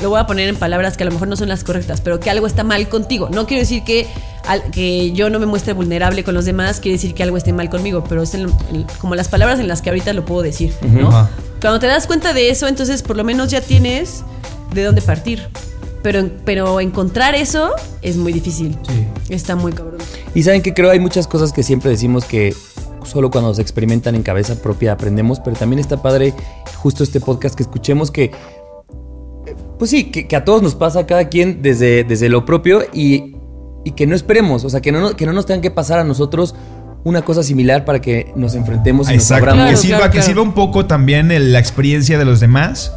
lo 0.00 0.10
voy 0.10 0.20
a 0.20 0.26
poner 0.26 0.48
en 0.48 0.56
palabras 0.56 0.96
que 0.96 1.02
a 1.04 1.06
lo 1.06 1.12
mejor 1.12 1.28
no 1.28 1.36
son 1.36 1.48
las 1.48 1.64
correctas, 1.64 2.00
pero 2.00 2.20
que 2.20 2.30
algo 2.30 2.46
está 2.46 2.64
mal 2.64 2.88
contigo. 2.88 3.28
No 3.30 3.46
quiero 3.46 3.60
decir 3.62 3.82
que, 3.84 4.06
al- 4.46 4.70
que 4.70 5.12
yo 5.12 5.30
no 5.30 5.38
me 5.38 5.46
muestre 5.46 5.72
vulnerable 5.72 6.24
con 6.24 6.34
los 6.34 6.44
demás, 6.44 6.80
quiere 6.80 6.96
decir 6.96 7.14
que 7.14 7.22
algo 7.22 7.36
esté 7.36 7.52
mal 7.52 7.68
conmigo, 7.70 8.04
pero 8.08 8.22
es 8.22 8.34
el- 8.34 8.46
el- 8.72 8.86
como 9.00 9.14
las 9.14 9.28
palabras 9.28 9.58
en 9.60 9.68
las 9.68 9.82
que 9.82 9.90
ahorita 9.90 10.12
lo 10.12 10.24
puedo 10.24 10.42
decir. 10.42 10.72
Cuando 11.60 11.80
te 11.80 11.86
das 11.86 12.06
cuenta 12.06 12.32
de 12.32 12.50
eso, 12.50 12.68
entonces 12.68 13.02
por 13.02 13.16
lo 13.16 13.24
menos 13.24 13.50
ya 13.50 13.60
tienes 13.60 14.22
de 14.74 14.84
dónde 14.84 15.02
partir. 15.02 15.48
Pero, 16.02 16.28
pero 16.44 16.80
encontrar 16.80 17.34
eso 17.34 17.70
es 18.02 18.16
muy 18.16 18.32
difícil. 18.32 18.78
Está 19.28 19.56
muy 19.56 19.72
cabrón. 19.72 19.98
Y 20.36 20.42
saben 20.44 20.62
que 20.62 20.72
creo 20.72 20.90
hay 20.90 21.00
muchas 21.00 21.26
cosas 21.26 21.52
que 21.52 21.64
siempre 21.64 21.90
decimos 21.90 22.24
que 22.24 22.54
solo 23.04 23.30
cuando 23.30 23.52
se 23.54 23.62
experimentan 23.62 24.14
en 24.14 24.22
cabeza 24.22 24.54
propia 24.62 24.92
aprendemos, 24.92 25.40
pero 25.40 25.56
también 25.56 25.80
está 25.80 26.02
padre 26.02 26.34
justo 26.76 27.02
este 27.02 27.20
podcast 27.20 27.56
que 27.56 27.62
escuchemos 27.64 28.10
que, 28.12 28.30
pues 29.78 29.90
sí, 29.90 30.04
que, 30.04 30.26
que 30.26 30.36
a 30.36 30.44
todos 30.44 30.62
nos 30.62 30.74
pasa, 30.74 31.00
a 31.00 31.06
cada 31.06 31.28
quien 31.28 31.62
desde, 31.62 32.04
desde 32.04 32.28
lo 32.28 32.44
propio 32.44 32.82
y, 32.92 33.36
y 33.84 33.92
que 33.92 34.06
no 34.06 34.14
esperemos, 34.16 34.64
o 34.64 34.70
sea, 34.70 34.80
que 34.80 34.92
no, 34.92 35.14
que 35.16 35.26
no 35.26 35.32
nos 35.32 35.46
tengan 35.46 35.62
que 35.62 35.70
pasar 35.70 35.98
a 35.98 36.04
nosotros 36.04 36.54
una 37.04 37.22
cosa 37.22 37.42
similar 37.42 37.84
para 37.84 38.00
que 38.00 38.32
nos 38.34 38.54
enfrentemos 38.54 39.08
y 39.10 39.14
nos 39.14 39.22
Exacto. 39.22 39.52
que 39.68 39.76
sirva, 39.76 39.98
claro, 39.98 40.10
que 40.12 40.18
claro. 40.18 40.26
sirva 40.26 40.42
un 40.42 40.54
poco 40.54 40.86
también 40.86 41.30
el- 41.30 41.52
la 41.52 41.58
experiencia 41.60 42.18
de 42.18 42.24
los 42.24 42.40
demás 42.40 42.92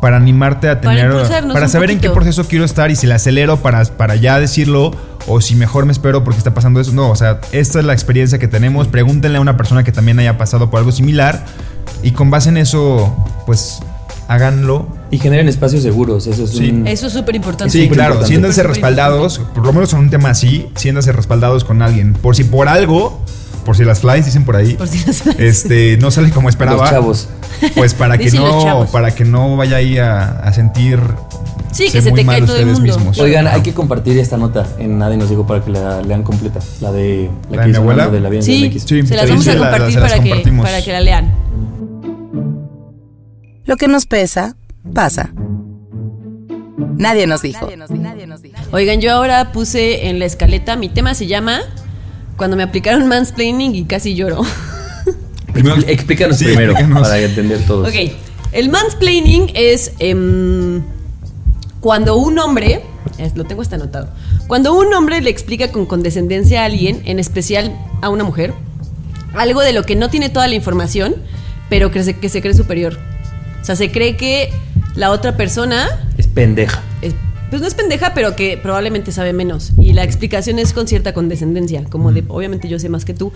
para 0.00 0.16
animarte 0.16 0.68
a 0.68 0.80
Para 0.80 0.96
tener. 0.96 1.10
Para 1.52 1.66
un 1.66 1.68
saber 1.68 1.90
en 1.90 2.00
qué 2.00 2.10
proceso 2.10 2.44
quiero 2.48 2.64
estar 2.64 2.90
y 2.90 2.96
si 2.96 3.06
la 3.06 3.16
acelero 3.16 3.58
para, 3.58 3.84
para 3.84 4.16
ya 4.16 4.40
decirlo 4.40 4.92
o 5.26 5.40
si 5.40 5.54
mejor 5.56 5.86
me 5.86 5.92
espero 5.92 6.24
porque 6.24 6.38
está 6.38 6.54
pasando 6.54 6.80
eso. 6.80 6.92
No, 6.92 7.10
o 7.10 7.16
sea, 7.16 7.40
esta 7.52 7.78
es 7.80 7.84
la 7.84 7.92
experiencia 7.92 8.38
que 8.38 8.48
tenemos. 8.48 8.88
Pregúntenle 8.88 9.38
a 9.38 9.40
una 9.40 9.56
persona 9.56 9.84
que 9.84 9.92
también 9.92 10.18
haya 10.20 10.38
pasado 10.38 10.70
por 10.70 10.78
algo 10.78 10.90
similar 10.92 11.44
y 12.02 12.12
con 12.12 12.30
base 12.30 12.48
en 12.48 12.56
eso, 12.56 13.14
pues 13.46 13.80
háganlo. 14.28 14.86
Y 15.10 15.18
generen 15.18 15.48
espacios 15.48 15.82
seguros, 15.82 16.26
eso 16.26 16.44
es 16.44 16.50
Sí. 16.50 16.70
un... 16.70 16.86
Eso 16.86 17.06
es 17.06 17.12
súper 17.14 17.34
importante. 17.34 17.72
Sí, 17.72 17.88
claro, 17.88 18.24
siéntanse 18.26 18.62
respaldados, 18.62 19.38
por 19.54 19.64
lo 19.64 19.72
menos 19.72 19.92
en 19.94 20.00
un 20.00 20.10
tema 20.10 20.30
así, 20.30 20.66
siéntanse 20.74 21.12
respaldados 21.12 21.64
con 21.64 21.80
alguien. 21.80 22.12
Por 22.12 22.36
si 22.36 22.44
por 22.44 22.68
algo, 22.68 23.18
por 23.64 23.74
si 23.76 23.84
las 23.84 24.00
flies 24.00 24.26
dicen 24.26 24.44
por 24.44 24.56
ahí, 24.56 24.74
Por 24.74 24.86
si 24.88 25.02
las 25.06 25.22
flies. 25.22 25.38
este, 25.38 25.96
no 25.98 26.10
sale 26.10 26.30
como 26.30 26.48
esperaba. 26.50 26.82
Los 26.82 26.90
chavos. 26.90 27.28
Pues 27.74 27.94
para 27.94 28.18
que 28.18 28.30
no, 28.32 28.86
para 28.92 29.14
que 29.14 29.24
no 29.24 29.56
vaya 29.56 29.76
ahí 29.78 29.96
a, 29.98 30.28
a 30.40 30.52
sentir 30.52 31.00
Sí, 31.72 31.90
que 31.90 32.00
se 32.02 32.10
muy 32.10 32.20
te 32.20 32.24
mal 32.24 32.38
cae 32.38 32.46
todo 32.46 32.56
el 32.56 32.68
ustedes 32.68 32.80
mundo. 32.80 32.96
mismos. 32.98 33.18
Oigan, 33.18 33.46
hay 33.46 33.60
que 33.62 33.72
compartir 33.74 34.18
esta 34.18 34.36
nota 34.38 34.66
en 34.78 34.98
Nadie 34.98 35.16
nos 35.18 35.28
dijo 35.30 35.46
para 35.46 35.62
que 35.64 35.70
la 35.70 36.00
lean 36.02 36.22
completa. 36.22 36.60
La 36.80 36.92
de 36.92 37.30
¿La 37.50 37.56
la, 37.56 37.62
de 37.62 37.62
que 37.62 37.64
mi 37.66 37.70
hizo 37.72 37.80
abuela? 37.80 38.08
De 38.08 38.20
la 38.20 38.28
vida 38.30 38.42
Sí. 38.42 38.70
Sí, 38.78 39.06
se 39.06 39.14
las 39.16 39.28
vamos 39.28 39.44
sí, 39.44 39.50
a 39.50 39.58
compartir 39.58 40.00
para, 40.00 40.18
que, 40.22 40.52
para 40.62 40.82
que 40.82 40.92
la 40.92 41.00
lean. 41.00 41.34
Lo 43.64 43.76
que 43.76 43.86
nos 43.88 44.06
pesa, 44.06 44.56
pasa. 44.94 45.30
Nadie 46.96 47.26
nos 47.26 47.42
dijo. 47.42 47.68
Oigan, 48.72 49.00
yo 49.00 49.12
ahora 49.12 49.52
puse 49.52 50.08
en 50.08 50.18
la 50.18 50.24
escaleta, 50.24 50.76
mi 50.76 50.88
tema 50.88 51.14
se 51.14 51.26
llama 51.26 51.60
Cuando 52.36 52.56
me 52.56 52.62
aplicaron 52.62 53.06
mansplaining 53.06 53.74
y 53.74 53.84
casi 53.84 54.14
lloro. 54.14 54.42
Primero- 55.52 55.76
Explícanos 55.86 56.36
Sí, 56.38 56.44
primero 56.44 56.72
explícanos. 56.72 57.02
para 57.08 57.20
entender 57.20 57.60
todos. 57.66 57.88
ok, 57.88 57.94
El 58.52 58.68
mansplaining 58.70 59.50
es 59.54 59.92
em, 59.98 60.82
cuando 61.80 62.16
un 62.16 62.38
hombre, 62.38 62.82
es- 63.18 63.36
lo 63.36 63.44
tengo 63.44 63.62
hasta 63.62 63.76
anotado, 63.76 64.08
cuando 64.46 64.74
un 64.78 64.92
hombre 64.94 65.20
le 65.20 65.30
explica 65.30 65.70
con 65.72 65.86
condescendencia 65.86 66.62
a 66.62 66.64
alguien, 66.66 67.02
en 67.04 67.18
especial 67.18 67.76
a 68.02 68.08
una 68.08 68.24
mujer, 68.24 68.54
algo 69.34 69.60
de 69.62 69.72
lo 69.72 69.84
que 69.84 69.94
no 69.96 70.10
tiene 70.10 70.28
toda 70.30 70.48
la 70.48 70.54
información, 70.54 71.14
pero 71.68 71.90
que 71.90 72.02
se, 72.02 72.14
que 72.18 72.28
se 72.28 72.40
cree 72.40 72.54
superior. 72.54 72.98
O 73.60 73.64
sea, 73.64 73.76
se 73.76 73.90
cree 73.90 74.16
que 74.16 74.50
la 74.94 75.10
otra 75.10 75.36
persona 75.36 75.88
Es 76.16 76.26
pendeja. 76.26 76.82
es- 77.02 77.14
pues 77.50 77.62
no 77.62 77.68
es 77.68 77.74
pendeja, 77.74 78.12
pero 78.14 78.36
que 78.36 78.58
probablemente 78.62 79.10
sabe 79.10 79.32
menos. 79.32 79.72
Y 79.78 79.94
la 79.94 80.04
explicación 80.04 80.58
es 80.58 80.74
con 80.74 80.86
cierta 80.86 81.14
condescendencia, 81.14 81.82
como 81.84 82.12
de, 82.12 82.22
obviamente 82.28 82.68
yo 82.68 82.78
sé 82.78 82.88
más 82.90 83.04
que 83.06 83.14
tú. 83.14 83.32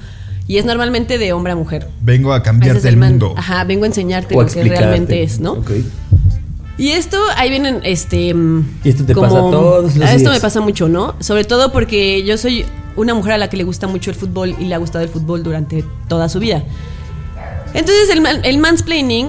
Y 0.47 0.59
es 0.59 0.65
normalmente 0.67 1.17
de 1.19 1.33
hombre 1.33 1.53
a 1.53 1.57
mujer. 1.57 1.89
Vengo 2.03 2.33
a 2.35 2.43
cambiarte 2.43 2.79
es 2.81 2.85
el 2.85 2.97
man- 2.99 3.11
mundo. 3.13 3.35
Ajá, 3.39 3.65
vengo 3.65 3.85
a 3.85 3.87
enseñarte 3.87 4.37
O 4.37 4.43
lo 4.43 4.49
que 4.49 4.65
realmente 4.65 5.23
es, 5.23 5.41
¿no? 5.41 5.53
Ok. 5.53 5.71
Y 6.79 6.91
esto, 6.91 7.17
ahí 7.37 7.49
vienen, 7.49 7.81
este... 7.85 8.35
Y 8.85 8.89
esto 8.89 9.05
te 9.05 9.15
pasa 9.15 9.29
todos 9.37 9.95
los 9.97 10.05
a 10.09 10.13
Esto 10.15 10.31
días. 10.31 10.33
me 10.35 10.41
pasa 10.41 10.61
mucho, 10.61 10.89
¿no? 10.89 11.15
Sobre 11.21 11.45
todo 11.45 11.71
porque 11.73 12.23
yo 12.25 12.37
soy 12.37 12.67
una 12.97 13.15
mujer 13.15 13.33
a 13.35 13.39
la 13.39 13.49
que 13.49 13.57
le 13.57 13.65
gusta 13.65 13.87
mucho 13.87 14.11
el 14.11 14.17
fútbol 14.17 14.55
y 14.59 14.65
le 14.65 14.75
ha 14.75 14.79
gustado 14.79 15.05
el 15.05 15.11
fútbol 15.11 15.43
durante 15.43 15.85
toda 16.09 16.29
su 16.29 16.39
vida. 16.39 16.63
Entonces 17.75 18.11
el, 18.11 18.21
man- 18.21 18.41
el 18.43 18.59
mansplaining 18.59 19.29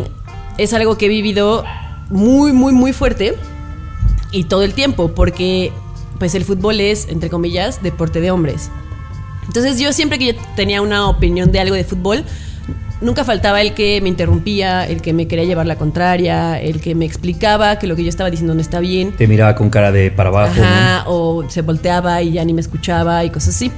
es 0.58 0.74
algo 0.74 0.98
que 0.98 1.06
he 1.06 1.10
vivido 1.10 1.64
muy, 2.10 2.54
muy, 2.54 2.74
muy 2.74 2.94
fuerte 2.94 3.36
y 4.32 4.46
todo 4.46 4.64
el 4.64 4.74
tiempo, 4.74 5.10
porque 5.10 5.72
pues 6.20 6.36
el 6.36 6.46
fútbol 6.46 6.80
es, 6.80 7.08
entre 7.10 7.30
comillas, 7.30 7.82
deporte 7.84 8.22
de 8.22 8.32
hombres. 8.32 8.70
Entonces 9.48 9.80
yo 9.80 9.94
siempre 9.94 10.20
que 10.20 10.34
yo 10.34 10.34
tenía 10.56 10.82
una 10.82 11.08
opinión 11.10 11.52
de 11.52 11.60
algo 11.60 11.76
de 11.76 11.84
fútbol, 11.84 12.24
nunca 13.02 13.24
faltaba 13.24 13.62
el 13.62 13.74
que 13.74 14.00
me 14.02 14.10
interrumpía, 14.10 14.88
el 14.88 15.02
que 15.02 15.14
me 15.14 15.28
quería 15.28 15.46
llevar 15.46 15.66
la 15.66 15.76
contraria, 15.76 16.60
el 16.60 16.80
que 16.80 16.96
me 16.96 17.06
explicaba 17.06 17.78
que 17.78 17.88
lo 17.88 17.96
que 17.96 18.04
yo 18.04 18.10
estaba 18.10 18.30
diciendo 18.30 18.56
no 18.56 18.62
está 18.62 18.80
bien. 18.80 19.12
Te 19.12 19.28
miraba 19.28 19.56
con 19.56 19.70
cara 19.70 19.92
de 19.92 20.12
para 20.12 20.30
abajo. 20.30 20.62
Ajá, 20.62 21.04
o 21.08 21.48
se 21.50 21.62
volteaba 21.62 22.22
y 22.22 22.34
ya 22.34 22.46
ni 22.46 22.54
me 22.54 22.62
escuchaba 22.62 23.24
y 23.26 23.30
cosas 23.30 23.56
así. 23.56 23.72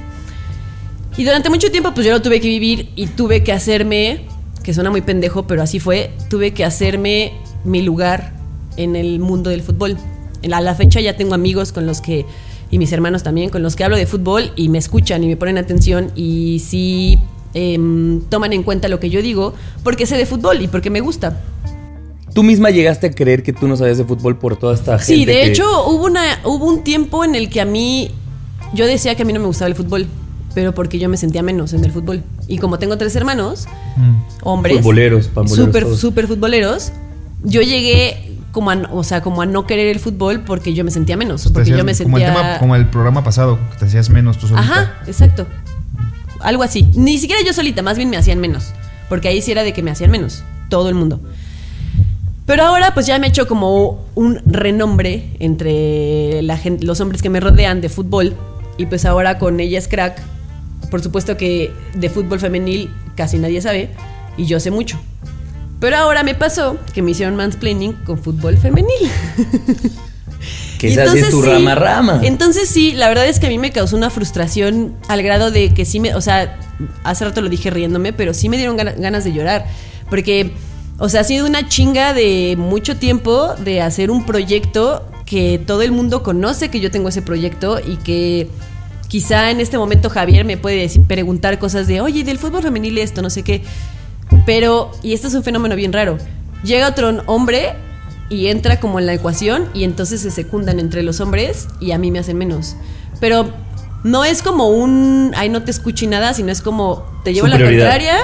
Y 1.16 1.24
durante 1.24 1.50
mucho 1.50 1.70
tiempo 1.70 1.92
pues 1.92 2.06
yo 2.06 2.12
lo 2.12 2.22
tuve 2.22 2.40
que 2.40 2.48
vivir 2.48 2.90
y 2.94 3.06
tuve 3.08 3.42
que 3.42 3.52
hacerme, 3.52 4.26
que 4.66 4.74
suena 4.74 4.90
muy 4.90 5.00
pendejo, 5.00 5.46
pero 5.46 5.62
así 5.62 5.78
fue, 5.78 6.10
tuve 6.28 6.50
que 6.52 6.64
hacerme 6.64 7.32
mi 7.64 7.82
lugar 7.82 8.32
en 8.76 8.96
el 8.96 9.20
mundo 9.20 9.48
del 9.48 9.62
fútbol. 9.62 9.96
A 10.52 10.60
la 10.60 10.74
fecha 10.74 11.00
ya 11.00 11.16
tengo 11.16 11.34
amigos 11.34 11.70
con 11.70 11.86
los 11.86 12.00
que, 12.00 12.26
y 12.72 12.78
mis 12.78 12.90
hermanos 12.92 13.22
también, 13.22 13.48
con 13.48 13.62
los 13.62 13.76
que 13.76 13.84
hablo 13.84 13.96
de 13.96 14.06
fútbol 14.06 14.50
y 14.56 14.68
me 14.68 14.78
escuchan 14.78 15.22
y 15.22 15.28
me 15.28 15.36
ponen 15.36 15.56
atención 15.56 16.10
y 16.16 16.60
sí 16.66 17.16
em, 17.54 18.20
toman 18.28 18.52
en 18.52 18.64
cuenta 18.64 18.88
lo 18.88 18.98
que 18.98 19.08
yo 19.08 19.22
digo 19.22 19.54
porque 19.84 20.04
sé 20.04 20.16
de 20.16 20.26
fútbol 20.26 20.60
y 20.60 20.66
porque 20.66 20.90
me 20.90 21.00
gusta. 21.00 21.40
Tú 22.34 22.42
misma 22.42 22.70
llegaste 22.70 23.06
a 23.06 23.10
creer 23.12 23.44
que 23.44 23.52
tú 23.52 23.68
no 23.68 23.76
sabías 23.76 23.98
de 23.98 24.04
fútbol 24.04 24.36
por 24.36 24.56
toda 24.56 24.74
esta 24.74 24.98
gente. 24.98 25.14
Sí, 25.14 25.24
de 25.24 25.32
que- 25.32 25.44
hecho 25.46 25.64
hubo, 25.88 26.06
una, 26.06 26.40
hubo 26.44 26.66
un 26.66 26.82
tiempo 26.82 27.24
en 27.24 27.36
el 27.36 27.48
que 27.48 27.60
a 27.60 27.64
mí, 27.64 28.10
yo 28.74 28.84
decía 28.84 29.14
que 29.14 29.22
a 29.22 29.24
mí 29.24 29.32
no 29.32 29.38
me 29.38 29.46
gustaba 29.46 29.68
el 29.68 29.76
fútbol, 29.76 30.06
pero 30.56 30.72
porque 30.74 30.98
yo 30.98 31.10
me 31.10 31.18
sentía 31.18 31.42
menos 31.42 31.74
en 31.74 31.84
el 31.84 31.92
fútbol. 31.92 32.22
Y 32.48 32.56
como 32.56 32.78
tengo 32.78 32.96
tres 32.96 33.14
hermanos, 33.14 33.66
hombres, 34.42 34.78
Futboleros, 34.78 35.28
todos. 35.28 36.00
súper 36.00 36.26
futboleros, 36.26 36.92
yo 37.44 37.60
llegué 37.60 38.32
como 38.52 38.70
a, 38.70 38.74
no- 38.76 38.88
o 38.94 39.04
sea, 39.04 39.20
como 39.20 39.42
a 39.42 39.46
no 39.46 39.66
querer 39.66 39.88
el 39.88 40.00
fútbol 40.00 40.40
porque 40.46 40.72
yo 40.72 40.82
me 40.82 40.90
sentía 40.90 41.14
menos, 41.18 41.42
Te 41.42 41.48
porque 41.50 41.60
hacías- 41.72 41.78
yo 41.78 41.84
me 41.84 41.92
como, 41.94 42.16
el 42.16 42.22
sentía... 42.24 42.42
tema, 42.42 42.58
como 42.58 42.74
el 42.74 42.88
programa 42.88 43.22
pasado, 43.22 43.58
que 43.72 43.76
te 43.80 43.84
hacías 43.84 44.08
menos 44.08 44.38
tú 44.38 44.48
solita. 44.48 44.62
Ajá, 44.66 44.94
exacto. 45.06 45.46
Algo 46.40 46.62
así. 46.62 46.84
Ni 46.94 47.18
siquiera 47.18 47.42
yo 47.46 47.52
solita, 47.52 47.82
más 47.82 47.98
bien 47.98 48.08
me 48.08 48.16
hacían 48.16 48.38
menos. 48.40 48.72
Porque 49.10 49.28
ahí 49.28 49.42
sí 49.42 49.52
era 49.52 49.62
de 49.62 49.74
que 49.74 49.82
me 49.82 49.90
hacían 49.90 50.10
menos. 50.10 50.42
Todo 50.70 50.88
el 50.88 50.94
mundo. 50.94 51.20
Pero 52.46 52.62
ahora 52.62 52.94
pues 52.94 53.06
ya 53.06 53.18
me 53.18 53.26
he 53.26 53.28
hecho 53.28 53.46
como 53.46 54.06
un 54.14 54.40
renombre 54.46 55.36
entre 55.38 56.40
la 56.40 56.56
gente, 56.56 56.86
los 56.86 56.98
hombres 57.02 57.20
que 57.20 57.28
me 57.28 57.40
rodean 57.40 57.82
de 57.82 57.90
fútbol. 57.90 58.32
Y 58.78 58.86
pues 58.86 59.04
ahora 59.04 59.36
con 59.36 59.60
ella 59.60 59.78
es 59.78 59.86
crack. 59.86 60.22
Por 60.90 61.02
supuesto 61.02 61.36
que 61.36 61.72
de 61.94 62.10
fútbol 62.10 62.38
femenil 62.40 62.90
casi 63.16 63.38
nadie 63.38 63.60
sabe. 63.60 63.90
Y 64.36 64.46
yo 64.46 64.60
sé 64.60 64.70
mucho. 64.70 65.00
Pero 65.80 65.96
ahora 65.96 66.22
me 66.22 66.34
pasó 66.34 66.78
que 66.94 67.02
me 67.02 67.10
hicieron 67.10 67.36
mansplaining 67.36 67.92
con 68.04 68.18
fútbol 68.18 68.56
femenil. 68.56 69.10
Que 70.78 70.88
esa 70.88 71.04
es 71.04 71.30
tu 71.30 71.42
sí, 71.42 71.48
rama 71.48 71.74
rama. 71.74 72.20
Entonces 72.22 72.68
sí, 72.68 72.92
la 72.92 73.08
verdad 73.08 73.26
es 73.26 73.40
que 73.40 73.46
a 73.46 73.48
mí 73.48 73.56
me 73.56 73.72
causó 73.72 73.96
una 73.96 74.10
frustración 74.10 74.94
al 75.08 75.22
grado 75.22 75.50
de 75.50 75.72
que 75.72 75.86
sí 75.86 76.00
me, 76.00 76.14
o 76.14 76.20
sea, 76.20 76.58
hace 77.02 77.24
rato 77.24 77.40
lo 77.40 77.48
dije 77.48 77.70
riéndome, 77.70 78.12
pero 78.12 78.34
sí 78.34 78.50
me 78.50 78.58
dieron 78.58 78.76
gana- 78.76 78.92
ganas 78.92 79.24
de 79.24 79.32
llorar. 79.32 79.66
Porque, 80.10 80.52
o 80.98 81.08
sea, 81.08 81.22
ha 81.22 81.24
sido 81.24 81.46
una 81.46 81.66
chinga 81.68 82.12
de 82.12 82.56
mucho 82.58 82.96
tiempo 82.96 83.54
de 83.54 83.80
hacer 83.80 84.10
un 84.10 84.26
proyecto 84.26 85.08
que 85.24 85.58
todo 85.66 85.80
el 85.80 85.92
mundo 85.92 86.22
conoce 86.22 86.68
que 86.68 86.80
yo 86.80 86.90
tengo 86.90 87.08
ese 87.08 87.22
proyecto 87.22 87.80
y 87.80 87.96
que 87.96 88.48
quizá 89.08 89.50
en 89.50 89.60
este 89.60 89.78
momento 89.78 90.10
Javier 90.10 90.44
me 90.44 90.56
puede 90.56 90.76
decir- 90.86 91.06
preguntar 91.06 91.58
cosas 91.58 91.86
de, 91.86 92.00
oye, 92.00 92.24
del 92.24 92.38
fútbol 92.38 92.62
femenil 92.62 92.98
esto, 92.98 93.22
no 93.22 93.30
sé 93.30 93.42
qué. 93.42 93.62
Pero, 94.44 94.90
y 95.02 95.12
este 95.12 95.28
es 95.28 95.34
un 95.34 95.42
fenómeno 95.44 95.76
bien 95.76 95.92
raro, 95.92 96.18
llega 96.64 96.88
otro 96.88 97.22
hombre 97.26 97.74
y 98.28 98.48
entra 98.48 98.80
como 98.80 98.98
en 98.98 99.06
la 99.06 99.14
ecuación 99.14 99.66
y 99.72 99.84
entonces 99.84 100.20
se 100.20 100.30
secundan 100.30 100.80
entre 100.80 101.02
los 101.02 101.20
hombres 101.20 101.68
y 101.80 101.92
a 101.92 101.98
mí 101.98 102.10
me 102.10 102.18
hacen 102.18 102.36
menos. 102.36 102.76
Pero 103.20 103.48
no 104.02 104.24
es 104.24 104.42
como 104.42 104.68
un, 104.68 105.32
ay, 105.36 105.48
no 105.48 105.62
te 105.62 105.70
escucho 105.70 106.04
y 106.04 106.08
nada, 106.08 106.34
sino 106.34 106.50
es 106.50 106.60
como, 106.60 107.04
te 107.24 107.32
llevo 107.32 107.46
la 107.46 107.58
contraria 107.58 108.18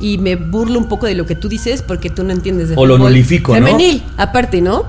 y 0.00 0.18
me 0.18 0.36
burlo 0.36 0.78
un 0.78 0.88
poco 0.88 1.06
de 1.06 1.14
lo 1.14 1.24
que 1.26 1.34
tú 1.34 1.48
dices 1.48 1.82
porque 1.82 2.10
tú 2.10 2.24
no 2.24 2.32
entiendes 2.32 2.70
de 2.70 2.74
O 2.76 2.84
lo 2.86 2.96
fútbol 2.96 3.10
nulifico, 3.12 3.52
¿no? 3.58 3.64
Femenil, 3.66 4.02
aparte, 4.16 4.60
¿no? 4.60 4.84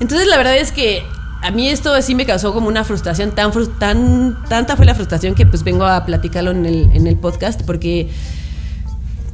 Entonces 0.00 0.26
la 0.28 0.36
verdad 0.36 0.56
es 0.56 0.72
que 0.72 1.02
a 1.42 1.50
mí 1.50 1.68
esto 1.68 2.00
sí 2.02 2.14
me 2.14 2.24
causó 2.26 2.52
como 2.52 2.68
una 2.68 2.84
frustración, 2.84 3.32
tan, 3.32 3.52
tan 3.78 4.38
tanta 4.48 4.76
fue 4.76 4.86
la 4.86 4.94
frustración 4.94 5.34
que 5.34 5.44
pues 5.46 5.62
vengo 5.64 5.84
a 5.84 6.04
platicarlo 6.06 6.50
en 6.52 6.64
el, 6.66 6.90
en 6.94 7.06
el 7.06 7.16
podcast 7.16 7.62
porque 7.62 8.08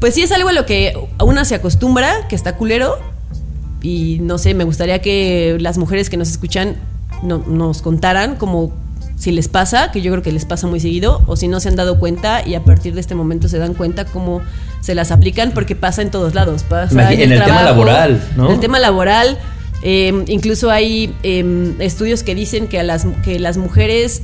pues 0.01 0.15
sí 0.15 0.23
es 0.23 0.33
algo 0.33 0.49
a 0.49 0.53
lo 0.53 0.65
que 0.67 0.95
una 1.23 1.45
se 1.45 1.55
acostumbra, 1.55 2.27
que 2.29 2.37
está 2.37 2.57
culero 2.57 2.99
y 3.83 4.19
no 4.23 4.39
sé, 4.39 4.55
me 4.55 4.65
gustaría 4.65 5.01
que 5.01 5.57
las 5.61 5.79
mujeres 5.79 6.09
que 6.11 6.17
nos 6.17 6.29
escuchan 6.29 6.77
no- 7.23 7.45
nos 7.47 7.83
contaran 7.83 8.37
como 8.37 8.73
si 9.17 9.33
les 9.33 9.49
pasa, 9.49 9.91
que 9.91 10.01
yo 10.01 10.13
creo 10.13 10.23
que 10.23 10.31
les 10.31 10.45
pasa 10.45 10.69
muy 10.69 10.79
seguido, 10.79 11.23
o 11.27 11.35
si 11.35 11.49
no 11.49 11.59
se 11.59 11.69
han 11.69 11.75
dado 11.75 11.99
cuenta 11.99 12.47
y 12.47 12.55
a 12.55 12.63
partir 12.63 12.95
de 12.95 13.01
este 13.01 13.17
momento 13.17 13.49
se 13.49 13.59
dan 13.59 13.75
cuenta 13.75 14.05
cómo 14.05 14.41
se 14.81 14.95
las 14.95 15.11
aplican, 15.11 15.51
porque 15.51 15.75
pasa 15.75 16.03
en 16.03 16.13
todos 16.13 16.35
lados. 16.37 16.63
Pasa 16.63 16.95
en 17.25 17.33
el 17.33 17.43
tema 17.45 17.63
laboral, 17.65 18.23
¿no? 18.37 18.47
En 18.47 18.53
el 18.53 18.61
tema 18.61 18.79
laboral, 18.79 19.37
eh, 19.83 20.25
incluso 20.27 20.71
hay 20.71 21.15
eh, 21.23 21.75
estudios 21.79 22.23
que 22.23 22.35
dicen 22.35 22.67
que, 22.69 22.79
a 22.79 22.83
las, 22.83 23.07
que 23.25 23.39
las 23.39 23.57
mujeres 23.57 24.23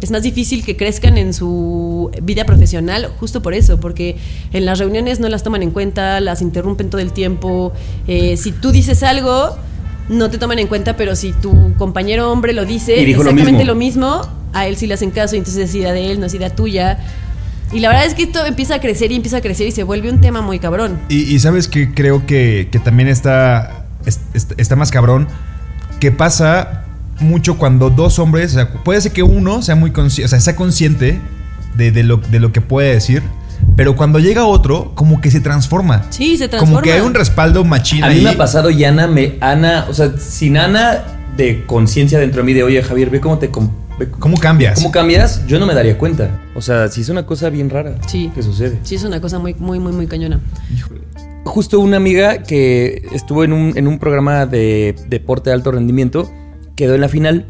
es 0.00 0.10
más 0.10 0.22
difícil 0.22 0.64
que 0.64 0.76
crezcan 0.76 1.18
en 1.18 1.34
su 1.34 2.10
vida 2.22 2.44
profesional 2.44 3.10
justo 3.18 3.42
por 3.42 3.54
eso, 3.54 3.80
porque 3.80 4.16
en 4.52 4.64
las 4.64 4.78
reuniones 4.78 5.20
no 5.20 5.28
las 5.28 5.42
toman 5.42 5.62
en 5.62 5.70
cuenta, 5.70 6.20
las 6.20 6.42
interrumpen 6.42 6.90
todo 6.90 7.00
el 7.00 7.12
tiempo. 7.12 7.72
eh, 8.06 8.36
si 8.36 8.52
tú 8.52 8.72
dices 8.72 9.02
algo, 9.02 9.56
no 10.08 10.30
te 10.30 10.38
toman 10.38 10.58
en 10.58 10.66
cuenta, 10.66 10.96
pero 10.96 11.14
si 11.16 11.32
tu 11.32 11.74
compañero 11.76 12.32
hombre 12.32 12.52
lo 12.52 12.64
dice 12.64 12.96
lo 13.02 13.08
exactamente 13.08 13.52
mismo. 13.52 13.64
lo 13.64 13.74
mismo, 13.74 14.22
a 14.52 14.66
él 14.66 14.76
sí 14.76 14.86
le 14.86 14.94
hacen 14.94 15.10
caso 15.10 15.36
y 15.36 15.38
entonces 15.38 15.68
es 15.68 15.74
idea 15.74 15.92
de 15.92 16.10
él, 16.10 16.20
no 16.20 16.26
es 16.26 16.34
idea 16.34 16.50
tuya. 16.50 16.98
Y 17.72 17.78
la 17.78 17.88
verdad 17.88 18.06
es 18.06 18.14
que 18.14 18.24
esto 18.24 18.44
empieza 18.44 18.76
a 18.76 18.80
crecer 18.80 19.12
y 19.12 19.16
empieza 19.16 19.36
a 19.36 19.40
crecer 19.40 19.68
y 19.68 19.70
se 19.70 19.84
vuelve 19.84 20.10
un 20.10 20.20
tema 20.20 20.40
muy 20.40 20.58
cabrón. 20.58 20.98
Y, 21.08 21.32
y 21.32 21.38
sabes 21.38 21.68
que 21.68 21.94
creo 21.94 22.26
que, 22.26 22.68
que 22.72 22.80
también 22.80 23.08
está, 23.08 23.79
es- 24.06 24.20
es- 24.34 24.48
está 24.56 24.76
más 24.76 24.90
cabrón, 24.90 25.28
que 25.98 26.10
pasa 26.12 26.84
mucho 27.20 27.58
cuando 27.58 27.90
dos 27.90 28.18
hombres, 28.18 28.52
o 28.52 28.54
sea, 28.54 28.72
puede 28.72 29.00
ser 29.00 29.12
que 29.12 29.22
uno 29.22 29.60
sea 29.62 29.74
muy 29.76 29.90
consciente, 29.90 30.26
o 30.26 30.28
sea, 30.28 30.40
sea 30.40 30.56
consciente 30.56 31.20
de, 31.76 31.92
de 31.92 32.02
lo, 32.02 32.16
de 32.16 32.40
lo 32.40 32.52
que 32.52 32.60
puede 32.60 32.94
decir, 32.94 33.22
pero 33.76 33.94
cuando 33.94 34.18
llega 34.18 34.44
otro, 34.46 34.92
como 34.94 35.20
que 35.20 35.30
se 35.30 35.40
transforma. 35.40 36.04
Sí, 36.10 36.38
se 36.38 36.48
transforma. 36.48 36.80
Como 36.80 36.82
que 36.82 36.92
hay 36.94 37.00
un 37.02 37.12
respaldo 37.14 37.62
machín 37.64 38.02
A 38.04 38.08
mí 38.08 38.20
me 38.22 38.30
ha 38.30 38.36
pasado 38.38 38.70
y 38.70 38.84
Ana 38.84 39.06
me. 39.06 39.36
Ana, 39.40 39.84
o 39.88 39.94
sea, 39.94 40.12
sin 40.18 40.56
Ana 40.56 41.04
de 41.36 41.64
conciencia 41.66 42.18
dentro 42.18 42.40
de 42.40 42.46
mí 42.46 42.52
de, 42.54 42.62
oye, 42.62 42.82
Javier, 42.82 43.10
ve 43.10 43.20
cómo 43.20 43.38
te. 43.38 43.48
ve 43.98 44.08
¿Cómo 44.18 44.38
cambias? 44.38 44.76
¿Cómo 44.76 44.90
cambias? 44.90 45.46
Yo 45.46 45.58
no 45.60 45.66
me 45.66 45.74
daría 45.74 45.98
cuenta. 45.98 46.30
O 46.54 46.62
sea, 46.62 46.88
sí 46.88 47.02
es 47.02 47.10
una 47.10 47.26
cosa 47.26 47.50
bien 47.50 47.68
rara 47.68 47.96
Sí. 48.06 48.30
que 48.34 48.42
sucede. 48.42 48.78
Sí, 48.82 48.94
es 48.94 49.04
una 49.04 49.20
cosa 49.20 49.38
muy, 49.38 49.52
muy, 49.54 49.78
muy, 49.78 49.92
muy 49.92 50.06
cañona. 50.06 50.40
Justo 51.44 51.80
una 51.80 51.96
amiga 51.96 52.42
que 52.42 53.06
estuvo 53.12 53.44
en 53.44 53.52
un, 53.52 53.76
en 53.76 53.88
un 53.88 53.98
programa 53.98 54.46
de 54.46 54.94
deporte 55.08 55.50
de 55.50 55.54
alto 55.54 55.72
rendimiento 55.72 56.30
quedó 56.76 56.94
en 56.94 57.00
la 57.00 57.08
final 57.08 57.46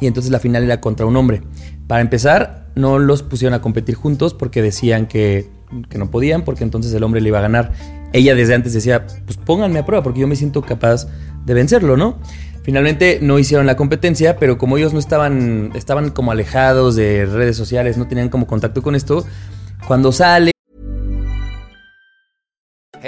y 0.00 0.06
entonces 0.06 0.30
la 0.30 0.38
final 0.38 0.64
era 0.64 0.80
contra 0.80 1.06
un 1.06 1.16
hombre. 1.16 1.42
Para 1.86 2.00
empezar, 2.00 2.66
no 2.74 2.98
los 2.98 3.22
pusieron 3.22 3.54
a 3.54 3.60
competir 3.60 3.94
juntos 3.94 4.34
porque 4.34 4.62
decían 4.62 5.06
que, 5.06 5.48
que 5.88 5.98
no 5.98 6.10
podían, 6.10 6.42
porque 6.44 6.64
entonces 6.64 6.92
el 6.92 7.02
hombre 7.02 7.20
le 7.20 7.28
iba 7.28 7.38
a 7.38 7.42
ganar. 7.42 7.72
Ella 8.12 8.34
desde 8.34 8.54
antes 8.54 8.72
decía, 8.72 9.06
pues 9.24 9.36
pónganme 9.36 9.80
a 9.80 9.86
prueba 9.86 10.02
porque 10.02 10.20
yo 10.20 10.26
me 10.26 10.36
siento 10.36 10.62
capaz 10.62 11.06
de 11.44 11.54
vencerlo, 11.54 11.96
¿no? 11.96 12.18
Finalmente 12.62 13.18
no 13.22 13.38
hicieron 13.38 13.66
la 13.66 13.76
competencia, 13.76 14.36
pero 14.36 14.58
como 14.58 14.76
ellos 14.76 14.92
no 14.92 14.98
estaban, 14.98 15.72
estaban 15.74 16.10
como 16.10 16.32
alejados 16.32 16.96
de 16.96 17.26
redes 17.26 17.56
sociales, 17.56 17.96
no 17.96 18.06
tenían 18.06 18.28
como 18.28 18.46
contacto 18.46 18.82
con 18.82 18.94
esto, 18.94 19.24
cuando 19.86 20.12
sale 20.12 20.52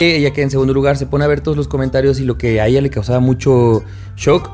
Ella 0.00 0.30
queda 0.32 0.44
en 0.44 0.50
segundo 0.52 0.72
lugar, 0.74 0.96
se 0.96 1.06
pone 1.06 1.24
a 1.24 1.26
ver 1.26 1.40
todos 1.40 1.56
los 1.56 1.66
comentarios 1.66 2.20
y 2.20 2.24
lo 2.24 2.38
que 2.38 2.60
a 2.60 2.68
ella 2.68 2.80
le 2.80 2.88
causaba 2.88 3.18
mucho 3.18 3.82
shock 4.16 4.48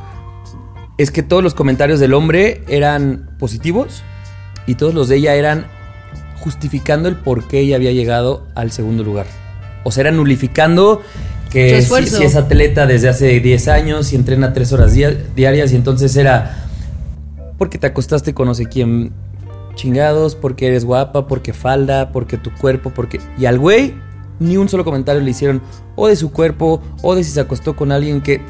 es 0.96 1.10
que 1.10 1.22
todos 1.22 1.42
los 1.42 1.52
comentarios 1.52 2.00
del 2.00 2.14
hombre 2.14 2.62
eran 2.66 3.28
positivos 3.38 4.02
y 4.66 4.76
todos 4.76 4.94
los 4.94 5.10
de 5.10 5.16
ella 5.16 5.34
eran 5.34 5.66
justificando 6.38 7.10
el 7.10 7.16
por 7.16 7.46
qué 7.46 7.58
ella 7.60 7.76
había 7.76 7.92
llegado 7.92 8.46
al 8.54 8.72
segundo 8.72 9.04
lugar. 9.04 9.26
O 9.84 9.92
sea, 9.92 10.00
era 10.02 10.12
nulificando 10.12 11.02
que 11.50 11.82
si, 11.82 12.06
si 12.06 12.24
es 12.24 12.36
atleta 12.36 12.86
desde 12.86 13.10
hace 13.10 13.38
10 13.38 13.68
años 13.68 14.14
y 14.14 14.16
entrena 14.16 14.54
3 14.54 14.72
horas 14.72 14.94
dia- 14.94 15.14
diarias 15.36 15.72
y 15.72 15.76
entonces 15.76 16.16
era 16.16 16.64
porque 17.58 17.76
te 17.76 17.86
acostaste 17.86 18.32
con 18.32 18.48
no 18.48 18.54
sé 18.54 18.64
quién 18.64 19.12
chingados, 19.74 20.36
porque 20.36 20.68
eres 20.68 20.86
guapa, 20.86 21.26
porque 21.28 21.52
falda, 21.52 22.12
porque 22.12 22.38
tu 22.38 22.50
cuerpo, 22.50 22.92
porque... 22.94 23.20
Y 23.36 23.44
al 23.44 23.58
güey 23.58 23.92
ni 24.40 24.56
un 24.56 24.68
solo 24.68 24.84
comentario 24.84 25.20
le 25.22 25.30
hicieron 25.30 25.62
o 25.96 26.08
de 26.08 26.16
su 26.16 26.32
cuerpo 26.32 26.82
o 27.02 27.14
de 27.14 27.24
si 27.24 27.30
se 27.30 27.40
acostó 27.40 27.76
con 27.76 27.92
alguien 27.92 28.20
que... 28.20 28.40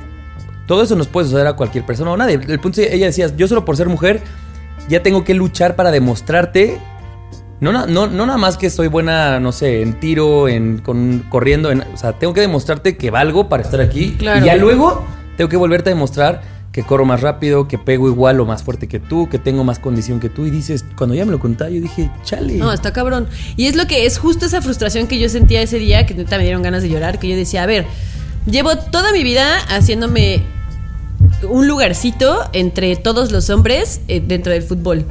Todo 0.67 0.83
eso 0.83 0.97
nos 0.97 1.09
puede 1.09 1.27
suceder 1.27 1.47
a 1.47 1.53
cualquier 1.57 1.85
persona 1.85 2.11
o 2.11 2.17
nadie. 2.17 2.41
El 2.49 2.59
punto 2.59 2.81
es 2.81 2.89
que 2.89 2.95
ella 2.97 3.07
decía, 3.07 3.31
yo 3.37 3.47
solo 3.47 3.65
por 3.67 3.77
ser 3.77 3.89
mujer 3.89 4.23
ya 4.89 5.03
tengo 5.03 5.23
que 5.25 5.35
luchar 5.35 5.77
para 5.77 5.91
demostrarte 5.91 6.79
no, 7.61 7.73
no, 7.73 8.07
no 8.07 8.27
nada 8.27 8.37
más 8.39 8.57
que 8.59 8.69
soy 8.69 8.89
buena, 8.89 9.41
no 9.41 9.53
sé, 9.53 9.81
en 9.83 9.99
tiro, 10.01 10.49
en 10.49 10.79
con, 10.79 11.25
corriendo, 11.31 11.71
en- 11.71 11.83
o 11.83 11.97
sea, 11.97 12.13
tengo 12.13 12.35
que 12.35 12.41
demostrarte 12.43 12.97
que 12.97 13.11
valgo 13.11 13.49
para 13.49 13.63
estar 13.63 13.81
aquí. 13.81 14.17
Claro. 14.19 14.41
Y 14.43 14.47
ya 14.47 14.57
luego 14.57 15.03
tengo 15.37 15.49
que 15.49 15.57
volverte 15.57 15.91
a 15.91 15.95
demostrar 15.95 16.43
que 16.75 16.83
corro 16.83 17.05
más 17.05 17.21
rápido, 17.21 17.69
que 17.69 17.79
pego 17.79 18.09
igual 18.09 18.41
o 18.41 18.47
más 18.47 18.65
fuerte 18.65 18.89
que 18.89 18.99
tú, 18.99 19.29
que 19.29 19.39
tengo 19.39 19.63
más 19.63 19.79
condición 19.79 20.19
que 20.19 20.29
tú. 20.29 20.45
Y 20.45 20.51
dices, 20.51 20.85
cuando 20.97 21.15
ella 21.15 21.25
me 21.25 21.31
lo 21.31 21.39
contaba, 21.39 21.71
yo 21.71 21.81
dije, 21.81 22.11
chale. 22.25 22.55
No, 22.55 22.73
está 22.73 22.93
cabrón. 22.93 23.29
Y 23.57 23.67
es 23.67 23.77
lo 23.77 23.87
que 23.87 24.07
es 24.07 24.19
justo 24.19 24.47
esa 24.47 24.61
frustración 24.61 25.07
que 25.07 25.21
yo 25.21 25.29
sentía 25.29 25.63
ese 25.63 25.79
día, 25.79 26.05
que 26.05 26.15
neta 26.15 26.37
me 26.37 26.43
dieron 26.43 26.63
ganas 26.63 26.83
de 26.83 26.89
llorar, 26.89 27.21
que 27.21 27.29
yo 27.29 27.37
decía, 27.37 27.63
a 27.63 27.67
ver, 27.67 27.87
llevo 28.51 28.77
toda 28.77 29.13
mi 29.13 29.23
vida 29.23 29.61
haciéndome 29.69 30.43
un 31.49 31.69
lugarcito 31.69 32.43
entre 32.53 32.97
todos 32.97 33.31
los 33.31 33.51
hombres 33.51 34.01
eh, 34.09 34.21
dentro 34.27 34.53
del 34.53 34.65
fútbol. 34.65 35.05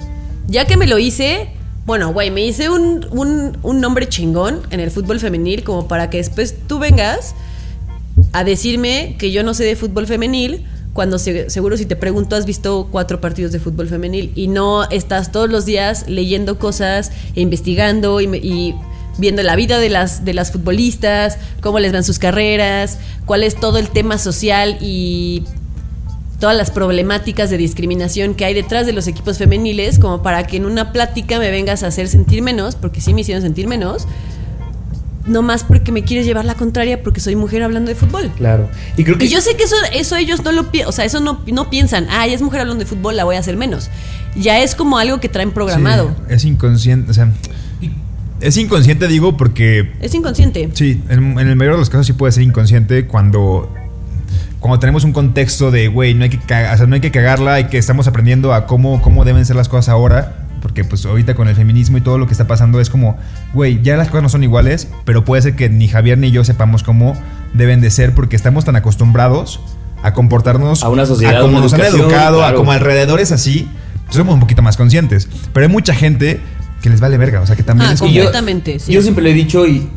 Ya 0.47 0.65
que 0.65 0.75
me 0.75 0.85
lo 0.85 0.99
hice, 0.99 1.47
bueno, 1.85 2.11
güey, 2.11 2.29
me 2.29 2.45
hice 2.45 2.69
un, 2.69 3.07
un, 3.11 3.57
un 3.63 3.79
nombre 3.79 4.09
chingón 4.09 4.63
en 4.69 4.81
el 4.81 4.91
fútbol 4.91 5.17
femenil 5.21 5.63
como 5.63 5.87
para 5.87 6.09
que 6.09 6.17
después 6.17 6.55
tú 6.67 6.79
vengas 6.79 7.35
a 8.33 8.43
decirme 8.43 9.15
que 9.17 9.31
yo 9.31 9.43
no 9.43 9.53
sé 9.53 9.63
de 9.63 9.77
fútbol 9.77 10.07
femenil 10.07 10.65
cuando 10.93 11.17
se- 11.19 11.49
seguro 11.49 11.75
si 11.77 11.85
te 11.85 11.95
pregunto 11.95 12.35
has 12.35 12.45
visto 12.45 12.87
cuatro 12.91 13.19
partidos 13.19 13.51
de 13.51 13.59
fútbol 13.59 13.87
femenil 13.87 14.31
y 14.35 14.47
no 14.47 14.83
estás 14.89 15.31
todos 15.31 15.49
los 15.49 15.65
días 15.65 16.05
leyendo 16.07 16.59
cosas 16.59 17.11
e 17.35 17.41
investigando 17.41 18.21
y, 18.21 18.25
y 18.37 18.75
viendo 19.17 19.43
la 19.43 19.55
vida 19.55 19.79
de 19.79 19.89
las, 19.89 20.23
de 20.25 20.33
las 20.33 20.51
futbolistas, 20.51 21.37
cómo 21.61 21.79
les 21.79 21.91
van 21.93 22.03
sus 22.03 22.19
carreras, 22.19 22.97
cuál 23.25 23.43
es 23.43 23.55
todo 23.55 23.77
el 23.77 23.89
tema 23.89 24.17
social 24.17 24.77
y 24.81 25.43
todas 26.39 26.57
las 26.57 26.71
problemáticas 26.71 27.49
de 27.49 27.57
discriminación 27.57 28.35
que 28.35 28.43
hay 28.45 28.53
detrás 28.53 28.85
de 28.85 28.91
los 28.93 29.07
equipos 29.07 29.37
femeniles, 29.37 29.97
como 29.97 30.21
para 30.21 30.45
que 30.45 30.57
en 30.57 30.65
una 30.65 30.91
plática 30.91 31.39
me 31.39 31.49
vengas 31.51 31.83
a 31.83 31.87
hacer 31.87 32.07
sentir 32.09 32.41
menos, 32.41 32.75
porque 32.75 33.01
sí 33.01 33.13
me 33.13 33.21
hicieron 33.21 33.41
sentir 33.43 33.67
menos, 33.67 34.07
no 35.25 35.41
más 35.41 35.63
porque 35.63 35.91
me 35.91 36.03
quieres 36.03 36.25
llevar 36.25 36.45
la 36.45 36.55
contraria 36.55 37.01
porque 37.01 37.19
soy 37.19 37.35
mujer 37.35 37.63
hablando 37.63 37.89
de 37.89 37.95
fútbol. 37.95 38.31
Claro. 38.35 38.69
Y 38.97 39.03
creo 39.03 39.17
que 39.17 39.25
Y 39.25 39.29
yo 39.29 39.41
sé 39.41 39.55
que 39.55 39.63
eso, 39.63 39.75
eso 39.93 40.15
ellos 40.15 40.43
no 40.43 40.51
lo 40.51 40.69
piensan, 40.71 40.89
o 40.89 40.91
sea, 40.91 41.05
eso 41.05 41.19
no, 41.19 41.41
no 41.47 41.69
piensan, 41.69 42.07
ah, 42.09 42.27
ya 42.27 42.33
es 42.33 42.41
mujer 42.41 42.61
hablando 42.61 42.83
de 42.83 42.89
fútbol, 42.89 43.15
la 43.15 43.23
voy 43.23 43.35
a 43.35 43.39
hacer 43.39 43.57
menos. 43.57 43.89
Ya 44.35 44.61
es 44.61 44.75
como 44.75 44.97
algo 44.97 45.19
que 45.19 45.29
traen 45.29 45.51
programado. 45.51 46.15
Sí, 46.27 46.33
es 46.33 46.45
inconsciente, 46.45 47.11
o 47.11 47.13
sea, 47.13 47.31
es 48.41 48.57
inconsciente 48.57 49.07
digo 49.07 49.37
porque 49.37 49.93
Es 50.01 50.13
inconsciente. 50.13 50.69
Sí, 50.73 51.01
en, 51.09 51.39
en 51.39 51.47
el 51.47 51.55
mayor 51.55 51.73
de 51.73 51.79
los 51.79 51.89
casos 51.89 52.07
sí 52.07 52.13
puede 52.13 52.33
ser 52.33 52.43
inconsciente 52.43 53.07
cuando, 53.07 53.73
cuando 54.59 54.79
tenemos 54.79 55.05
un 55.05 55.13
contexto 55.13 55.71
de, 55.71 55.87
güey, 55.87 56.13
no 56.13 56.25
hay 56.25 56.29
que 56.29 56.39
cagar, 56.39 56.75
o 56.75 56.77
sea, 56.77 56.87
no 56.87 56.95
hay 56.95 57.01
que 57.01 57.11
cagarla 57.11 57.61
y 57.61 57.65
que 57.65 57.77
estamos 57.77 58.07
aprendiendo 58.07 58.53
a 58.53 58.65
cómo, 58.65 59.01
cómo 59.01 59.23
deben 59.23 59.45
ser 59.45 59.55
las 59.55 59.69
cosas 59.69 59.89
ahora. 59.89 60.42
Porque 60.63 60.83
pues 60.85 61.05
ahorita 61.05 61.35
con 61.35 61.47
el 61.49 61.55
feminismo 61.55 61.97
y 61.97 62.01
todo 62.01 62.17
lo 62.17 62.25
que 62.25 62.31
está 62.31 62.47
pasando 62.47 62.79
es 62.79 62.89
como, 62.89 63.17
güey, 63.53 63.81
ya 63.83 63.97
las 63.97 64.07
cosas 64.07 64.23
no 64.23 64.29
son 64.29 64.43
iguales, 64.43 64.87
pero 65.05 65.23
puede 65.25 65.41
ser 65.43 65.55
que 65.55 65.69
ni 65.69 65.87
Javier 65.89 66.17
ni 66.17 66.31
yo 66.31 66.43
sepamos 66.45 66.81
cómo 66.83 67.15
deben 67.53 67.81
de 67.81 67.91
ser 67.91 68.15
porque 68.15 68.35
estamos 68.37 68.63
tan 68.65 68.75
acostumbrados 68.77 69.59
a 70.01 70.13
comportarnos 70.13 70.81
A 70.81 70.89
una 70.89 71.05
sociedad, 71.05 71.37
a 71.37 71.41
como 71.41 71.59
nos 71.59 71.73
han 71.73 71.81
educado, 71.81 72.37
a 72.41 72.45
claro. 72.47 72.57
como 72.57 72.71
alrededor 72.71 73.19
es 73.19 73.31
así, 73.33 73.67
pues 74.05 74.15
somos 74.15 74.33
un 74.33 74.39
poquito 74.39 74.61
más 74.61 74.77
conscientes. 74.77 75.27
Pero 75.53 75.65
hay 75.65 75.71
mucha 75.71 75.93
gente 75.93 76.39
que 76.81 76.89
les 76.89 76.99
vale 77.01 77.17
verga, 77.17 77.41
o 77.41 77.45
sea, 77.45 77.55
que 77.57 77.63
también 77.63 77.89
Ah, 77.89 77.93
es 77.93 77.99
como... 77.99 78.11
Y 78.11 78.15
yo- 78.15 78.23
Completamente, 78.23 78.79
sí. 78.79 78.91
Yo 78.93 79.01
siempre 79.01 79.21
lo 79.23 79.29
he 79.29 79.33
dicho 79.33 79.67
y 79.67 79.87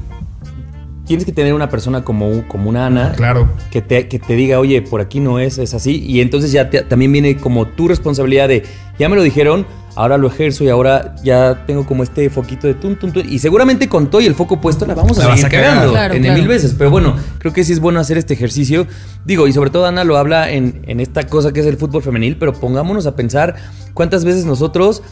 tienes 1.07 1.24
que 1.24 1.33
tener 1.33 1.55
una 1.55 1.68
persona 1.70 2.02
como, 2.02 2.46
como 2.48 2.68
una 2.68 2.87
Ana. 2.87 3.12
Claro. 3.12 3.48
Que 3.70 3.83
te, 3.83 4.09
que 4.09 4.18
te 4.18 4.35
diga, 4.35 4.59
oye, 4.59 4.83
por 4.83 5.00
aquí 5.00 5.20
no 5.20 5.38
es, 5.38 5.59
es 5.59 5.74
así. 5.74 6.02
Y 6.05 6.20
entonces 6.20 6.50
ya 6.50 6.70
te- 6.70 6.83
también 6.83 7.12
viene 7.12 7.37
como 7.37 7.66
tu 7.66 7.87
responsabilidad 7.87 8.48
de, 8.48 8.64
ya 8.98 9.09
me 9.09 9.14
lo 9.16 9.22
dijeron, 9.22 9.66
ahora 9.96 10.18
lo 10.18 10.28
ejerzo 10.28 10.62
y 10.62 10.68
ahora 10.68 11.14
ya 11.24 11.64
tengo 11.66 11.85
como 11.87 12.02
este 12.02 12.30
foquito 12.30 12.66
de 12.66 12.74
tun, 12.74 12.96
tun, 12.96 13.12
tun. 13.12 13.28
Y 13.28 13.38
seguramente 13.40 13.88
con 13.88 14.09
todo 14.11 14.20
y 14.20 14.26
el 14.26 14.35
foco 14.35 14.61
puesto 14.61 14.87
la 14.87 14.94
vamos 14.94 15.18
a 15.18 15.22
La 15.28 15.30
seguir 15.30 15.46
a 15.46 15.48
cagar. 15.48 15.64
cagando 15.70 15.92
Claro, 15.92 16.14
en 16.14 16.22
claro. 16.22 16.38
mil 16.38 16.46
veces. 16.48 16.74
Pero 16.76 16.90
bueno, 16.90 17.16
creo 17.38 17.52
que 17.52 17.64
sí 17.64 17.72
es 17.72 17.80
bueno 17.80 17.98
hacer 17.98 18.18
este 18.18 18.35
ejercicio. 18.35 18.87
Digo, 19.24 19.48
y 19.48 19.52
sobre 19.52 19.70
todo 19.70 19.87
Ana 19.87 20.04
lo 20.04 20.16
habla 20.16 20.50
en, 20.50 20.82
en 20.87 21.00
esta 21.00 21.24
cosa 21.26 21.52
que 21.52 21.61
es 21.61 21.66
el 21.66 21.76
fútbol 21.78 22.02
femenil, 22.02 22.37
pero 22.37 22.52
pongámonos 22.52 23.06
a 23.06 23.16
pensar 23.16 23.56
cuántas 23.94 24.24
veces 24.24 24.44
nosotros 24.44 25.02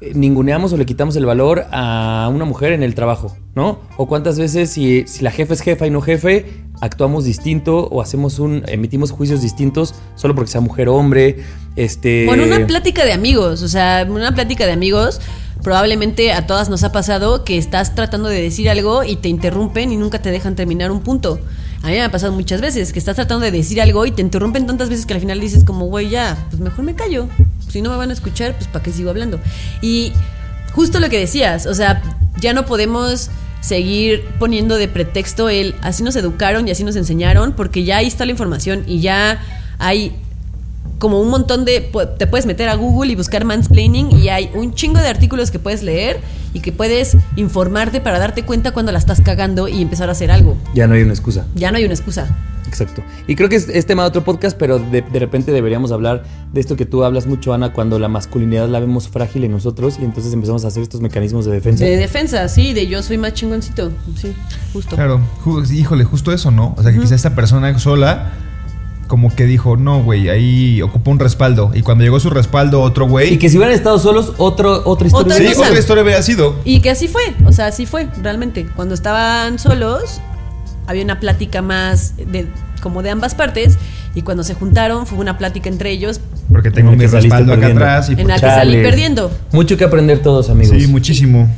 eh, 0.00 0.12
ninguneamos 0.14 0.72
o 0.72 0.76
le 0.76 0.86
quitamos 0.86 1.16
el 1.16 1.26
valor 1.26 1.66
a 1.72 2.30
una 2.32 2.44
mujer 2.44 2.70
en 2.72 2.84
el 2.84 2.94
trabajo, 2.94 3.36
¿no? 3.56 3.80
O 3.96 4.06
cuántas 4.06 4.38
veces 4.38 4.70
si, 4.70 5.04
si 5.08 5.24
la 5.24 5.32
jefa 5.32 5.54
es 5.54 5.60
jefa 5.60 5.86
y 5.88 5.90
no 5.90 6.00
jefe, 6.00 6.46
actuamos 6.80 7.24
distinto 7.24 7.88
o 7.90 8.00
hacemos 8.00 8.38
un, 8.38 8.62
emitimos 8.68 9.10
juicios 9.10 9.42
distintos 9.42 9.94
solo 10.14 10.34
porque 10.34 10.50
sea 10.50 10.60
mujer 10.60 10.88
o 10.88 10.96
hombre. 10.96 11.44
Este. 11.76 12.26
Bueno, 12.26 12.44
una 12.44 12.66
plática 12.66 13.04
de 13.04 13.12
amigos, 13.12 13.62
o 13.62 13.68
sea, 13.68 14.06
una 14.08 14.34
plática 14.34 14.66
de 14.66 14.72
amigos, 14.72 15.20
probablemente 15.62 16.32
a 16.32 16.46
todas 16.46 16.68
nos 16.68 16.82
ha 16.82 16.92
pasado 16.92 17.44
que 17.44 17.58
estás 17.58 17.94
tratando 17.94 18.28
de 18.28 18.40
decir 18.40 18.68
algo 18.68 19.04
y 19.04 19.16
te 19.16 19.28
interrumpen 19.28 19.92
y 19.92 19.96
nunca 19.96 20.20
te 20.20 20.30
dejan 20.30 20.56
terminar 20.56 20.90
un 20.90 21.00
punto. 21.00 21.38
A 21.82 21.86
mí 21.86 21.92
me 21.92 22.02
ha 22.02 22.10
pasado 22.10 22.32
muchas 22.32 22.60
veces 22.60 22.92
que 22.92 22.98
estás 22.98 23.14
tratando 23.14 23.44
de 23.44 23.52
decir 23.52 23.80
algo 23.80 24.04
y 24.04 24.10
te 24.10 24.20
interrumpen 24.20 24.66
tantas 24.66 24.88
veces 24.88 25.06
que 25.06 25.14
al 25.14 25.20
final 25.20 25.40
dices 25.40 25.62
como, 25.62 25.86
güey, 25.86 26.08
ya, 26.08 26.36
pues 26.50 26.60
mejor 26.60 26.84
me 26.84 26.94
callo. 26.94 27.28
Si 27.68 27.82
no 27.82 27.90
me 27.90 27.96
van 27.96 28.10
a 28.10 28.12
escuchar, 28.12 28.54
pues 28.56 28.66
para 28.66 28.82
qué 28.82 28.92
sigo 28.92 29.10
hablando. 29.10 29.38
Y 29.80 30.12
justo 30.72 30.98
lo 30.98 31.08
que 31.08 31.18
decías, 31.18 31.66
o 31.66 31.74
sea, 31.74 32.02
ya 32.40 32.52
no 32.52 32.66
podemos 32.66 33.30
seguir 33.60 34.24
poniendo 34.38 34.76
de 34.76 34.88
pretexto 34.88 35.48
el 35.48 35.74
así 35.82 36.02
nos 36.02 36.16
educaron 36.16 36.68
y 36.68 36.70
así 36.70 36.84
nos 36.84 36.96
enseñaron, 36.96 37.52
porque 37.52 37.84
ya 37.84 37.98
ahí 37.98 38.06
está 38.06 38.24
la 38.24 38.32
información 38.32 38.84
y 38.86 39.00
ya 39.00 39.40
hay 39.78 40.16
como 40.98 41.20
un 41.20 41.30
montón 41.30 41.64
de... 41.64 41.90
Te 42.18 42.26
puedes 42.26 42.46
meter 42.46 42.68
a 42.68 42.74
Google 42.74 43.12
y 43.12 43.16
buscar 43.16 43.44
mansplaining 43.44 44.16
y 44.16 44.28
hay 44.28 44.50
un 44.54 44.74
chingo 44.74 44.98
de 44.98 45.08
artículos 45.08 45.50
que 45.50 45.58
puedes 45.58 45.82
leer 45.82 46.20
y 46.52 46.60
que 46.60 46.72
puedes 46.72 47.16
informarte 47.36 48.00
para 48.00 48.18
darte 48.18 48.44
cuenta 48.44 48.72
cuando 48.72 48.92
la 48.92 48.98
estás 48.98 49.20
cagando 49.20 49.68
y 49.68 49.82
empezar 49.82 50.08
a 50.08 50.12
hacer 50.12 50.30
algo. 50.30 50.56
Ya 50.74 50.86
no 50.86 50.94
hay 50.94 51.02
una 51.02 51.12
excusa. 51.12 51.46
Ya 51.54 51.70
no 51.70 51.78
hay 51.78 51.84
una 51.84 51.94
excusa. 51.94 52.28
Exacto. 52.66 53.02
Y 53.26 53.34
creo 53.34 53.48
que 53.48 53.56
es, 53.56 53.68
es 53.68 53.86
tema 53.86 54.02
de 54.02 54.08
otro 54.08 54.24
podcast, 54.24 54.56
pero 54.58 54.78
de, 54.78 55.00
de 55.00 55.18
repente 55.18 55.52
deberíamos 55.52 55.90
hablar 55.90 56.24
de 56.52 56.60
esto 56.60 56.76
que 56.76 56.84
tú 56.84 57.02
hablas 57.02 57.26
mucho, 57.26 57.54
Ana, 57.54 57.72
cuando 57.72 57.98
la 57.98 58.08
masculinidad 58.08 58.68
la 58.68 58.78
vemos 58.78 59.08
frágil 59.08 59.44
en 59.44 59.52
nosotros 59.52 59.96
y 59.98 60.04
entonces 60.04 60.34
empezamos 60.34 60.64
a 60.66 60.68
hacer 60.68 60.82
estos 60.82 61.00
mecanismos 61.00 61.46
de 61.46 61.52
defensa. 61.52 61.84
De 61.84 61.96
defensa, 61.96 62.46
sí, 62.48 62.74
de 62.74 62.86
yo 62.86 63.02
soy 63.02 63.16
más 63.16 63.32
chingoncito. 63.32 63.90
Sí, 64.16 64.34
justo. 64.74 64.96
Claro, 64.96 65.20
híjole, 65.72 66.04
justo 66.04 66.30
eso, 66.30 66.50
¿no? 66.50 66.74
O 66.76 66.82
sea, 66.82 66.92
que 66.92 66.98
quizá 66.98 67.14
esta 67.14 67.34
persona 67.34 67.78
sola 67.78 68.32
como 69.08 69.34
que 69.34 69.46
dijo, 69.46 69.76
no, 69.76 70.02
güey, 70.02 70.28
ahí 70.28 70.80
ocupa 70.82 71.10
un 71.10 71.18
respaldo. 71.18 71.72
Y 71.74 71.82
cuando 71.82 72.04
llegó 72.04 72.20
su 72.20 72.30
respaldo, 72.30 72.82
otro 72.82 73.08
güey... 73.08 73.34
Y 73.34 73.38
que 73.38 73.48
si 73.48 73.56
hubieran 73.56 73.74
estado 73.74 73.98
solos, 73.98 74.34
otro, 74.36 74.82
otra 74.84 75.08
historia. 75.08 75.34
Otra 75.34 75.48
sí, 75.48 75.54
cosa. 75.54 75.68
otra 75.68 75.80
historia 75.80 76.04
hubiera 76.04 76.22
sido. 76.22 76.56
Y 76.64 76.80
que 76.80 76.90
así 76.90 77.08
fue, 77.08 77.22
o 77.44 77.52
sea, 77.52 77.66
así 77.66 77.86
fue, 77.86 78.06
realmente. 78.22 78.66
Cuando 78.76 78.94
estaban 78.94 79.58
solos, 79.58 80.20
había 80.86 81.02
una 81.02 81.18
plática 81.18 81.62
más 81.62 82.14
de 82.16 82.46
como 82.82 83.02
de 83.02 83.10
ambas 83.10 83.34
partes, 83.34 83.76
y 84.14 84.22
cuando 84.22 84.44
se 84.44 84.54
juntaron 84.54 85.04
fue 85.06 85.18
una 85.18 85.36
plática 85.36 85.68
entre 85.68 85.90
ellos 85.90 86.20
Porque 86.50 86.70
tengo 86.70 86.92
mi 86.92 87.06
respaldo 87.06 87.52
acá 87.52 87.62
perdiendo. 87.62 87.84
atrás. 87.84 88.08
Y 88.08 88.12
en 88.12 88.18
la 88.18 88.24
pues, 88.24 88.40
que 88.40 88.46
salí 88.46 88.82
perdiendo. 88.82 89.30
Mucho 89.50 89.76
que 89.76 89.84
aprender 89.84 90.20
todos, 90.20 90.48
amigos. 90.48 90.76
sí, 90.80 90.86
muchísimo. 90.86 91.50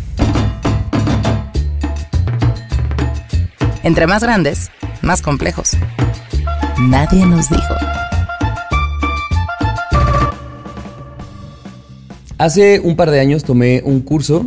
Entre 3.83 4.07
más 4.07 4.23
grandes, 4.23 4.71
más 5.03 5.21
complejos. 5.21 5.77
Nadie 6.89 7.27
nos 7.27 7.51
dijo. 7.51 7.75
Hace 12.39 12.81
un 12.81 12.97
par 12.97 13.11
de 13.11 13.21
años 13.21 13.45
tomé 13.45 13.83
un 13.85 14.01
curso, 14.01 14.47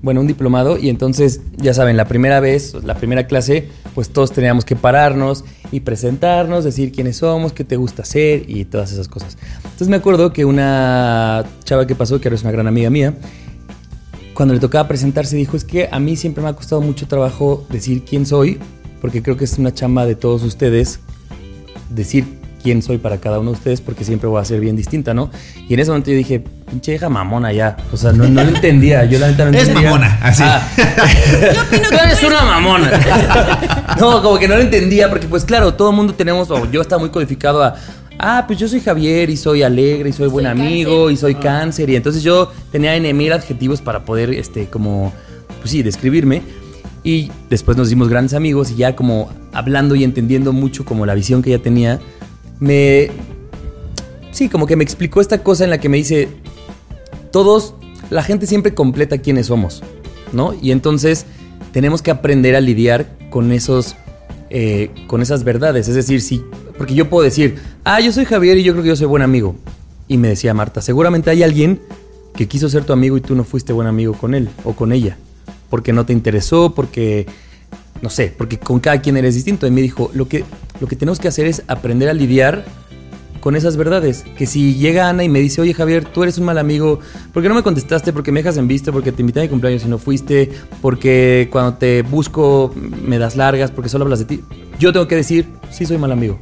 bueno, 0.00 0.22
un 0.22 0.26
diplomado, 0.26 0.78
y 0.78 0.88
entonces, 0.88 1.42
ya 1.58 1.74
saben, 1.74 1.98
la 1.98 2.06
primera 2.06 2.40
vez, 2.40 2.72
la 2.84 2.94
primera 2.94 3.26
clase, 3.26 3.68
pues 3.94 4.08
todos 4.08 4.32
teníamos 4.32 4.64
que 4.64 4.76
pararnos 4.76 5.44
y 5.72 5.80
presentarnos, 5.80 6.64
decir 6.64 6.90
quiénes 6.90 7.18
somos, 7.18 7.52
qué 7.52 7.64
te 7.64 7.76
gusta 7.76 8.00
hacer 8.00 8.48
y 8.48 8.64
todas 8.64 8.90
esas 8.90 9.06
cosas. 9.06 9.36
Entonces 9.58 9.88
me 9.88 9.96
acuerdo 9.96 10.32
que 10.32 10.46
una 10.46 11.44
chava 11.64 11.86
que 11.86 11.94
pasó, 11.94 12.18
que 12.18 12.28
ahora 12.28 12.36
es 12.36 12.42
una 12.42 12.52
gran 12.52 12.66
amiga 12.66 12.88
mía, 12.88 13.14
cuando 14.32 14.54
le 14.54 14.60
tocaba 14.60 14.88
presentarse 14.88 15.36
dijo, 15.36 15.54
es 15.54 15.64
que 15.64 15.90
a 15.92 16.00
mí 16.00 16.16
siempre 16.16 16.42
me 16.42 16.48
ha 16.48 16.54
costado 16.54 16.80
mucho 16.80 17.06
trabajo 17.06 17.66
decir 17.68 18.04
quién 18.08 18.24
soy, 18.24 18.58
porque 19.02 19.22
creo 19.22 19.36
que 19.36 19.44
es 19.44 19.58
una 19.58 19.74
chamba 19.74 20.06
de 20.06 20.14
todos 20.14 20.44
ustedes 20.44 21.00
decir 21.90 22.24
quién 22.64 22.80
soy 22.80 22.96
para 22.96 23.18
cada 23.18 23.38
uno 23.38 23.50
de 23.50 23.58
ustedes 23.58 23.82
porque 23.82 24.04
siempre 24.04 24.26
voy 24.26 24.40
a 24.40 24.44
ser 24.44 24.58
bien 24.58 24.74
distinta, 24.74 25.12
¿no? 25.12 25.30
Y 25.68 25.74
en 25.74 25.80
ese 25.80 25.90
momento 25.90 26.10
yo 26.10 26.16
dije, 26.16 26.42
pinche 26.70 26.94
hija 26.94 27.10
mamona 27.10 27.52
ya. 27.52 27.76
O 27.92 27.96
sea, 27.98 28.12
no, 28.12 28.26
no 28.26 28.42
lo 28.42 28.48
entendía. 28.48 29.04
Yo 29.04 29.18
la 29.18 29.28
neta 29.28 29.50
no 29.50 29.56
Es 29.56 29.72
mamona, 29.72 30.18
así. 30.22 30.42
Ah. 30.44 30.66
Tú 31.70 31.96
eres 32.02 32.22
una 32.22 32.42
mamona. 32.42 32.90
no, 34.00 34.22
como 34.22 34.38
que 34.38 34.48
no 34.48 34.56
lo 34.56 34.62
entendía 34.62 35.10
porque 35.10 35.28
pues 35.28 35.44
claro, 35.44 35.74
todo 35.74 35.90
el 35.90 35.96
mundo 35.96 36.14
tenemos, 36.14 36.50
o 36.50 36.68
yo 36.70 36.80
estaba 36.80 37.00
muy 37.00 37.10
codificado 37.10 37.62
a... 37.62 37.76
Ah, 38.18 38.44
pues 38.46 38.58
yo 38.58 38.66
soy 38.66 38.80
Javier 38.80 39.28
y 39.28 39.36
soy 39.36 39.62
alegre 39.62 40.08
y 40.08 40.12
soy 40.12 40.28
buen 40.28 40.46
amigo 40.46 41.10
y 41.10 41.16
soy 41.16 41.34
cáncer 41.34 41.90
y 41.90 41.96
entonces 41.96 42.22
yo 42.22 42.50
tenía 42.72 42.94
en 42.94 43.14
mil 43.16 43.32
adjetivos 43.32 43.82
para 43.82 44.04
poder, 44.04 44.30
este, 44.30 44.66
como, 44.66 45.12
pues 45.60 45.70
sí, 45.70 45.82
describirme. 45.82 46.40
Y 47.04 47.30
después 47.50 47.76
nos 47.76 47.88
hicimos 47.88 48.08
grandes 48.08 48.32
amigos 48.34 48.70
y 48.70 48.76
ya 48.76 48.96
como 48.96 49.28
hablando 49.52 49.94
y 49.94 50.02
entendiendo 50.02 50.52
mucho 50.52 50.84
como 50.84 51.04
la 51.06 51.14
visión 51.14 51.42
que 51.42 51.50
ella 51.50 51.62
tenía, 51.62 52.00
me... 52.58 53.10
Sí, 54.32 54.48
como 54.48 54.66
que 54.66 54.74
me 54.74 54.82
explicó 54.82 55.20
esta 55.20 55.42
cosa 55.44 55.62
en 55.62 55.70
la 55.70 55.78
que 55.78 55.88
me 55.88 55.98
dice, 55.98 56.28
todos, 57.30 57.74
la 58.10 58.22
gente 58.22 58.46
siempre 58.46 58.74
completa 58.74 59.18
quiénes 59.18 59.46
somos, 59.46 59.82
¿no? 60.32 60.54
Y 60.60 60.72
entonces 60.72 61.26
tenemos 61.72 62.02
que 62.02 62.10
aprender 62.10 62.56
a 62.56 62.60
lidiar 62.60 63.06
con 63.30 63.52
esos, 63.52 63.96
eh, 64.50 64.90
con 65.06 65.22
esas 65.22 65.44
verdades. 65.44 65.88
Es 65.88 65.94
decir, 65.94 66.20
sí, 66.20 66.42
porque 66.78 66.94
yo 66.94 67.08
puedo 67.10 67.22
decir, 67.22 67.56
ah, 67.84 68.00
yo 68.00 68.12
soy 68.12 68.24
Javier 68.24 68.58
y 68.58 68.64
yo 68.64 68.72
creo 68.72 68.82
que 68.82 68.88
yo 68.88 68.96
soy 68.96 69.06
buen 69.06 69.22
amigo. 69.22 69.54
Y 70.08 70.16
me 70.16 70.28
decía 70.28 70.54
Marta, 70.54 70.80
seguramente 70.80 71.30
hay 71.30 71.42
alguien 71.42 71.80
que 72.34 72.48
quiso 72.48 72.68
ser 72.68 72.84
tu 72.84 72.92
amigo 72.92 73.16
y 73.16 73.20
tú 73.20 73.34
no 73.34 73.44
fuiste 73.44 73.72
buen 73.72 73.86
amigo 73.86 74.14
con 74.14 74.34
él 74.34 74.48
o 74.64 74.72
con 74.72 74.92
ella. 74.92 75.16
Porque 75.74 75.92
no 75.92 76.06
te 76.06 76.12
interesó, 76.12 76.72
porque, 76.72 77.26
no 78.00 78.08
sé, 78.08 78.32
porque 78.38 78.60
con 78.60 78.78
cada 78.78 79.02
quien 79.02 79.16
eres 79.16 79.34
distinto. 79.34 79.66
Y 79.66 79.72
me 79.72 79.82
dijo, 79.82 80.08
lo 80.14 80.28
que, 80.28 80.44
lo 80.78 80.86
que 80.86 80.94
tenemos 80.94 81.18
que 81.18 81.26
hacer 81.26 81.46
es 81.46 81.64
aprender 81.66 82.08
a 82.08 82.12
lidiar 82.12 82.64
con 83.40 83.56
esas 83.56 83.76
verdades. 83.76 84.22
Que 84.38 84.46
si 84.46 84.76
llega 84.76 85.08
Ana 85.08 85.24
y 85.24 85.28
me 85.28 85.40
dice, 85.40 85.60
oye 85.60 85.74
Javier, 85.74 86.04
tú 86.04 86.22
eres 86.22 86.38
un 86.38 86.44
mal 86.44 86.58
amigo, 86.58 87.00
¿por 87.32 87.42
qué 87.42 87.48
no 87.48 87.56
me 87.56 87.64
contestaste? 87.64 88.12
Porque 88.12 88.30
me 88.30 88.38
dejas 88.38 88.56
en 88.56 88.68
visto, 88.68 88.92
porque 88.92 89.10
te 89.10 89.20
invité 89.22 89.40
a 89.40 89.42
mi 89.42 89.48
cumpleaños 89.48 89.84
y 89.84 89.88
no 89.88 89.98
fuiste, 89.98 90.48
porque 90.80 91.48
cuando 91.50 91.74
te 91.74 92.02
busco 92.02 92.72
me 92.76 93.18
das 93.18 93.34
largas, 93.34 93.72
porque 93.72 93.88
solo 93.88 94.04
hablas 94.04 94.20
de 94.20 94.26
ti. 94.26 94.42
Yo 94.78 94.92
tengo 94.92 95.08
que 95.08 95.16
decir, 95.16 95.48
sí 95.72 95.86
soy 95.86 95.98
mal 95.98 96.12
amigo. 96.12 96.38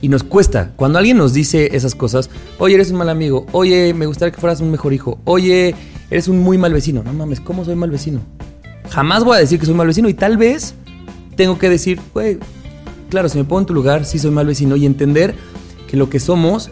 Y 0.00 0.08
nos 0.08 0.22
cuesta. 0.22 0.72
Cuando 0.76 0.98
alguien 0.98 1.18
nos 1.18 1.34
dice 1.34 1.76
esas 1.76 1.94
cosas, 1.94 2.30
oye, 2.56 2.76
eres 2.76 2.90
un 2.90 2.96
mal 2.96 3.10
amigo, 3.10 3.44
oye, 3.52 3.92
me 3.92 4.06
gustaría 4.06 4.32
que 4.32 4.40
fueras 4.40 4.62
un 4.62 4.70
mejor 4.70 4.94
hijo, 4.94 5.18
oye, 5.24 5.74
eres 6.10 6.28
un 6.28 6.38
muy 6.38 6.58
mal 6.58 6.72
vecino. 6.72 7.02
No 7.02 7.12
mames, 7.12 7.40
¿cómo 7.40 7.64
soy 7.64 7.74
mal 7.74 7.90
vecino? 7.90 8.20
Jamás 8.90 9.24
voy 9.24 9.36
a 9.36 9.40
decir 9.40 9.58
que 9.58 9.66
soy 9.66 9.74
mal 9.74 9.86
vecino 9.86 10.08
y 10.08 10.14
tal 10.14 10.36
vez 10.36 10.74
tengo 11.36 11.58
que 11.58 11.68
decir, 11.68 12.00
güey, 12.12 12.38
claro, 13.10 13.28
si 13.28 13.38
me 13.38 13.44
pongo 13.44 13.60
en 13.60 13.66
tu 13.66 13.74
lugar, 13.74 14.04
sí 14.04 14.18
soy 14.18 14.30
mal 14.30 14.46
vecino 14.46 14.76
y 14.76 14.86
entender 14.86 15.34
que 15.88 15.96
lo 15.96 16.10
que 16.10 16.20
somos 16.20 16.70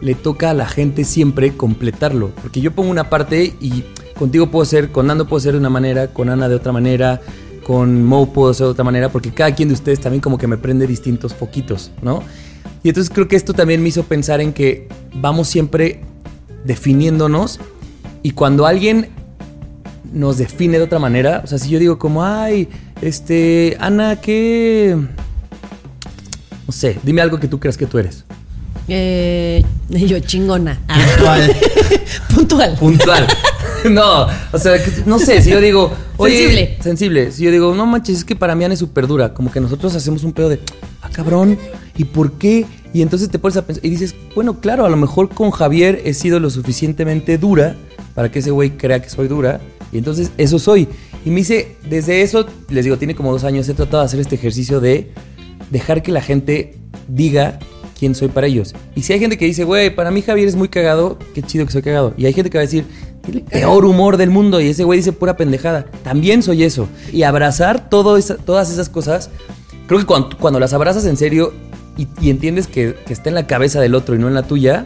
le 0.00 0.14
toca 0.14 0.50
a 0.50 0.54
la 0.54 0.66
gente 0.66 1.04
siempre 1.04 1.56
completarlo. 1.56 2.30
Porque 2.42 2.60
yo 2.60 2.72
pongo 2.72 2.90
una 2.90 3.08
parte 3.08 3.54
y 3.60 3.84
contigo 4.18 4.50
puedo 4.50 4.64
ser, 4.64 4.90
con 4.90 5.06
Nando 5.06 5.26
puedo 5.26 5.40
ser 5.40 5.52
de 5.52 5.58
una 5.58 5.70
manera, 5.70 6.08
con 6.08 6.28
Ana 6.28 6.48
de 6.48 6.56
otra 6.56 6.72
manera, 6.72 7.20
con 7.64 8.04
Mo 8.04 8.32
puedo 8.32 8.52
ser 8.52 8.66
de 8.66 8.72
otra 8.72 8.84
manera, 8.84 9.10
porque 9.10 9.32
cada 9.32 9.54
quien 9.54 9.68
de 9.68 9.74
ustedes 9.74 10.00
también 10.00 10.20
como 10.20 10.38
que 10.38 10.46
me 10.46 10.56
prende 10.56 10.86
distintos 10.86 11.34
foquitos, 11.34 11.92
¿no? 12.02 12.22
Y 12.82 12.88
entonces 12.88 13.12
creo 13.14 13.28
que 13.28 13.36
esto 13.36 13.54
también 13.54 13.82
me 13.82 13.88
hizo 13.88 14.02
pensar 14.02 14.40
en 14.40 14.52
que 14.52 14.88
vamos 15.14 15.48
siempre 15.48 16.00
definiéndonos 16.64 17.60
y 18.22 18.32
cuando 18.32 18.66
alguien 18.66 19.08
nos 20.12 20.38
define 20.38 20.78
de 20.78 20.84
otra 20.84 20.98
manera, 20.98 21.40
o 21.44 21.46
sea, 21.46 21.58
si 21.58 21.70
yo 21.70 21.78
digo 21.78 21.98
como, 21.98 22.24
ay, 22.24 22.68
este, 23.00 23.76
Ana, 23.80 24.16
¿qué? 24.16 24.96
No 26.66 26.72
sé, 26.72 26.98
dime 27.02 27.22
algo 27.22 27.38
que 27.38 27.48
tú 27.48 27.58
creas 27.58 27.76
que 27.76 27.86
tú 27.86 27.98
eres. 27.98 28.24
Eh, 28.88 29.64
yo 29.88 30.18
chingona. 30.20 30.80
Ah, 30.88 31.00
Puntual. 31.16 31.56
puntual. 32.34 32.76
Puntual. 32.78 33.26
no, 33.90 34.26
o 34.52 34.58
sea, 34.58 34.76
no 35.06 35.18
sé, 35.18 35.42
si 35.42 35.50
yo 35.50 35.60
digo, 35.60 35.92
oye, 36.16 36.38
Sensible. 36.38 36.78
sensible. 36.80 37.32
Si 37.32 37.44
yo 37.44 37.50
digo, 37.50 37.74
no 37.74 37.86
manches, 37.86 38.18
es 38.18 38.24
que 38.24 38.36
para 38.36 38.54
mí 38.54 38.64
Ana 38.64 38.74
es 38.74 38.80
súper 38.80 39.06
dura. 39.06 39.34
Como 39.34 39.50
que 39.50 39.60
nosotros 39.60 39.94
hacemos 39.94 40.24
un 40.24 40.32
pedo 40.32 40.48
de, 40.48 40.60
ah, 41.02 41.10
cabrón, 41.12 41.58
¿y 41.96 42.04
por 42.04 42.32
qué? 42.32 42.66
Y 42.92 43.02
entonces 43.02 43.30
te 43.30 43.38
pones 43.38 43.56
a 43.56 43.66
pensar 43.66 43.84
y 43.84 43.90
dices, 43.90 44.14
bueno, 44.34 44.60
claro, 44.60 44.84
a 44.84 44.90
lo 44.90 44.96
mejor 44.96 45.30
con 45.30 45.50
Javier 45.50 46.02
he 46.04 46.14
sido 46.14 46.40
lo 46.40 46.50
suficientemente 46.50 47.38
dura 47.38 47.76
para 48.14 48.30
que 48.30 48.40
ese 48.40 48.50
güey 48.50 48.70
crea 48.70 49.00
que 49.00 49.08
soy 49.08 49.28
dura. 49.28 49.60
Y 49.92 49.98
entonces 49.98 50.32
eso 50.38 50.58
soy. 50.58 50.88
Y 51.24 51.30
me 51.30 51.36
dice, 51.36 51.76
desde 51.88 52.22
eso, 52.22 52.46
les 52.68 52.84
digo, 52.84 52.96
tiene 52.96 53.14
como 53.14 53.30
dos 53.30 53.44
años, 53.44 53.68
he 53.68 53.74
tratado 53.74 53.98
de 53.98 54.06
hacer 54.06 54.20
este 54.20 54.34
ejercicio 54.34 54.80
de 54.80 55.12
dejar 55.70 56.02
que 56.02 56.10
la 56.10 56.20
gente 56.20 56.78
diga 57.08 57.58
quién 57.98 58.14
soy 58.14 58.28
para 58.28 58.46
ellos. 58.46 58.74
Y 58.96 59.02
si 59.02 59.12
hay 59.12 59.20
gente 59.20 59.38
que 59.38 59.44
dice, 59.44 59.64
güey, 59.64 59.94
para 59.94 60.10
mí 60.10 60.22
Javier 60.22 60.48
es 60.48 60.56
muy 60.56 60.68
cagado, 60.68 61.18
qué 61.34 61.42
chido 61.42 61.66
que 61.66 61.72
soy 61.72 61.82
cagado. 61.82 62.14
Y 62.16 62.26
hay 62.26 62.32
gente 62.32 62.50
que 62.50 62.58
va 62.58 62.62
a 62.62 62.66
decir, 62.66 62.84
tiene 63.22 63.40
el 63.40 63.44
peor 63.46 63.84
humor 63.84 64.16
del 64.16 64.30
mundo 64.30 64.60
y 64.60 64.68
ese 64.68 64.82
güey 64.82 64.98
dice 64.98 65.12
pura 65.12 65.36
pendejada. 65.36 65.84
También 66.02 66.42
soy 66.42 66.64
eso. 66.64 66.88
Y 67.12 67.22
abrazar 67.22 67.88
todas 67.88 68.70
esas 68.70 68.88
cosas, 68.88 69.30
creo 69.86 70.00
que 70.00 70.06
cuando, 70.06 70.58
las 70.58 70.72
abrazas 70.72 71.04
en 71.06 71.16
serio 71.16 71.52
y, 71.96 72.30
entiendes 72.30 72.66
que 72.66 72.96
está 73.08 73.28
en 73.28 73.36
la 73.36 73.46
cabeza 73.46 73.80
del 73.80 73.94
otro 73.94 74.16
y 74.16 74.18
no 74.18 74.26
en 74.26 74.34
la 74.34 74.42
tuya, 74.42 74.84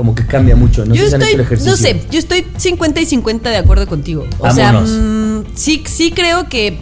como 0.00 0.14
que 0.14 0.24
cambia 0.26 0.56
mucho. 0.56 0.86
No 0.86 0.94
yo 0.94 1.02
sé 1.02 1.08
si 1.10 1.14
han 1.16 1.20
estoy, 1.20 1.32
hecho 1.34 1.40
el 1.42 1.46
ejercicio. 1.46 1.70
no 1.72 1.76
sé, 1.76 2.02
yo 2.10 2.18
estoy 2.18 2.46
50 2.56 3.00
y 3.02 3.04
50 3.04 3.50
de 3.50 3.56
acuerdo 3.58 3.86
contigo. 3.86 4.26
O 4.38 4.50
sea, 4.50 4.72
Vámonos. 4.72 4.90
mm, 4.98 5.40
sí, 5.54 5.82
sí 5.86 6.10
creo 6.10 6.48
que 6.48 6.78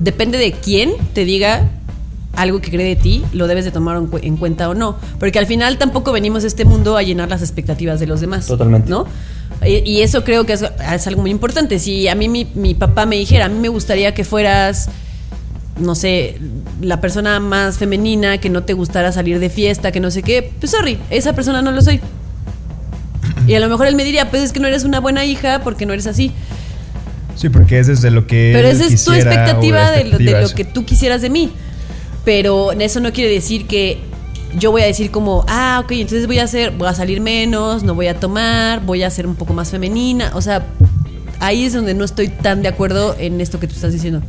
depende 0.00 0.38
de 0.38 0.52
quién 0.52 0.92
te 1.12 1.26
diga 1.26 1.68
algo 2.32 2.62
que 2.62 2.70
cree 2.70 2.86
de 2.86 2.96
ti, 2.96 3.22
lo 3.34 3.46
debes 3.46 3.66
de 3.66 3.70
tomar 3.70 3.98
en, 3.98 4.06
cu- 4.06 4.18
en 4.22 4.38
cuenta 4.38 4.70
o 4.70 4.74
no. 4.74 4.96
Porque 5.20 5.38
al 5.38 5.46
final 5.46 5.76
tampoco 5.76 6.10
venimos 6.10 6.42
a 6.44 6.46
este 6.46 6.64
mundo 6.64 6.96
a 6.96 7.02
llenar 7.02 7.28
las 7.28 7.42
expectativas 7.42 8.00
de 8.00 8.06
los 8.06 8.22
demás. 8.22 8.46
Totalmente. 8.46 8.88
¿No? 8.88 9.06
Y, 9.64 9.88
y 9.88 10.00
eso 10.00 10.24
creo 10.24 10.44
que 10.46 10.54
es, 10.54 10.62
es 10.94 11.06
algo 11.06 11.20
muy 11.20 11.30
importante. 11.30 11.78
Si 11.78 12.08
a 12.08 12.14
mí 12.14 12.30
mi, 12.30 12.46
mi 12.54 12.74
papá 12.74 13.04
me 13.04 13.16
dijera, 13.16 13.44
a 13.44 13.48
mí 13.50 13.58
me 13.60 13.68
gustaría 13.68 14.14
que 14.14 14.24
fueras 14.24 14.88
no 15.76 15.96
sé, 15.96 16.38
la 16.80 17.00
persona 17.00 17.40
más 17.40 17.78
femenina, 17.78 18.38
que 18.38 18.48
no 18.48 18.62
te 18.62 18.74
gustara 18.74 19.10
salir 19.10 19.40
de 19.40 19.50
fiesta, 19.50 19.90
que 19.90 19.98
no 19.98 20.12
sé 20.12 20.22
qué, 20.22 20.52
pues 20.60 20.70
sorry, 20.70 20.98
esa 21.10 21.32
persona 21.32 21.62
no 21.62 21.72
lo 21.72 21.82
soy. 21.82 22.00
Y 23.46 23.54
a 23.54 23.60
lo 23.60 23.68
mejor 23.68 23.86
él 23.86 23.96
me 23.96 24.04
diría, 24.04 24.30
pues 24.30 24.42
es 24.42 24.52
que 24.52 24.60
no 24.60 24.68
eres 24.68 24.84
una 24.84 25.00
buena 25.00 25.24
hija 25.24 25.60
porque 25.62 25.86
no 25.86 25.92
eres 25.92 26.06
así. 26.06 26.32
Sí, 27.36 27.48
porque 27.48 27.78
es 27.78 27.86
desde 27.86 28.10
lo 28.10 28.26
que. 28.26 28.52
Pero 28.54 28.68
esa 28.68 28.86
es 28.86 29.04
tu 29.04 29.12
expectativa 29.12 29.90
de 29.90 30.04
lo, 30.04 30.18
de 30.18 30.42
lo 30.42 30.48
que 30.50 30.64
tú 30.64 30.84
quisieras 30.84 31.20
de 31.22 31.30
mí. 31.30 31.50
Pero 32.24 32.72
eso 32.72 33.00
no 33.00 33.12
quiere 33.12 33.30
decir 33.30 33.66
que 33.66 33.98
yo 34.58 34.70
voy 34.70 34.82
a 34.82 34.86
decir 34.86 35.10
como, 35.10 35.44
ah, 35.48 35.80
ok, 35.84 35.92
entonces 35.92 36.26
voy 36.26 36.38
a 36.38 36.44
hacer, 36.44 36.70
voy 36.70 36.88
a 36.88 36.94
salir 36.94 37.20
menos, 37.20 37.82
no 37.82 37.94
voy 37.94 38.06
a 38.06 38.18
tomar, 38.18 38.84
voy 38.84 39.02
a 39.02 39.10
ser 39.10 39.26
un 39.26 39.34
poco 39.34 39.52
más 39.52 39.70
femenina. 39.70 40.30
O 40.34 40.40
sea, 40.40 40.66
ahí 41.40 41.64
es 41.64 41.72
donde 41.72 41.94
no 41.94 42.04
estoy 42.04 42.28
tan 42.28 42.62
de 42.62 42.68
acuerdo 42.68 43.16
en 43.18 43.40
esto 43.40 43.60
que 43.60 43.66
tú 43.66 43.74
estás 43.74 43.92
diciendo. 43.92 44.22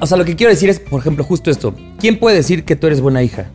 O 0.00 0.06
sea, 0.06 0.16
lo 0.16 0.24
que 0.24 0.36
quiero 0.36 0.52
decir 0.52 0.70
es, 0.70 0.80
por 0.80 1.00
ejemplo, 1.00 1.24
justo 1.24 1.50
esto. 1.50 1.74
¿Quién 1.98 2.18
puede 2.18 2.36
decir 2.36 2.64
que 2.64 2.76
tú 2.76 2.86
eres 2.86 3.00
buena 3.00 3.22
hija? 3.22 3.46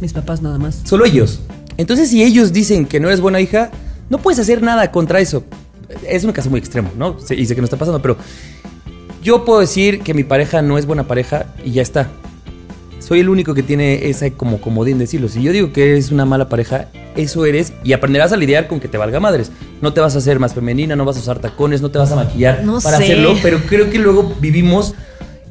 Mis 0.00 0.12
papás 0.12 0.42
nada 0.42 0.58
más. 0.58 0.82
Solo 0.84 1.04
ellos. 1.04 1.40
Entonces, 1.76 2.10
si 2.10 2.22
ellos 2.22 2.52
dicen 2.52 2.86
que 2.86 3.00
no 3.00 3.08
eres 3.08 3.20
buena 3.20 3.40
hija, 3.40 3.70
no 4.08 4.18
puedes 4.18 4.38
hacer 4.38 4.62
nada 4.62 4.90
contra 4.90 5.20
eso. 5.20 5.44
Es 6.08 6.24
un 6.24 6.32
caso 6.32 6.50
muy 6.50 6.58
extremo, 6.60 6.90
¿no? 6.96 7.16
Y 7.30 7.46
sé 7.46 7.54
que 7.54 7.60
no 7.60 7.64
está 7.64 7.76
pasando, 7.76 8.00
pero 8.00 8.16
yo 9.22 9.44
puedo 9.44 9.60
decir 9.60 10.00
que 10.00 10.14
mi 10.14 10.24
pareja 10.24 10.62
no 10.62 10.78
es 10.78 10.86
buena 10.86 11.04
pareja 11.06 11.46
y 11.64 11.72
ya 11.72 11.82
está. 11.82 12.08
Soy 13.00 13.20
el 13.20 13.28
único 13.28 13.54
que 13.54 13.62
tiene 13.62 14.08
ese 14.08 14.32
como 14.32 14.60
comodín 14.60 14.98
decirlo. 14.98 15.28
Si 15.28 15.42
yo 15.42 15.52
digo 15.52 15.72
que 15.72 15.90
eres 15.90 16.10
una 16.10 16.24
mala 16.24 16.48
pareja, 16.48 16.88
eso 17.16 17.44
eres 17.44 17.72
y 17.84 17.92
aprenderás 17.92 18.32
a 18.32 18.36
lidiar 18.36 18.66
con 18.66 18.80
que 18.80 18.88
te 18.88 18.96
valga 18.96 19.20
madres. 19.20 19.50
No 19.82 19.92
te 19.92 20.00
vas 20.00 20.14
a 20.14 20.18
hacer 20.18 20.38
más 20.38 20.54
femenina, 20.54 20.96
no 20.96 21.04
vas 21.04 21.16
a 21.16 21.20
usar 21.20 21.38
tacones, 21.38 21.82
no 21.82 21.90
te 21.90 21.98
vas 21.98 22.10
a 22.12 22.16
maquillar 22.16 22.64
No 22.64 22.80
para 22.80 22.96
sé. 22.96 23.04
hacerlo, 23.04 23.34
pero 23.42 23.58
creo 23.66 23.90
que 23.90 23.98
luego 23.98 24.34
vivimos 24.40 24.94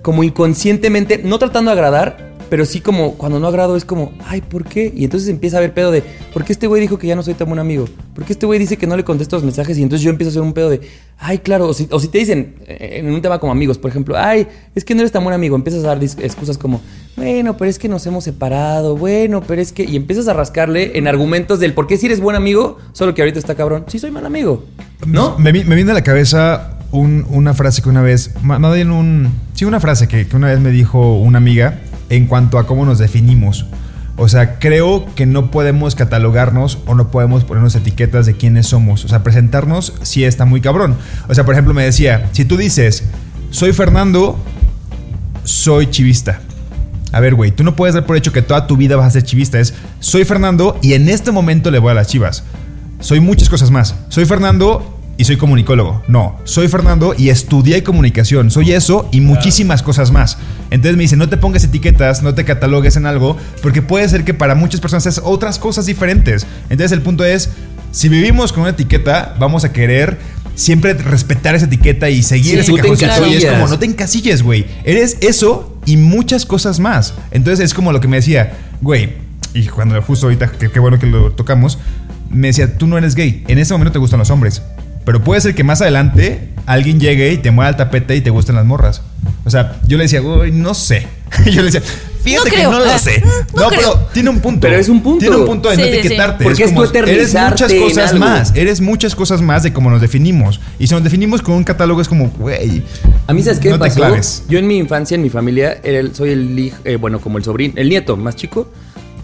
como 0.02 0.24
inconscientemente, 0.24 1.22
no 1.24 1.38
tratando 1.40 1.70
de 1.70 1.74
agradar, 1.74 2.33
pero 2.54 2.66
sí 2.66 2.82
como 2.82 3.14
cuando 3.16 3.40
no 3.40 3.48
agrado 3.48 3.76
es 3.76 3.84
como, 3.84 4.12
ay, 4.28 4.42
¿por 4.42 4.64
qué? 4.64 4.94
Y 4.96 5.06
entonces 5.06 5.28
empieza 5.28 5.58
a 5.58 5.60
haber 5.60 5.74
pedo 5.74 5.90
de, 5.90 6.04
¿por 6.36 6.44
qué 6.46 6.54
este 6.54 6.68
güey 6.68 6.82
dijo 6.82 7.00
que 7.00 7.08
ya 7.08 7.16
no 7.16 7.24
soy 7.24 7.34
tan 7.34 7.48
buen 7.48 7.58
amigo? 7.58 7.86
¿Por 8.14 8.26
qué 8.26 8.34
este 8.34 8.46
güey 8.46 8.60
dice 8.60 8.78
que 8.78 8.86
no 8.86 8.96
le 8.96 9.04
contesto 9.04 9.36
los 9.38 9.44
mensajes? 9.44 9.76
Y 9.80 9.82
entonces 9.82 10.04
yo 10.04 10.12
empiezo 10.12 10.30
a 10.30 10.32
hacer 10.34 10.42
un 10.44 10.54
pedo 10.54 10.70
de, 10.70 10.82
ay, 11.18 11.40
claro, 11.40 11.68
o 11.68 11.74
si, 11.74 11.88
te 11.88 12.18
dicen 12.20 12.58
eh, 12.68 12.98
en 13.00 13.12
un 13.12 13.20
tema 13.24 13.40
como 13.40 13.52
amigos, 13.52 13.80
por 13.80 13.90
ejemplo, 13.90 14.16
ay, 14.16 14.48
es 14.76 14.86
que 14.86 14.94
no 14.94 15.02
eres 15.02 15.12
tan 15.12 15.24
buen 15.24 15.34
amigo, 15.34 15.56
empiezas 15.56 15.84
a 15.84 15.88
dar 15.88 16.04
excusas 16.04 16.60
como, 16.60 16.80
bueno, 17.16 17.58
pero 17.58 17.72
es 17.72 17.80
que 17.80 17.90
nos 17.90 18.06
hemos 18.06 18.24
separado, 18.24 18.98
bueno, 18.98 19.42
pero 19.42 19.60
es 19.60 19.72
que, 19.72 19.84
y 19.86 19.96
empiezas 19.96 20.28
a 20.28 20.34
rascarle 20.34 20.96
en 21.00 21.08
argumentos 21.08 21.60
del 21.60 21.74
por 21.74 21.88
qué 21.88 21.98
si 21.98 22.06
eres 22.06 22.20
buen 22.20 22.36
amigo, 22.36 22.78
solo 22.92 23.16
que 23.16 23.24
ahorita 23.24 23.40
está 23.40 23.56
cabrón, 23.56 23.86
sí 23.88 23.98
soy 23.98 24.12
mal 24.12 24.28
amigo, 24.28 24.64
¿no? 25.08 25.40
Me, 25.40 25.52
vi- 25.52 25.64
me 25.64 25.74
viene 25.74 25.90
a 25.90 25.96
la 25.96 26.04
cabeza 26.04 26.78
un- 26.92 27.26
una 27.32 27.56
frase 27.56 27.82
que 27.82 27.90
una 27.90 28.04
vez, 28.04 28.30
más 28.44 28.76
bien 28.76 28.92
un, 28.92 29.32
sí, 29.56 29.66
una 29.66 29.80
frase 29.80 30.08
que 30.08 30.28
una 30.36 30.50
vez 30.50 30.60
me 30.60 30.70
dijo 30.70 31.18
una 31.18 31.40
amiga 31.40 31.80
en 32.16 32.28
cuanto 32.28 32.58
a 32.58 32.68
cómo 32.68 32.86
nos 32.86 33.00
definimos. 33.00 33.66
O 34.16 34.30
sea, 34.30 34.60
creo 34.60 35.06
que 35.16 35.26
no 35.26 35.50
podemos 35.50 35.96
catalogarnos 35.96 36.78
o 36.86 36.94
no 36.94 37.10
podemos 37.10 37.44
ponernos 37.44 37.76
etiquetas 37.76 38.26
de 38.26 38.36
quiénes 38.36 38.68
somos. 38.68 39.06
O 39.06 39.08
sea, 39.08 39.24
presentarnos 39.24 39.94
sí 40.04 40.24
está 40.24 40.46
muy 40.46 40.62
cabrón. 40.62 40.98
O 41.28 41.34
sea, 41.34 41.46
por 41.46 41.56
ejemplo, 41.56 41.74
me 41.74 41.84
decía, 41.84 42.30
si 42.32 42.46
tú 42.46 42.56
dices, 42.56 43.06
soy 43.50 43.74
Fernando, 43.74 44.38
soy 45.44 45.88
chivista. 45.88 46.42
A 47.12 47.20
ver, 47.20 47.34
güey, 47.36 47.52
tú 47.52 47.64
no 47.64 47.76
puedes 47.76 47.96
dar 47.96 48.06
por 48.06 48.16
hecho 48.16 48.32
que 48.32 48.42
toda 48.42 48.68
tu 48.68 48.78
vida 48.78 48.96
vas 48.96 49.08
a 49.08 49.12
ser 49.12 49.24
chivista. 49.24 49.60
Es, 49.60 49.74
soy 50.00 50.26
Fernando 50.26 50.78
y 50.82 50.94
en 50.94 51.10
este 51.10 51.32
momento 51.32 51.72
le 51.72 51.80
voy 51.80 51.92
a 51.92 51.96
las 51.96 52.08
chivas. 52.08 52.44
Soy 53.00 53.20
muchas 53.20 53.50
cosas 53.50 53.72
más. 53.72 53.96
Soy 54.10 54.26
Fernando 54.26 54.93
y 55.18 55.26
soy 55.26 55.38
comunicólogo. 55.38 56.02
No, 56.08 56.40
soy 56.44 56.68
Fernando 56.68 57.14
y 57.18 57.30
estudié 57.30 57.84
comunicación. 57.84 58.52
Soy 58.52 58.72
eso 58.72 59.08
y 59.12 59.22
muchísimas 59.22 59.84
cosas 59.84 60.12
más. 60.12 60.38
Entonces 60.72 60.98
me 60.98 61.04
dice, 61.04 61.18
no 61.18 61.30
te 61.30 61.38
pongas 61.38 61.64
etiquetas, 61.64 62.24
no 62.24 62.34
te 62.34 62.46
catalogues 62.46 62.96
en 62.96 63.06
algo, 63.06 63.38
porque 63.62 63.82
puede 63.82 64.08
ser 64.10 64.24
que 64.24 64.34
para 64.34 64.56
muchas 64.56 64.82
personas 64.82 65.06
es 65.06 65.22
otras 65.24 65.60
cosas 65.60 65.86
diferentes. 65.86 66.48
Entonces 66.70 66.92
el 66.92 67.02
punto 67.02 67.24
es, 67.24 67.52
si 67.92 68.10
vivimos 68.10 68.52
con 68.52 68.62
una 68.62 68.72
etiqueta, 68.72 69.36
vamos 69.40 69.64
a 69.64 69.72
querer 69.72 70.18
siempre 70.56 70.94
respetar 70.94 71.56
esa 71.56 71.66
etiqueta 71.66 72.10
y 72.10 72.24
seguir 72.24 72.64
Sí, 72.64 72.74
ese 72.74 72.74
cajoncito. 72.74 73.28
Y 73.28 73.36
es 73.36 73.46
como, 73.46 73.68
no 73.68 73.80
te 73.80 73.86
encasilles, 73.86 74.42
güey. 74.44 74.66
Eres 74.84 75.18
eso 75.22 75.78
y 75.86 75.98
muchas 75.98 76.46
cosas 76.46 76.80
más. 76.80 77.14
Entonces 77.32 77.64
es 77.64 77.74
como 77.74 77.92
lo 77.92 78.00
que 78.00 78.08
me 78.08 78.18
decía, 78.18 78.54
güey, 78.82 79.14
y 79.54 79.68
cuando 79.68 80.02
justo 80.02 80.26
ahorita, 80.26 80.52
qué 80.52 80.80
bueno 80.80 80.98
que 80.98 81.06
lo 81.06 81.32
tocamos, 81.32 81.78
me 82.30 82.48
decía, 82.48 82.78
tú 82.78 82.88
no 82.88 82.98
eres 82.98 83.16
gay. 83.16 83.44
En 83.48 83.60
ese 83.60 83.74
momento 83.74 83.92
te 83.92 84.00
gustan 84.00 84.20
los 84.20 84.30
hombres. 84.32 84.62
Pero 85.06 85.24
puede 85.24 85.42
ser 85.42 85.54
que 85.56 85.64
más 85.64 85.82
adelante 85.82 86.50
alguien 86.66 87.00
llegue 87.00 87.34
y 87.34 87.38
te 87.38 87.52
mueva 87.52 87.70
el 87.70 87.76
tapete 87.76 88.16
y 88.16 88.22
te 88.22 88.30
gusten 88.30 88.56
las 88.56 88.66
morras. 88.66 89.02
O 89.46 89.50
sea, 89.50 89.80
yo 89.88 89.98
le 89.98 90.04
decía, 90.06 90.22
güey, 90.22 90.52
no 90.52 90.74
sé. 90.74 91.06
yo 91.46 91.62
le 91.62 91.72
decía, 91.72 91.82
fíjate 92.24 92.50
No 92.50 92.56
que 92.56 92.64
no 92.64 92.80
lo 92.80 92.86
Ah, 92.90 92.98
sé. 92.98 93.22
no 93.54 93.62
No, 93.64 93.70
pero 93.70 93.96
tiene 94.14 94.30
un 94.30 94.40
punto. 94.40 94.62
Pero 94.62 94.78
es 94.78 94.88
un 94.88 95.02
punto. 95.04 95.20
Tiene 95.20 95.36
un 95.36 95.46
punto 95.46 95.70
de 95.70 95.76
Sí, 95.76 95.82
no 95.82 95.88
sí, 95.88 95.94
sí. 95.94 96.00
etiquetarte. 96.00 96.44
Porque 96.46 96.64
es 96.64 96.70
como, 96.72 96.88
tú 96.88 96.98
eres 96.98 97.34
muchas 97.34 97.74
cosas 97.74 98.14
más. 98.18 98.54
Eres 98.56 98.80
muchas 98.82 99.16
cosas 99.16 99.42
más 99.42 99.64
de 99.64 99.74
cómo 99.74 99.90
nos 99.90 100.00
definimos. 100.00 100.62
Y 100.80 100.88
si 100.88 100.94
nos 100.94 101.04
definimos 101.04 101.42
con 101.42 101.56
un 101.56 101.64
catálogo 101.66 102.00
es 102.02 102.08
como, 102.08 102.30
güey. 102.30 102.82
A 103.28 103.34
mí, 103.34 103.44
¿sabes 103.44 103.60
qué 103.60 103.70
no 103.70 103.78
me 103.78 103.84
te 103.86 103.90
pasó? 103.90 104.00
claves. 104.00 104.44
Yo 104.48 104.60
en 104.60 104.68
mi 104.68 104.78
infancia, 104.78 105.16
en 105.16 105.22
mi 105.22 105.30
familia, 105.30 105.80
era 105.84 106.00
el- 106.00 106.16
soy 106.16 106.30
el 106.32 106.58
hijo, 106.58 106.78
eh, 106.86 106.96
bueno, 106.96 107.20
como 107.20 107.38
el 107.38 107.44
sobrino, 107.44 107.74
el 107.78 107.90
nieto 107.90 108.16
más 108.16 108.36
chico. 108.38 108.72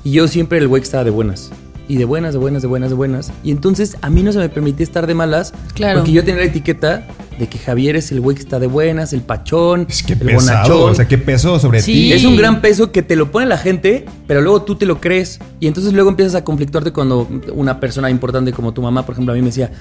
Y 0.04 0.12
yo 0.12 0.28
siempre 0.28 0.58
el 0.58 0.68
güey 0.68 0.82
que 0.82 0.86
estaba 0.86 1.04
de 1.06 1.10
buenas. 1.12 1.52
Y 1.90 1.98
de 1.98 2.06
buenas, 2.06 2.34
de 2.34 2.40
buenas, 2.40 2.62
de 2.62 2.68
buenas, 2.70 2.90
de 2.92 2.96
buenas. 2.96 3.32
Y 3.44 3.50
entonces 3.52 3.98
a 4.02 4.10
mí 4.10 4.22
no 4.24 4.32
se 4.32 4.38
me 4.38 4.48
permitía 4.48 4.84
estar 4.86 5.08
de 5.08 5.16
malas. 5.16 5.54
Claro. 5.74 6.00
Porque 6.00 6.12
yo 6.14 6.24
tenía 6.24 6.40
la 6.42 6.48
etiqueta 6.48 7.06
de 7.40 7.48
que 7.48 7.58
Javier 7.58 7.96
es 7.96 8.12
el 8.12 8.22
güey 8.22 8.36
que 8.36 8.44
está 8.44 8.60
de 8.60 8.68
buenas, 8.68 9.12
el 9.12 9.22
pachón, 9.22 9.88
Es 9.90 10.04
que 10.04 10.14
el 10.14 10.20
pesado. 10.20 10.70
bonachón. 10.70 10.92
O 10.92 10.96
sea, 10.96 11.08
qué 11.08 11.18
peso 11.18 11.60
sobre 11.60 11.82
Sí. 11.82 11.92
ti. 11.94 12.14
Es 12.14 12.26
un 12.26 12.38
gran 12.38 12.62
peso 12.62 12.92
que 12.92 13.02
te 13.02 13.16
lo 13.16 13.32
pone 13.32 13.48
la 13.48 13.58
gente, 13.58 14.06
pero 14.28 14.42
luego 14.42 14.62
tú 14.62 14.76
te 14.76 14.86
lo 14.86 15.02
crees. 15.02 15.40
Y 15.60 15.66
entonces 15.68 15.92
luego 15.94 16.10
empiezas 16.12 16.36
a 16.36 16.44
conflictuarte 16.44 16.92
cuando 16.94 17.28
una 17.54 17.80
persona 17.80 18.10
importante 18.12 18.52
como 18.54 18.72
tu 18.72 18.82
mamá, 18.84 19.04
por 19.06 19.14
ejemplo, 19.14 19.34
a 19.34 19.36
mí 19.36 19.42
me 19.42 19.48
decía, 19.48 19.72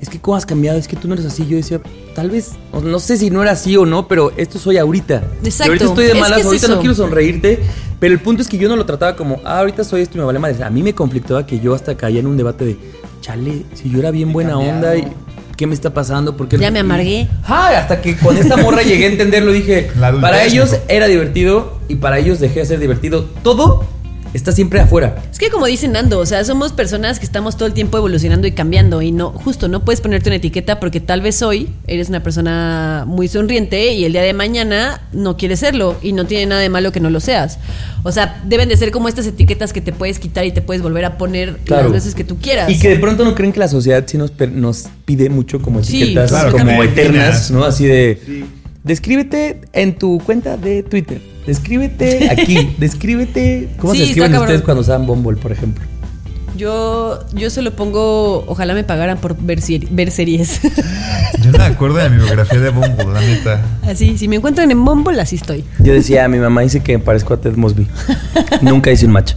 es 0.00 0.08
que 0.08 0.20
cómo 0.20 0.36
has 0.36 0.46
cambiado, 0.46 0.78
es 0.78 0.88
que 0.88 0.96
tú 0.96 1.08
no 1.08 1.14
eres 1.14 1.26
así. 1.26 1.46
Yo 1.46 1.56
decía, 1.56 1.80
tal 2.14 2.30
vez, 2.30 2.52
no 2.72 2.98
sé 2.98 3.16
si 3.16 3.30
no 3.30 3.42
era 3.42 3.52
así 3.52 3.76
o 3.76 3.86
no, 3.86 4.08
pero 4.08 4.32
esto 4.36 4.58
soy 4.58 4.78
ahorita. 4.78 5.22
Y 5.42 5.46
Exacto. 5.46 5.72
ahorita 5.72 5.84
estoy 5.86 6.04
de 6.06 6.12
Es 6.12 6.20
malas, 6.20 6.40
es 6.40 6.46
ahorita 6.46 6.68
no 6.68 6.78
quiero 6.80 6.94
sonreírte. 6.94 7.60
Pero 8.00 8.12
el 8.12 8.20
punto 8.20 8.42
es 8.42 8.48
que 8.48 8.58
yo 8.58 8.68
no 8.68 8.76
lo 8.76 8.84
trataba 8.84 9.16
como, 9.16 9.40
ah, 9.44 9.60
ahorita 9.60 9.84
soy 9.84 10.02
esto 10.02 10.18
y 10.18 10.20
me 10.20 10.24
vale 10.26 10.38
madre. 10.38 10.62
A 10.62 10.70
mí 10.70 10.82
me 10.82 10.94
conflictaba 10.94 11.46
que 11.46 11.60
yo 11.60 11.74
hasta 11.74 11.96
caía 11.96 12.20
en 12.20 12.26
un 12.26 12.36
debate 12.36 12.64
de, 12.64 12.76
chale, 13.20 13.62
si 13.74 13.88
yo 13.88 13.98
era 13.98 14.10
bien 14.10 14.32
buena 14.32 14.58
onda 14.58 14.96
y... 14.96 15.06
¿Qué 15.56 15.68
me 15.68 15.74
está 15.74 15.94
pasando? 15.94 16.36
¿Por 16.36 16.48
qué 16.48 16.58
Ya 16.58 16.72
me 16.72 16.80
amargué. 16.80 17.28
Ay, 17.44 17.76
hasta 17.76 18.02
que 18.02 18.16
con 18.16 18.36
esta 18.36 18.56
morra 18.56 18.82
llegué 18.82 19.04
a 19.04 19.08
entenderlo, 19.08 19.52
dije, 19.52 19.88
para 20.20 20.42
ellos 20.42 20.76
era 20.88 21.06
divertido 21.06 21.78
y 21.88 21.94
para 21.94 22.18
ellos 22.18 22.40
dejé 22.40 22.58
de 22.60 22.66
ser 22.66 22.80
divertido. 22.80 23.24
Todo 23.44 23.86
está 24.34 24.52
siempre 24.52 24.80
afuera. 24.80 25.22
Es 25.32 25.38
que 25.38 25.48
como 25.48 25.66
dice 25.66 25.88
Nando, 25.88 26.18
o 26.18 26.26
sea, 26.26 26.44
somos 26.44 26.72
personas 26.72 27.18
que 27.18 27.24
estamos 27.24 27.56
todo 27.56 27.66
el 27.66 27.72
tiempo 27.72 27.96
evolucionando 27.96 28.46
y 28.46 28.52
cambiando 28.52 29.00
y 29.00 29.12
no, 29.12 29.30
justo 29.30 29.68
no 29.68 29.84
puedes 29.84 30.00
ponerte 30.00 30.28
una 30.28 30.36
etiqueta 30.36 30.80
porque 30.80 31.00
tal 31.00 31.20
vez 31.22 31.40
hoy 31.42 31.68
eres 31.86 32.08
una 32.08 32.22
persona 32.22 33.04
muy 33.06 33.28
sonriente 33.28 33.92
y 33.94 34.04
el 34.04 34.12
día 34.12 34.22
de 34.22 34.32
mañana 34.34 35.00
no 35.12 35.36
quieres 35.36 35.60
serlo 35.60 35.96
y 36.02 36.12
no 36.12 36.26
tiene 36.26 36.46
nada 36.46 36.60
de 36.60 36.68
malo 36.68 36.92
que 36.92 37.00
no 37.00 37.10
lo 37.10 37.20
seas. 37.20 37.58
O 38.02 38.12
sea, 38.12 38.42
deben 38.44 38.68
de 38.68 38.76
ser 38.76 38.90
como 38.90 39.08
estas 39.08 39.26
etiquetas 39.26 39.72
que 39.72 39.80
te 39.80 39.92
puedes 39.92 40.18
quitar 40.18 40.44
y 40.44 40.52
te 40.52 40.60
puedes 40.62 40.82
volver 40.82 41.04
a 41.04 41.16
poner 41.16 41.56
Claro. 41.64 41.84
las 41.84 41.92
veces 41.92 42.14
que 42.14 42.24
tú 42.24 42.36
quieras. 42.38 42.68
Y 42.70 42.78
que 42.78 42.88
de 42.90 42.96
pronto 42.98 43.24
no 43.24 43.34
creen 43.34 43.52
que 43.52 43.60
la 43.60 43.68
sociedad 43.68 44.04
sí 44.06 44.18
nos, 44.18 44.30
per- 44.30 44.52
nos 44.52 44.84
pide 45.04 45.30
mucho 45.30 45.62
como 45.62 45.82
Sí, 45.82 46.02
etiquetas 46.02 46.30
claro, 46.30 46.52
como 46.52 46.64
como 46.66 46.82
eternas, 46.82 47.14
eternas. 47.14 47.50
¿no? 47.50 47.64
Así 47.64 47.86
de, 47.86 48.44
descríbete 48.84 49.60
en 49.72 49.98
tu 49.98 50.20
cuenta 50.24 50.56
de 50.56 50.82
Twitter. 50.82 51.20
Descríbete 51.46 52.30
aquí. 52.30 52.74
descríbete. 52.78 53.70
¿Cómo 53.78 53.92
Sí, 53.94 53.98
se 54.00 54.04
escriben 54.04 54.30
cabrón. 54.30 54.46
ustedes 54.48 54.62
cuando 54.62 54.82
usaban 54.82 55.06
Bumble, 55.06 55.36
por 55.36 55.50
ejemplo? 55.52 55.84
Yo, 56.56 57.18
yo 57.32 57.50
solo 57.50 57.72
pongo, 57.74 58.44
ojalá 58.46 58.74
me 58.74 58.84
pagaran 58.84 59.18
por 59.18 59.36
ver, 59.36 59.58
ver 59.90 60.10
series. 60.12 60.60
Yo 61.42 61.50
no 61.50 61.58
me 61.58 61.64
acuerdo 61.64 61.96
de 61.96 62.08
mi 62.10 62.16
biografía 62.18 62.60
de 62.60 62.70
Bumble, 62.70 63.06
la 63.12 63.20
neta. 63.20 63.60
así, 63.82 64.16
si 64.16 64.28
me 64.28 64.36
encuentran 64.36 64.70
en 64.70 64.84
Bumble, 64.84 65.20
así 65.20 65.34
estoy. 65.34 65.64
Yo 65.80 65.92
decía, 65.92 66.28
mi 66.28 66.38
mamá 66.38 66.60
dice 66.60 66.80
que 66.80 66.96
me 66.96 67.02
parezco 67.02 67.34
a 67.34 67.40
Ted 67.40 67.56
Mosby. 67.56 67.88
Nunca 68.62 68.92
hice 68.92 69.04
un 69.06 69.10
match. 69.12 69.32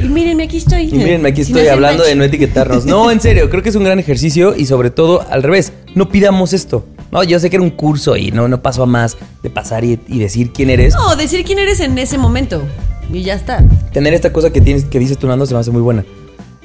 Y 0.00 0.08
mírenme, 0.08 0.42
aquí 0.42 0.56
estoy. 0.56 0.88
Y 0.88 0.94
mírenme, 0.98 1.28
aquí 1.28 1.44
Si 1.44 1.52
no 1.52 1.58
estoy 1.60 1.72
hablando 1.72 2.02
de 2.02 2.16
no 2.16 2.24
etiquetarnos. 2.24 2.84
No, 2.84 3.12
en 3.12 3.20
serio, 3.20 3.48
creo 3.48 3.62
que 3.62 3.68
es 3.68 3.76
un 3.76 3.84
gran 3.84 4.00
ejercicio 4.00 4.56
y 4.56 4.66
sobre 4.66 4.90
todo 4.90 5.24
al 5.30 5.44
revés, 5.44 5.72
no 5.94 6.08
pidamos 6.08 6.52
esto. 6.52 6.84
No, 7.14 7.22
yo 7.22 7.38
sé 7.38 7.48
que 7.48 7.54
era 7.54 7.62
un 7.62 7.70
curso 7.70 8.16
y 8.16 8.32
no, 8.32 8.48
no 8.48 8.60
paso 8.60 8.82
a 8.82 8.86
más 8.86 9.16
de 9.40 9.48
pasar 9.48 9.84
y, 9.84 10.00
y 10.08 10.18
decir 10.18 10.50
quién 10.52 10.68
eres. 10.68 10.94
No, 10.94 11.14
decir 11.14 11.44
quién 11.44 11.60
eres 11.60 11.78
en 11.78 11.96
ese 11.96 12.18
momento. 12.18 12.60
Y 13.12 13.22
ya 13.22 13.34
está. 13.34 13.64
Tener 13.92 14.14
esta 14.14 14.32
cosa 14.32 14.50
que 14.50 14.60
tienes 14.60 14.84
que 14.84 14.98
dices 14.98 15.16
tú, 15.16 15.28
Nando, 15.28 15.46
se 15.46 15.54
me 15.54 15.60
hace 15.60 15.70
muy 15.70 15.80
buena. 15.80 16.04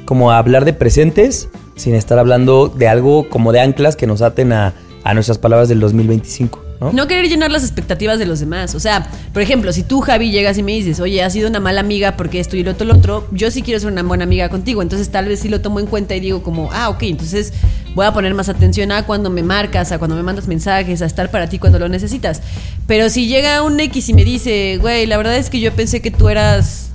Como 0.05 0.31
hablar 0.31 0.65
de 0.65 0.73
presentes 0.73 1.49
sin 1.75 1.93
estar 1.93 2.17
hablando 2.17 2.67
de 2.67 2.87
algo 2.87 3.29
como 3.29 3.51
de 3.51 3.59
anclas 3.59 3.95
que 3.95 4.07
nos 4.07 4.23
aten 4.23 4.51
a, 4.51 4.73
a 5.03 5.13
nuestras 5.13 5.37
palabras 5.37 5.69
del 5.69 5.79
2025, 5.79 6.63
¿no? 6.81 6.93
No 6.93 7.07
querer 7.07 7.27
llenar 7.29 7.51
las 7.51 7.63
expectativas 7.63 8.19
de 8.19 8.25
los 8.25 8.39
demás. 8.39 8.73
O 8.73 8.79
sea, 8.79 9.07
por 9.33 9.41
ejemplo, 9.41 9.71
si 9.71 9.83
tú, 9.83 10.01
Javi, 10.01 10.31
llegas 10.31 10.57
y 10.57 10.63
me 10.63 10.71
dices, 10.71 10.99
oye, 10.99 11.23
has 11.23 11.33
sido 11.33 11.47
una 11.47 11.59
mala 11.59 11.81
amiga 11.81 12.17
porque 12.17 12.39
esto 12.39 12.57
y 12.57 12.63
lo 12.63 12.71
otro, 12.71 12.87
lo 12.87 12.95
otro, 12.95 13.27
yo 13.31 13.51
sí 13.51 13.61
quiero 13.61 13.79
ser 13.79 13.91
una 13.91 14.03
buena 14.03 14.23
amiga 14.23 14.49
contigo. 14.49 14.81
Entonces, 14.81 15.09
tal 15.09 15.25
vez 15.27 15.41
sí 15.41 15.49
lo 15.49 15.61
tomo 15.61 15.79
en 15.79 15.85
cuenta 15.85 16.15
y 16.15 16.19
digo, 16.19 16.41
como, 16.41 16.69
ah, 16.71 16.89
ok, 16.89 17.03
entonces 17.03 17.53
voy 17.95 18.05
a 18.05 18.13
poner 18.13 18.33
más 18.33 18.49
atención 18.49 18.91
a 18.91 19.05
cuando 19.05 19.29
me 19.29 19.43
marcas, 19.43 19.91
a 19.91 19.99
cuando 19.99 20.15
me 20.15 20.23
mandas 20.23 20.47
mensajes, 20.47 21.01
a 21.01 21.05
estar 21.05 21.31
para 21.31 21.47
ti 21.47 21.59
cuando 21.59 21.79
lo 21.79 21.89
necesitas. 21.89 22.41
Pero 22.87 23.09
si 23.09 23.27
llega 23.27 23.61
un 23.63 23.79
X 23.79 24.09
y 24.09 24.13
me 24.13 24.23
dice, 24.23 24.77
güey, 24.79 25.05
la 25.05 25.17
verdad 25.17 25.35
es 25.37 25.49
que 25.49 25.59
yo 25.59 25.73
pensé 25.73 26.01
que 26.01 26.11
tú 26.11 26.29
eras. 26.29 26.87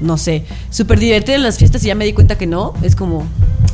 No 0.00 0.18
sé, 0.18 0.44
súper 0.70 0.98
divertida 0.98 1.36
en 1.36 1.44
las 1.44 1.58
fiestas 1.58 1.84
y 1.84 1.86
ya 1.86 1.94
me 1.94 2.04
di 2.04 2.12
cuenta 2.12 2.36
que 2.36 2.46
no. 2.46 2.74
Es 2.82 2.96
como. 2.96 3.26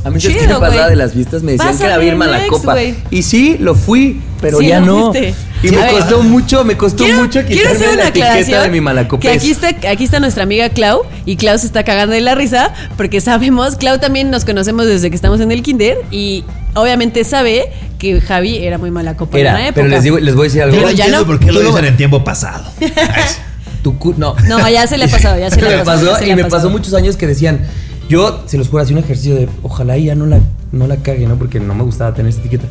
A 0.03 0.09
mí, 0.09 0.19
¿sabes 0.21 0.37
qué 0.37 0.43
chido, 0.45 0.59
me 0.61 0.67
pasaba 0.67 0.89
de 0.89 0.95
las 0.95 1.11
fiestas? 1.13 1.43
Me 1.43 1.51
decían 1.53 1.77
que 1.77 1.83
era 1.83 1.97
bien 1.97 2.17
mala 2.17 2.47
copa. 2.47 2.75
Y 3.11 3.21
sí, 3.23 3.57
lo 3.59 3.75
fui, 3.75 4.21
pero 4.41 4.59
Sí, 4.59 4.67
ya 4.67 4.79
lo 4.79 4.85
no. 4.85 5.11
fuiste. 5.11 5.33
Y 5.61 5.71
me 5.71 5.77
ver. 5.77 5.91
costó 5.91 6.23
mucho, 6.23 6.63
me 6.63 6.77
costó 6.77 7.03
Quiero- 7.03 7.19
mucho 7.19 7.41
quiero 7.45 7.49
quitarme 7.49 7.75
hacer 7.75 7.87
la 7.89 7.93
una 7.95 8.03
etiqueta 8.03 8.25
aclaración 8.31 8.63
de 8.63 8.69
mi 8.69 8.79
malacopés. 8.81 9.29
Que 9.29 9.37
aquí 9.37 9.51
está, 9.51 9.67
aquí 9.89 10.05
está 10.05 10.21
nuestra 10.21 10.43
amiga 10.43 10.69
Clau 10.69 11.01
y 11.25 11.35
Clau 11.35 11.57
se 11.59 11.65
está 11.65 11.83
cagando 11.83 12.13
de 12.15 12.21
la 12.21 12.33
risa 12.33 12.73
porque 12.95 13.19
sabemos, 13.19 13.75
Clau 13.75 13.99
también 13.99 14.31
nos 14.31 14.45
conocemos 14.45 14.85
desde 14.85 15.09
que 15.09 15.17
estamos 15.17 15.41
en 15.41 15.51
el 15.51 15.61
kinder 15.61 15.97
y 16.11 16.45
obviamente 16.75 17.25
sabe 17.25 17.73
que 17.97 18.21
Javi 18.21 18.59
era 18.59 18.77
muy 18.77 18.89
mala 18.89 19.17
copa 19.17 19.37
en 19.37 19.47
una 19.47 19.61
época. 19.63 19.73
pero 19.75 19.87
les, 19.89 20.03
digo, 20.03 20.17
les 20.17 20.33
voy 20.33 20.43
a 20.43 20.47
decir 20.47 20.61
algo. 20.63 20.77
Pero 20.77 20.91
ya 20.91 21.09
no. 21.09 21.25
por 21.25 21.37
qué 21.41 21.47
Tú 21.47 21.61
no- 21.61 21.77
en 21.77 21.97
tiempo 21.97 22.23
pasado. 22.23 22.63
Tu 23.83 23.97
cu- 23.97 24.13
no. 24.17 24.35
No, 24.47 24.67
ya 24.69 24.87
se 24.87 24.97
le 24.97 25.05
ha 25.05 25.07
pasado, 25.07 25.39
ya 25.39 25.49
se 25.49 25.61
le 25.61 25.75
ha 25.75 25.79
pasado. 25.83 26.11
pasó 26.13 26.25
y 26.25 26.35
me 26.35 26.45
pasó 26.45 26.69
muchos 26.69 26.93
años 26.93 27.15
que 27.17 27.27
decían, 27.27 27.61
yo 28.09 28.43
se 28.45 28.57
los 28.57 28.67
juro, 28.67 28.83
hacía 28.83 28.97
un 28.97 29.03
ejercicio 29.03 29.35
de 29.35 29.47
ojalá 29.63 29.97
y 29.97 30.05
ya 30.05 30.15
no 30.15 30.25
la, 30.25 30.39
no 30.71 30.87
la 30.87 30.97
cague, 30.97 31.25
¿no? 31.27 31.35
Porque 31.37 31.59
no 31.59 31.73
me 31.75 31.83
gustaba 31.83 32.13
tener 32.13 32.29
esta 32.29 32.41
etiqueta. 32.41 32.65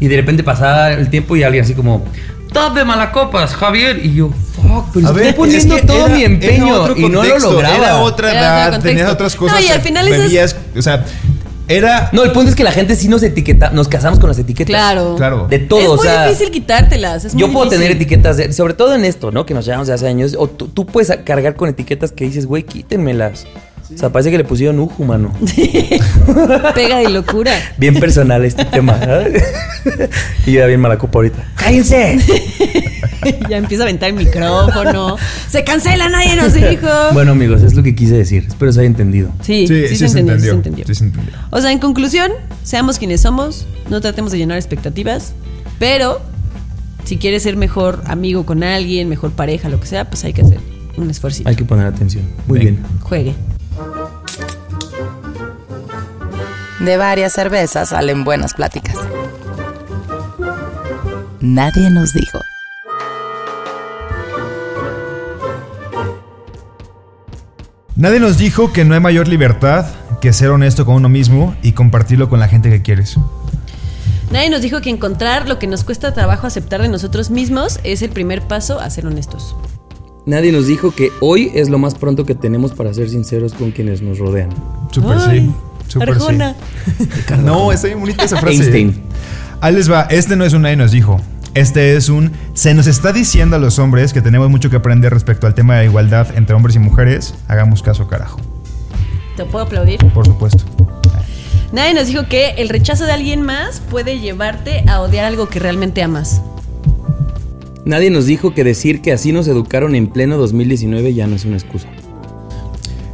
Y 0.00 0.08
de 0.08 0.16
repente 0.16 0.42
pasaba 0.42 0.92
el 0.92 1.10
tiempo 1.10 1.36
y 1.36 1.42
alguien 1.42 1.64
así 1.64 1.74
como, 1.74 2.02
top 2.52 2.74
de 2.74 2.84
malacopas, 2.84 3.54
Javier. 3.54 4.00
Y 4.04 4.14
yo, 4.14 4.30
fuck, 4.30 4.86
pero 4.94 5.06
A 5.06 5.10
estoy 5.10 5.24
ver, 5.24 5.36
poniendo 5.36 5.74
es 5.74 5.80
que 5.80 5.86
todo 5.86 6.06
era- 6.06 6.14
mi 6.14 6.22
empeño 6.24 6.66
era 6.66 6.80
otro 6.80 6.96
y 6.96 7.02
no 7.02 7.08
lo 7.08 7.20
contexto, 7.22 7.52
lograba. 7.52 7.76
Era 7.76 7.96
otra 7.96 8.30
Era 8.30 8.38
otro 8.40 8.46
edad, 8.48 8.62
contexto. 8.72 8.88
tenías 8.88 9.10
otras 9.12 9.34
No, 9.34 9.40
cosas. 9.40 9.62
y 9.64 9.68
al 9.68 9.80
final 9.80 10.08
bebías, 10.10 10.56
o 10.76 10.82
sea, 10.82 11.04
Era. 11.68 12.10
No, 12.12 12.22
el 12.22 12.30
punto 12.30 12.48
es 12.50 12.54
que 12.54 12.62
la 12.62 12.70
gente 12.70 12.94
sí 12.94 13.08
nos 13.08 13.24
etiqueta, 13.24 13.70
nos 13.70 13.88
casamos 13.88 14.20
con 14.20 14.28
las 14.28 14.38
etiquetas. 14.38 14.68
Claro. 14.68 15.16
Claro. 15.16 15.46
De 15.50 15.58
todo, 15.58 15.80
es 15.80 15.88
o 15.88 15.96
muy 15.96 16.06
sea. 16.06 16.28
difícil 16.28 16.52
quitártelas. 16.52 17.24
es 17.24 17.34
muy 17.34 17.40
Yo 17.40 17.48
puedo 17.50 17.64
difícil. 17.64 17.82
tener 17.82 17.96
etiquetas, 17.96 18.36
de- 18.36 18.52
sobre 18.52 18.74
todo 18.74 18.94
en 18.94 19.04
esto, 19.04 19.32
¿no? 19.32 19.44
Que 19.46 19.52
nos 19.52 19.64
llevamos 19.64 19.88
de 19.88 19.94
hace 19.94 20.06
años. 20.06 20.36
O 20.38 20.46
tú, 20.46 20.68
tú 20.68 20.86
puedes 20.86 21.10
cargar 21.24 21.56
con 21.56 21.68
etiquetas 21.68 22.12
que 22.12 22.24
dices, 22.24 22.46
güey, 22.46 22.62
quítenmelas. 22.62 23.46
O 23.94 23.98
sea, 23.98 24.10
parece 24.10 24.30
que 24.32 24.38
le 24.38 24.44
pusieron 24.44 24.78
uju, 24.80 25.04
mano. 25.04 25.32
Pega 26.74 26.98
de 26.98 27.08
locura. 27.10 27.52
Bien 27.78 27.94
personal 27.94 28.44
este 28.44 28.64
tema. 28.72 28.98
¿sabes? 28.98 29.42
y 30.44 30.52
yo 30.52 30.58
era 30.58 30.66
bien 30.66 30.80
malacopa 30.80 31.18
ahorita. 31.18 31.44
¡Cállense! 31.54 32.18
ya 33.48 33.56
empieza 33.58 33.84
a 33.84 33.86
aventar 33.86 34.08
el 34.10 34.16
micrófono. 34.16 35.16
Se 35.48 35.62
cancela, 35.64 36.08
nadie 36.08 36.34
nos 36.36 36.54
dijo. 36.54 36.88
Bueno, 37.12 37.32
amigos, 37.32 37.62
es 37.62 37.74
lo 37.74 37.82
que 37.82 37.94
quise 37.94 38.16
decir. 38.16 38.44
Espero 38.48 38.72
se 38.72 38.80
haya 38.80 38.88
entendido. 38.88 39.30
sí, 39.40 39.66
Sí, 39.68 39.88
sí, 39.88 39.96
se 40.08 40.18
entendió. 40.18 40.36
sí 40.38 40.44
se 40.44 40.50
entendió. 40.50 40.86
Sí 40.86 40.94
se 40.94 41.04
entendió. 41.04 41.34
O 41.50 41.60
sea, 41.60 41.70
en 41.70 41.78
conclusión, 41.78 42.32
seamos 42.64 42.98
quienes 42.98 43.20
somos, 43.20 43.66
no 43.88 44.00
tratemos 44.00 44.32
de 44.32 44.38
llenar 44.38 44.56
expectativas, 44.58 45.32
pero 45.78 46.20
si 47.04 47.18
quieres 47.18 47.44
ser 47.44 47.56
mejor 47.56 48.02
amigo 48.06 48.44
con 48.46 48.64
alguien, 48.64 49.08
mejor 49.08 49.30
pareja, 49.30 49.68
lo 49.68 49.78
que 49.78 49.86
sea, 49.86 50.06
pues 50.10 50.24
hay 50.24 50.32
que 50.32 50.42
hacer 50.42 50.58
un 50.96 51.08
esfuerzo. 51.08 51.42
Hay 51.44 51.54
que 51.54 51.64
poner 51.64 51.86
atención. 51.86 52.24
Muy 52.48 52.58
Venga. 52.58 52.70
bien. 52.72 52.84
Juegue. 53.02 53.34
De 56.80 56.96
varias 56.98 57.32
cervezas 57.32 57.88
salen 57.88 58.24
buenas 58.24 58.54
pláticas. 58.54 58.96
Nadie 61.40 61.90
nos 61.90 62.12
dijo. 62.12 62.38
Nadie 67.94 68.20
nos 68.20 68.36
dijo 68.36 68.74
que 68.74 68.84
no 68.84 68.94
hay 68.94 69.00
mayor 69.00 69.26
libertad 69.26 69.86
que 70.20 70.34
ser 70.34 70.50
honesto 70.50 70.84
con 70.84 70.96
uno 70.96 71.08
mismo 71.08 71.56
y 71.62 71.72
compartirlo 71.72 72.28
con 72.28 72.40
la 72.40 72.48
gente 72.48 72.68
que 72.68 72.82
quieres. 72.82 73.16
Nadie 74.30 74.50
nos 74.50 74.60
dijo 74.60 74.82
que 74.82 74.90
encontrar 74.90 75.48
lo 75.48 75.58
que 75.58 75.66
nos 75.66 75.82
cuesta 75.82 76.12
trabajo 76.12 76.46
aceptar 76.46 76.82
de 76.82 76.88
nosotros 76.88 77.30
mismos 77.30 77.80
es 77.84 78.02
el 78.02 78.10
primer 78.10 78.42
paso 78.42 78.80
a 78.80 78.90
ser 78.90 79.06
honestos. 79.06 79.56
Nadie 80.26 80.52
nos 80.52 80.66
dijo 80.66 80.90
que 80.90 81.10
hoy 81.20 81.52
es 81.54 81.70
lo 81.70 81.78
más 81.78 81.94
pronto 81.94 82.26
que 82.26 82.34
tenemos 82.34 82.72
para 82.72 82.92
ser 82.92 83.08
sinceros 83.08 83.54
con 83.54 83.70
quienes 83.70 84.02
nos 84.02 84.18
rodean. 84.18 84.50
Súper 84.90 85.16
Ay, 85.18 85.40
sí. 85.40 85.54
Súper 85.86 86.10
Arjona. 86.10 86.54
sí. 86.98 87.34
No, 87.42 87.72
está 87.72 87.86
bien 87.88 88.00
bonita 88.00 88.24
esa 88.24 88.38
frase. 88.38 88.56
Einstein. 88.56 89.02
Ahí 89.60 89.74
les 89.74 89.90
va. 89.90 90.02
Este 90.10 90.36
no 90.36 90.44
es 90.44 90.52
un 90.52 90.62
nadie 90.62 90.76
nos 90.76 90.92
dijo. 90.92 91.20
Este 91.54 91.96
es 91.96 92.10
un 92.10 92.32
se 92.52 92.74
nos 92.74 92.86
está 92.86 93.12
diciendo 93.12 93.56
a 93.56 93.58
los 93.58 93.78
hombres 93.78 94.12
que 94.12 94.20
tenemos 94.20 94.50
mucho 94.50 94.68
que 94.68 94.76
aprender 94.76 95.12
respecto 95.12 95.46
al 95.46 95.54
tema 95.54 95.74
de 95.74 95.80
la 95.80 95.84
igualdad 95.86 96.36
entre 96.36 96.54
hombres 96.54 96.76
y 96.76 96.78
mujeres. 96.78 97.34
Hagamos 97.48 97.82
caso, 97.82 98.08
carajo. 98.08 98.38
¿Te 99.36 99.44
puedo 99.44 99.64
aplaudir? 99.64 99.98
Por 100.12 100.26
supuesto. 100.26 100.64
Nadie 101.72 101.94
nos 101.94 102.06
dijo 102.06 102.28
que 102.28 102.50
el 102.58 102.68
rechazo 102.68 103.04
de 103.04 103.12
alguien 103.12 103.42
más 103.42 103.80
puede 103.80 104.18
llevarte 104.18 104.84
a 104.86 105.00
odiar 105.00 105.24
algo 105.24 105.48
que 105.48 105.58
realmente 105.58 106.02
amas. 106.02 106.42
Nadie 107.84 108.10
nos 108.10 108.26
dijo 108.26 108.52
que 108.52 108.64
decir 108.64 109.00
que 109.00 109.12
así 109.12 109.32
nos 109.32 109.46
educaron 109.48 109.94
en 109.94 110.08
pleno 110.08 110.36
2019 110.38 111.14
ya 111.14 111.26
no 111.26 111.36
es 111.36 111.44
una 111.44 111.56
excusa. 111.56 111.88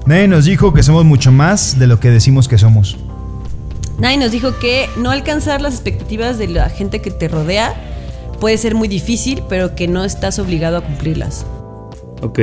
Nadie 0.07 0.26
nos 0.26 0.44
dijo 0.44 0.74
que 0.74 0.82
somos 0.82 1.05
mucho 1.05 1.30
más 1.30 1.78
de 1.78 1.86
lo 1.86 2.00
que 2.00 2.11
decimos 2.11 2.48
que 2.48 2.59
somos. 2.59 2.98
Nadie 3.98 4.16
nos 4.16 4.32
dijo 4.32 4.59
que 4.59 4.88
no 4.96 5.11
alcanzar 5.11 5.61
las 5.61 5.74
expectativas 5.74 6.38
de 6.38 6.48
la 6.48 6.68
gente 6.70 7.00
que 7.00 7.11
te 7.11 7.28
rodea 7.28 7.74
puede 8.40 8.59
ser 8.59 8.74
muy 8.74 8.88
difícil, 8.88 9.44
pero 9.48 9.76
que 9.76 9.86
no 9.86 10.05
estás 10.05 10.40
obligado 10.40 10.76
a 10.78 10.80
cumplirlas. 10.80 11.46
Ok. 12.20 12.40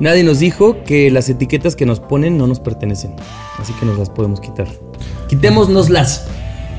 Nadie 0.00 0.24
nos 0.24 0.38
dijo 0.38 0.82
que 0.84 1.10
las 1.10 1.28
etiquetas 1.28 1.76
que 1.76 1.84
nos 1.84 2.00
ponen 2.00 2.38
no 2.38 2.46
nos 2.46 2.60
pertenecen. 2.60 3.14
Así 3.60 3.74
que 3.74 3.84
nos 3.84 3.98
las 3.98 4.08
podemos 4.08 4.40
quitar. 4.40 4.66
Quitémonoslas. 5.28 6.26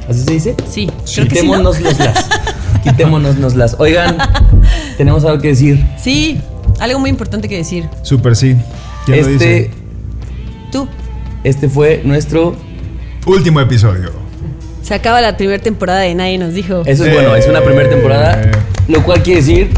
¿Así 0.09 0.23
se 0.23 0.31
dice? 0.31 0.55
Sí, 0.67 0.89
creo 1.13 1.27
que 1.27 1.35
sí, 1.35 1.47
¿no? 1.47 1.71
Quitémonoslas. 1.71 2.29
Quitémonoslas. 2.83 3.75
Oigan, 3.79 4.17
tenemos 4.97 5.23
algo 5.25 5.39
que 5.39 5.49
decir. 5.49 5.85
Sí, 5.97 6.41
algo 6.79 6.99
muy 6.99 7.11
importante 7.11 7.47
que 7.47 7.57
decir. 7.57 7.87
Súper 8.01 8.35
sí. 8.35 8.55
¿Quién 9.05 9.21
lo 9.21 9.27
Este, 9.29 9.45
dice? 9.45 9.69
Tú, 10.71 10.87
este 11.43 11.69
fue 11.69 12.01
nuestro. 12.03 12.55
Último 13.25 13.59
episodio. 13.61 14.11
se 14.83 14.93
acaba 14.93 15.19
la 15.21 15.35
primera 15.37 15.61
temporada 15.61 16.01
de 16.01 16.13
Nadie 16.13 16.37
nos 16.37 16.53
dijo 16.53 16.83
Eso 16.85 17.05
es 17.05 17.13
bueno, 17.13 17.35
es 17.35 17.47
una 17.47 17.61
primera 17.61 17.89
temporada. 17.89 18.41
Eh. 18.43 18.51
Lo 18.87 19.03
cual 19.03 19.23
quiere 19.23 19.39
decir 19.41 19.69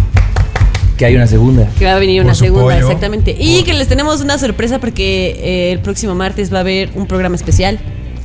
que 0.97 1.05
hay 1.05 1.15
una 1.15 1.27
segunda. 1.27 1.69
que 1.77 1.85
va 1.85 1.95
a 1.95 1.99
venir 1.99 2.21
Por 2.21 2.25
una 2.25 2.35
segunda, 2.35 2.63
pollo. 2.75 2.77
exactamente. 2.87 3.35
Y 3.39 3.63
que 3.63 3.73
les 3.73 3.87
tenemos 3.87 4.19
una 4.21 4.37
sorpresa 4.37 4.79
porque 4.79 5.37
eh, 5.39 5.71
el 5.71 5.79
próximo 5.79 6.15
martes 6.15 6.51
va 6.53 6.57
a 6.57 6.61
haber 6.61 6.89
un 6.95 7.07
programa 7.07 7.35
especial. 7.35 7.79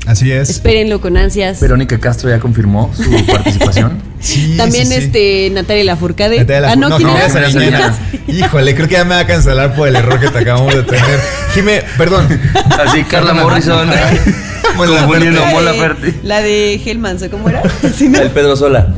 Así 0.07 0.33
es. 0.33 0.51
Espérenlo 0.51 1.01
con 1.01 1.17
ansias. 1.17 1.61
Verónica 1.61 1.99
Castro 2.01 2.31
ya 2.31 2.41
confirmó 2.41 2.91
su 2.95 3.27
participación. 3.27 3.99
Sí, 4.23 4.55
También 4.57 4.87
sí, 4.87 4.95
sí. 4.95 4.99
este 5.05 5.51
Natalia 5.53 5.85
Lafourcade. 5.85 6.39
Natalia 6.39 6.69
ah, 6.73 6.77
Lafourcade. 6.77 6.81
no, 6.81 6.89
No, 6.89 6.97
¿quién 6.97 7.09
no, 7.09 7.51
Salinas. 7.51 7.97
Híjole, 8.29 8.75
creo 8.75 8.87
que 8.89 8.95
ya 8.95 9.05
me 9.05 9.15
va 9.17 9.21
a 9.21 9.27
cancelar 9.27 9.75
por 9.75 9.89
el 9.89 9.97
error 9.97 10.21
que 10.21 10.29
te 10.29 10.39
acabamos 10.39 10.75
de 10.75 10.83
tener. 10.85 11.21
Jime, 11.55 11.83
perdón. 11.99 12.29
Así, 12.87 13.03
Carla 13.05 13.35
Morrison. 13.35 13.91
Confundiendo 14.77 15.41
La 15.41 15.47
de- 15.49 15.53
Mon 15.55 15.65
Laferte. 15.65 16.15
La 16.23 16.41
de 16.41 16.75
Hellman, 16.85 17.19
¿o 17.23 17.31
cómo 17.31 17.49
era? 17.49 17.63
Sí, 17.97 18.09
¿no? 18.09 18.21
El 18.21 18.31
Pedro 18.31 18.57
Sola. 18.57 18.95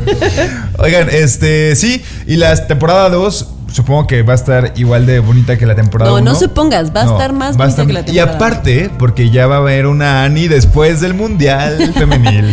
Oigan, 0.79 1.09
este, 1.11 1.75
sí, 1.77 2.03
y 2.27 2.37
la 2.37 2.67
temporada 2.67 3.09
2 3.09 3.49
supongo 3.73 4.07
que 4.07 4.23
va 4.23 4.35
a 4.35 4.37
estar 4.37 4.73
igual 4.77 5.05
de 5.05 5.19
bonita 5.19 5.59
que 5.59 5.67
la 5.67 5.75
temporada 5.75 6.09
No, 6.11 6.19
1. 6.19 6.25
no 6.33 6.39
supongas, 6.39 6.95
va 6.95 7.03
a 7.03 7.05
estar 7.07 7.33
más 7.33 7.57
bonita 7.57 7.85
que 7.87 7.93
la 7.93 8.01
Y 8.01 8.05
temporada. 8.05 8.37
aparte, 8.37 8.91
porque 9.01 9.31
ya 9.31 9.49
va 9.49 9.57
a 9.57 9.59
haber 9.59 9.87
una 9.89 10.23
Ani 10.23 10.47
después 10.47 11.01
del 11.01 11.15
Mundial 11.15 11.93
Femenil. 11.95 12.45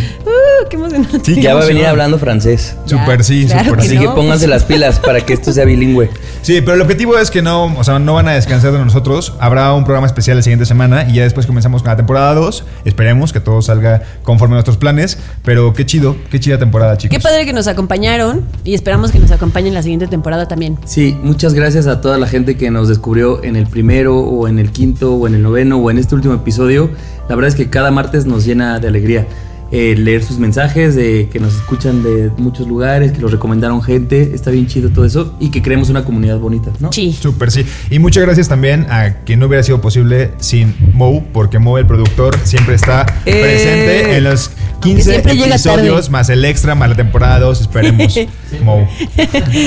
Qué 0.70 0.76
emocionante. 0.78 1.20
Sí, 1.24 1.42
Ya 1.42 1.54
va 1.54 1.62
a 1.62 1.66
venir 1.66 1.86
hablando 1.86 2.18
francés. 2.18 2.76
Súper 2.86 3.24
sí, 3.24 3.46
claro 3.46 3.64
súper 3.66 3.80
que 3.80 3.86
Así 3.86 3.98
sí. 3.98 4.02
que 4.02 4.10
pónganse 4.10 4.48
las 4.48 4.64
pilas 4.64 5.00
para 5.00 5.22
que 5.22 5.34
esto 5.34 5.52
sea 5.52 5.66
bilingüe. 5.66 6.10
Sí, 6.42 6.62
pero 6.62 6.74
el 6.76 6.82
objetivo 6.82 7.18
es 7.18 7.32
que 7.32 7.42
no, 7.42 7.66
o 7.66 7.84
sea, 7.84 8.00
no 8.00 8.14
van 8.14 8.28
a 8.28 8.34
descansar 8.34 8.72
de 8.72 8.80
nosotros. 8.80 9.34
Habrá 9.40 9.74
un 9.74 9.84
programa 9.84 10.08
especial 10.08 10.38
la 10.38 10.44
siguiente 10.44 10.66
semana 10.66 11.08
y 11.10 11.14
ya 11.16 11.24
después 11.24 11.46
comenzamos 11.46 11.82
con 11.82 11.90
la 11.92 11.98
temporada 11.98 12.34
2. 12.36 12.64
Esperemos 12.86 13.34
que 13.34 13.40
todo 13.40 13.62
salga 13.62 14.02
conforme 14.24 14.54
a 14.54 14.58
nuestros 14.58 14.78
planes. 14.78 15.18
Pero 15.44 15.74
qué 15.74 15.86
chido, 15.86 16.16
qué 16.30 16.40
chida 16.40 16.58
temporada, 16.58 16.98
chicos. 16.98 17.18
Qué 17.18 17.22
padre 17.22 17.46
que 17.46 17.54
nos 17.54 17.68
acompañaron 17.68 18.46
y 18.64 18.74
esperamos 18.74 19.12
que 19.12 19.20
nos 19.20 19.32
acompañen 19.32 19.74
la 19.74 19.84
siguiente 19.84 20.08
temporada 20.08 20.48
también. 20.48 20.78
Sí, 20.86 21.18
muchas 21.22 21.54
gracias 21.54 21.88
a 21.88 22.02
toda 22.02 22.18
la 22.18 22.28
gente 22.28 22.56
que 22.58 22.72
nos 22.72 22.88
descubrió 22.88 23.44
en 23.44 23.56
el 23.56 23.68
primero 23.68 24.18
o 24.20 24.48
en 24.48 24.60
el 24.60 24.72
quinto 24.72 25.14
o 25.14 25.28
en 25.28 25.36
el 25.36 25.42
noveno 25.42 25.78
o 25.78 25.92
en 25.92 25.98
este 25.98 26.16
último 26.16 26.34
episodio. 26.34 26.90
La 27.30 27.36
verdad 27.36 27.50
es 27.50 27.56
que 27.56 27.70
cada 27.70 27.92
martes 27.92 28.26
nos 28.26 28.46
llena 28.46 28.80
de 28.80 28.88
alegría. 28.88 29.28
Eh, 29.72 29.96
leer 29.98 30.24
sus 30.24 30.38
mensajes, 30.38 30.96
de 30.96 31.30
que 31.32 31.40
nos 31.40 31.56
escuchan 31.56 32.04
de 32.04 32.32
muchos 32.38 32.68
lugares, 32.68 33.12
que 33.12 33.20
los 33.20 33.32
recomendaron 33.32 33.82
gente, 33.82 34.32
está 34.34 34.52
bien 34.52 34.68
chido 34.68 34.90
todo 34.90 35.06
eso 35.06 35.36
y 35.40 35.50
que 35.50 35.62
creemos 35.62 35.90
una 35.90 36.04
comunidad 36.04 36.40
bonita, 36.40 36.72
¿no? 36.80 36.92
Sí. 36.92 37.14
Súper, 37.14 37.52
sí. 37.52 37.66
Y 37.90 38.00
muchas 38.00 38.24
gracias 38.24 38.48
también 38.48 38.86
a 38.90 39.24
que 39.24 39.38
no 39.38 39.48
hubiera 39.48 39.64
sido 39.64 39.82
posible 39.82 40.32
sin 40.40 40.76
Mo, 40.94 41.24
porque 41.34 41.60
Mo, 41.60 41.78
el 41.78 41.86
productor, 41.86 42.38
siempre 42.44 42.76
está 42.76 43.06
¡Eh! 43.26 43.42
presente 43.42 44.18
en 44.18 44.24
los 44.26 44.52
15 44.82 45.04
siempre 45.04 45.34
llega 45.36 45.56
episodios, 45.56 46.10
más 46.10 46.30
el 46.30 46.44
extra, 46.44 46.76
más 46.76 46.90
la 46.90 46.96
temporada 46.96 47.40
2. 47.40 47.62
Esperemos, 47.62 48.16
Mo. 48.64 48.88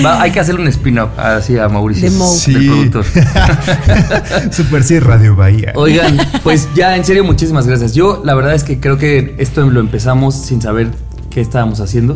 Va, 0.04 0.20
hay 0.20 0.32
que 0.32 0.40
hacerle 0.40 0.62
un 0.62 0.68
spin-off 0.68 1.10
así 1.18 1.56
a 1.56 1.68
Mauricio, 1.68 2.10
De 2.10 2.16
Mo. 2.16 2.26
Sí. 2.26 2.52
productor. 2.52 3.04
Súper, 4.50 4.82
sí, 4.82 4.98
Radio 4.98 5.36
Bahía. 5.36 5.72
Oigan, 5.76 6.18
pues 6.42 6.68
ya 6.74 6.96
en 6.96 7.04
serio 7.04 7.24
muchísimas 7.24 7.66
gracias. 7.66 7.94
Yo 7.94 8.22
la 8.24 8.34
verdad 8.34 8.54
es 8.54 8.64
que 8.64 8.80
creo 8.80 8.98
que 8.98 9.34
esto 9.38 9.64
lo 9.70 9.80
empezamos 9.94 10.34
sin 10.34 10.60
saber 10.60 10.88
qué 11.30 11.40
estábamos 11.40 11.78
haciendo. 11.78 12.14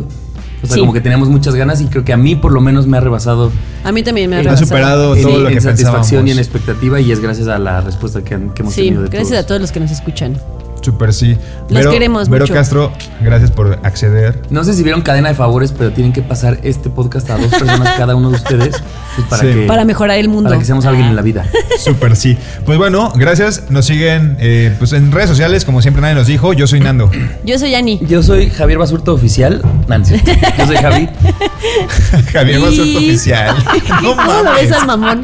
O 0.61 0.67
sea, 0.67 0.73
Sí. 0.75 0.79
como 0.81 0.91
que 0.91 0.99
teníamos 0.99 1.29
muchas 1.29 1.55
ganas 1.55 1.79
y 1.79 1.85
creo 1.85 2.03
que 2.03 2.11
a 2.11 2.17
mí 2.17 2.35
por 2.35 2.51
lo 2.51 2.59
menos 2.59 2.85
me 2.87 2.97
ha 2.97 2.99
rebasado 2.99 3.53
A 3.85 3.93
mí 3.93 4.03
también 4.03 4.29
me 4.29 4.35
ha 4.35 4.39
Ha 4.39 4.41
Ha 4.41 4.43
rebasado. 4.43 4.67
superado 4.67 5.15
en, 5.15 5.21
todo 5.23 5.39
lo 5.39 5.47
en 5.47 5.53
que 5.55 5.61
satisfacción 5.61 6.27
y 6.27 6.31
en 6.31 6.39
expectativa 6.39 6.99
y 6.99 7.13
es 7.13 7.21
gracias 7.21 7.47
a 7.47 7.57
la 7.57 7.79
respuesta 7.79 8.21
que, 8.21 8.35
han- 8.35 8.49
que 8.49 8.63
hemos 8.63 8.73
Sí, 8.73 8.81
tenido 8.81 9.03
de 9.03 9.07
gracias 9.07 9.29
todos. 9.29 9.43
a 9.45 9.47
todos 9.47 9.61
los 9.61 9.71
que 9.71 9.79
nos 9.79 9.91
escuchan. 9.91 10.35
Súper, 10.81 11.13
sí. 11.13 11.37
Los 11.69 11.87
queremos 11.87 12.29
Vero 12.29 12.43
mucho. 12.43 12.53
Castro, 12.53 12.91
gracias 13.21 13.51
por 13.51 13.79
acceder. 13.83 14.41
No 14.49 14.63
sé 14.63 14.73
si 14.73 14.83
vieron 14.83 15.01
cadena 15.01 15.29
de 15.29 15.35
favores, 15.35 15.73
pero 15.77 15.91
tienen 15.91 16.13
que 16.13 16.21
pasar 16.21 16.59
este 16.63 16.89
podcast 16.89 17.29
a 17.29 17.37
dos 17.37 17.47
personas 17.47 17.95
cada 17.97 18.15
uno 18.15 18.29
de 18.29 18.35
ustedes 18.37 18.81
pues, 19.15 19.27
para, 19.29 19.41
Sí. 19.43 19.47
que, 19.49 19.67
Para 19.67 19.85
mejorar 19.85 20.17
el 20.17 20.29
mundo. 20.29 20.49
para 20.49 20.59
que 20.59 20.65
seamos 20.65 20.85
alguien 20.85 21.07
en 21.07 21.15
la 21.15 21.21
vida. 21.21 21.45
Súper, 21.79 22.15
sí. 22.15 22.37
Pues 22.65 22.77
bueno, 22.77 23.11
gracias. 23.15 23.69
Nos 23.69 23.85
siguen 23.85 24.37
eh, 24.39 24.73
pues 24.79 24.93
en 24.93 25.11
redes 25.11 25.29
sociales, 25.29 25.65
como 25.65 25.81
siempre 25.81 26.01
nadie 26.01 26.15
nos 26.15 26.27
dijo. 26.27 26.53
Yo 26.53 26.65
soy 26.67 26.79
Nando. 26.79 27.11
Yo 27.43 27.59
soy 27.59 27.75
Ani. 27.75 27.99
Yo 28.07 28.23
soy 28.23 28.49
Javier 28.49 28.77
Basurto 28.79 29.13
Oficial. 29.13 29.61
Nancy. 29.87 30.15
Yo 30.57 30.65
soy 30.65 30.77
Javi. 30.77 31.09
Javier 32.31 32.59
Y- 32.59 32.61
Basurto 32.61 32.97
Oficial. 32.99 33.55
No 34.01 34.15
¿Cómo 34.15 34.31
lo 34.33 34.43
mames. 34.43 34.61
ves 34.69 34.71
al 34.71 34.87
mamón? 34.87 35.23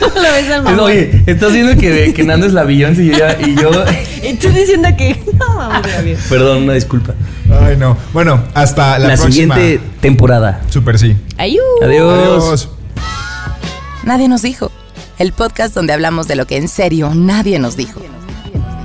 ¿Cómo 0.00 0.14
lo 0.14 0.22
ves 0.32 0.50
al 0.50 0.62
mamón? 0.62 0.80
Oye, 0.80 1.22
estás 1.26 1.52
viendo 1.52 1.76
que, 1.76 2.12
que 2.14 2.24
Nando 2.24 2.46
es 2.46 2.52
la 2.52 2.64
Beyoncé 2.64 3.04
y 3.04 3.10
yo, 3.10 3.18
ya- 3.18 3.36
y 3.40 3.54
yo 3.56 3.70
Y 4.22 4.36
tú 4.76 4.82
diciendo 4.82 4.88
que. 4.96 5.24
No, 5.36 5.70
Javier. 5.70 6.18
Perdón, 6.28 6.62
una 6.64 6.72
disculpa. 6.74 7.14
Ay, 7.62 7.76
no. 7.76 7.96
Bueno, 8.12 8.42
hasta 8.54 8.98
la, 8.98 9.08
La, 9.08 9.14
próxima. 9.16 9.54
siguiente 9.54 9.80
temporada. 10.00 10.60
Súper, 10.70 10.98
sí. 10.98 11.16
Ayú. 11.38 11.60
Adiós. 11.82 12.44
Adiós. 12.44 12.68
Nadie 14.04 14.28
nos 14.28 14.42
dijo. 14.42 14.70
El 15.18 15.32
podcast 15.32 15.74
donde 15.74 15.92
hablamos 15.92 16.28
de 16.28 16.36
lo 16.36 16.46
que 16.46 16.56
en 16.58 16.68
serio 16.68 17.12
nadie 17.14 17.58
nos 17.58 17.76
dijo. 17.76 18.00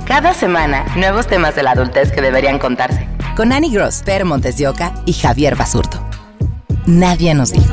Cada 0.06 0.34
semana, 0.34 0.84
nuevos 0.96 1.26
temas 1.26 1.54
de 1.54 1.62
la 1.62 1.72
adultez 1.72 2.10
que 2.10 2.20
deberían 2.22 2.58
contarse. 2.58 3.06
Con 3.36 3.52
Annie 3.52 3.70
Gross, 3.70 4.02
Per 4.04 4.24
Montes 4.24 4.56
de 4.56 4.68
Oca 4.68 4.94
y 5.06 5.12
Javier 5.12 5.56
Basurto. 5.56 6.04
Nadie 6.86 7.34
nos 7.34 7.52
dijo. 7.52 7.72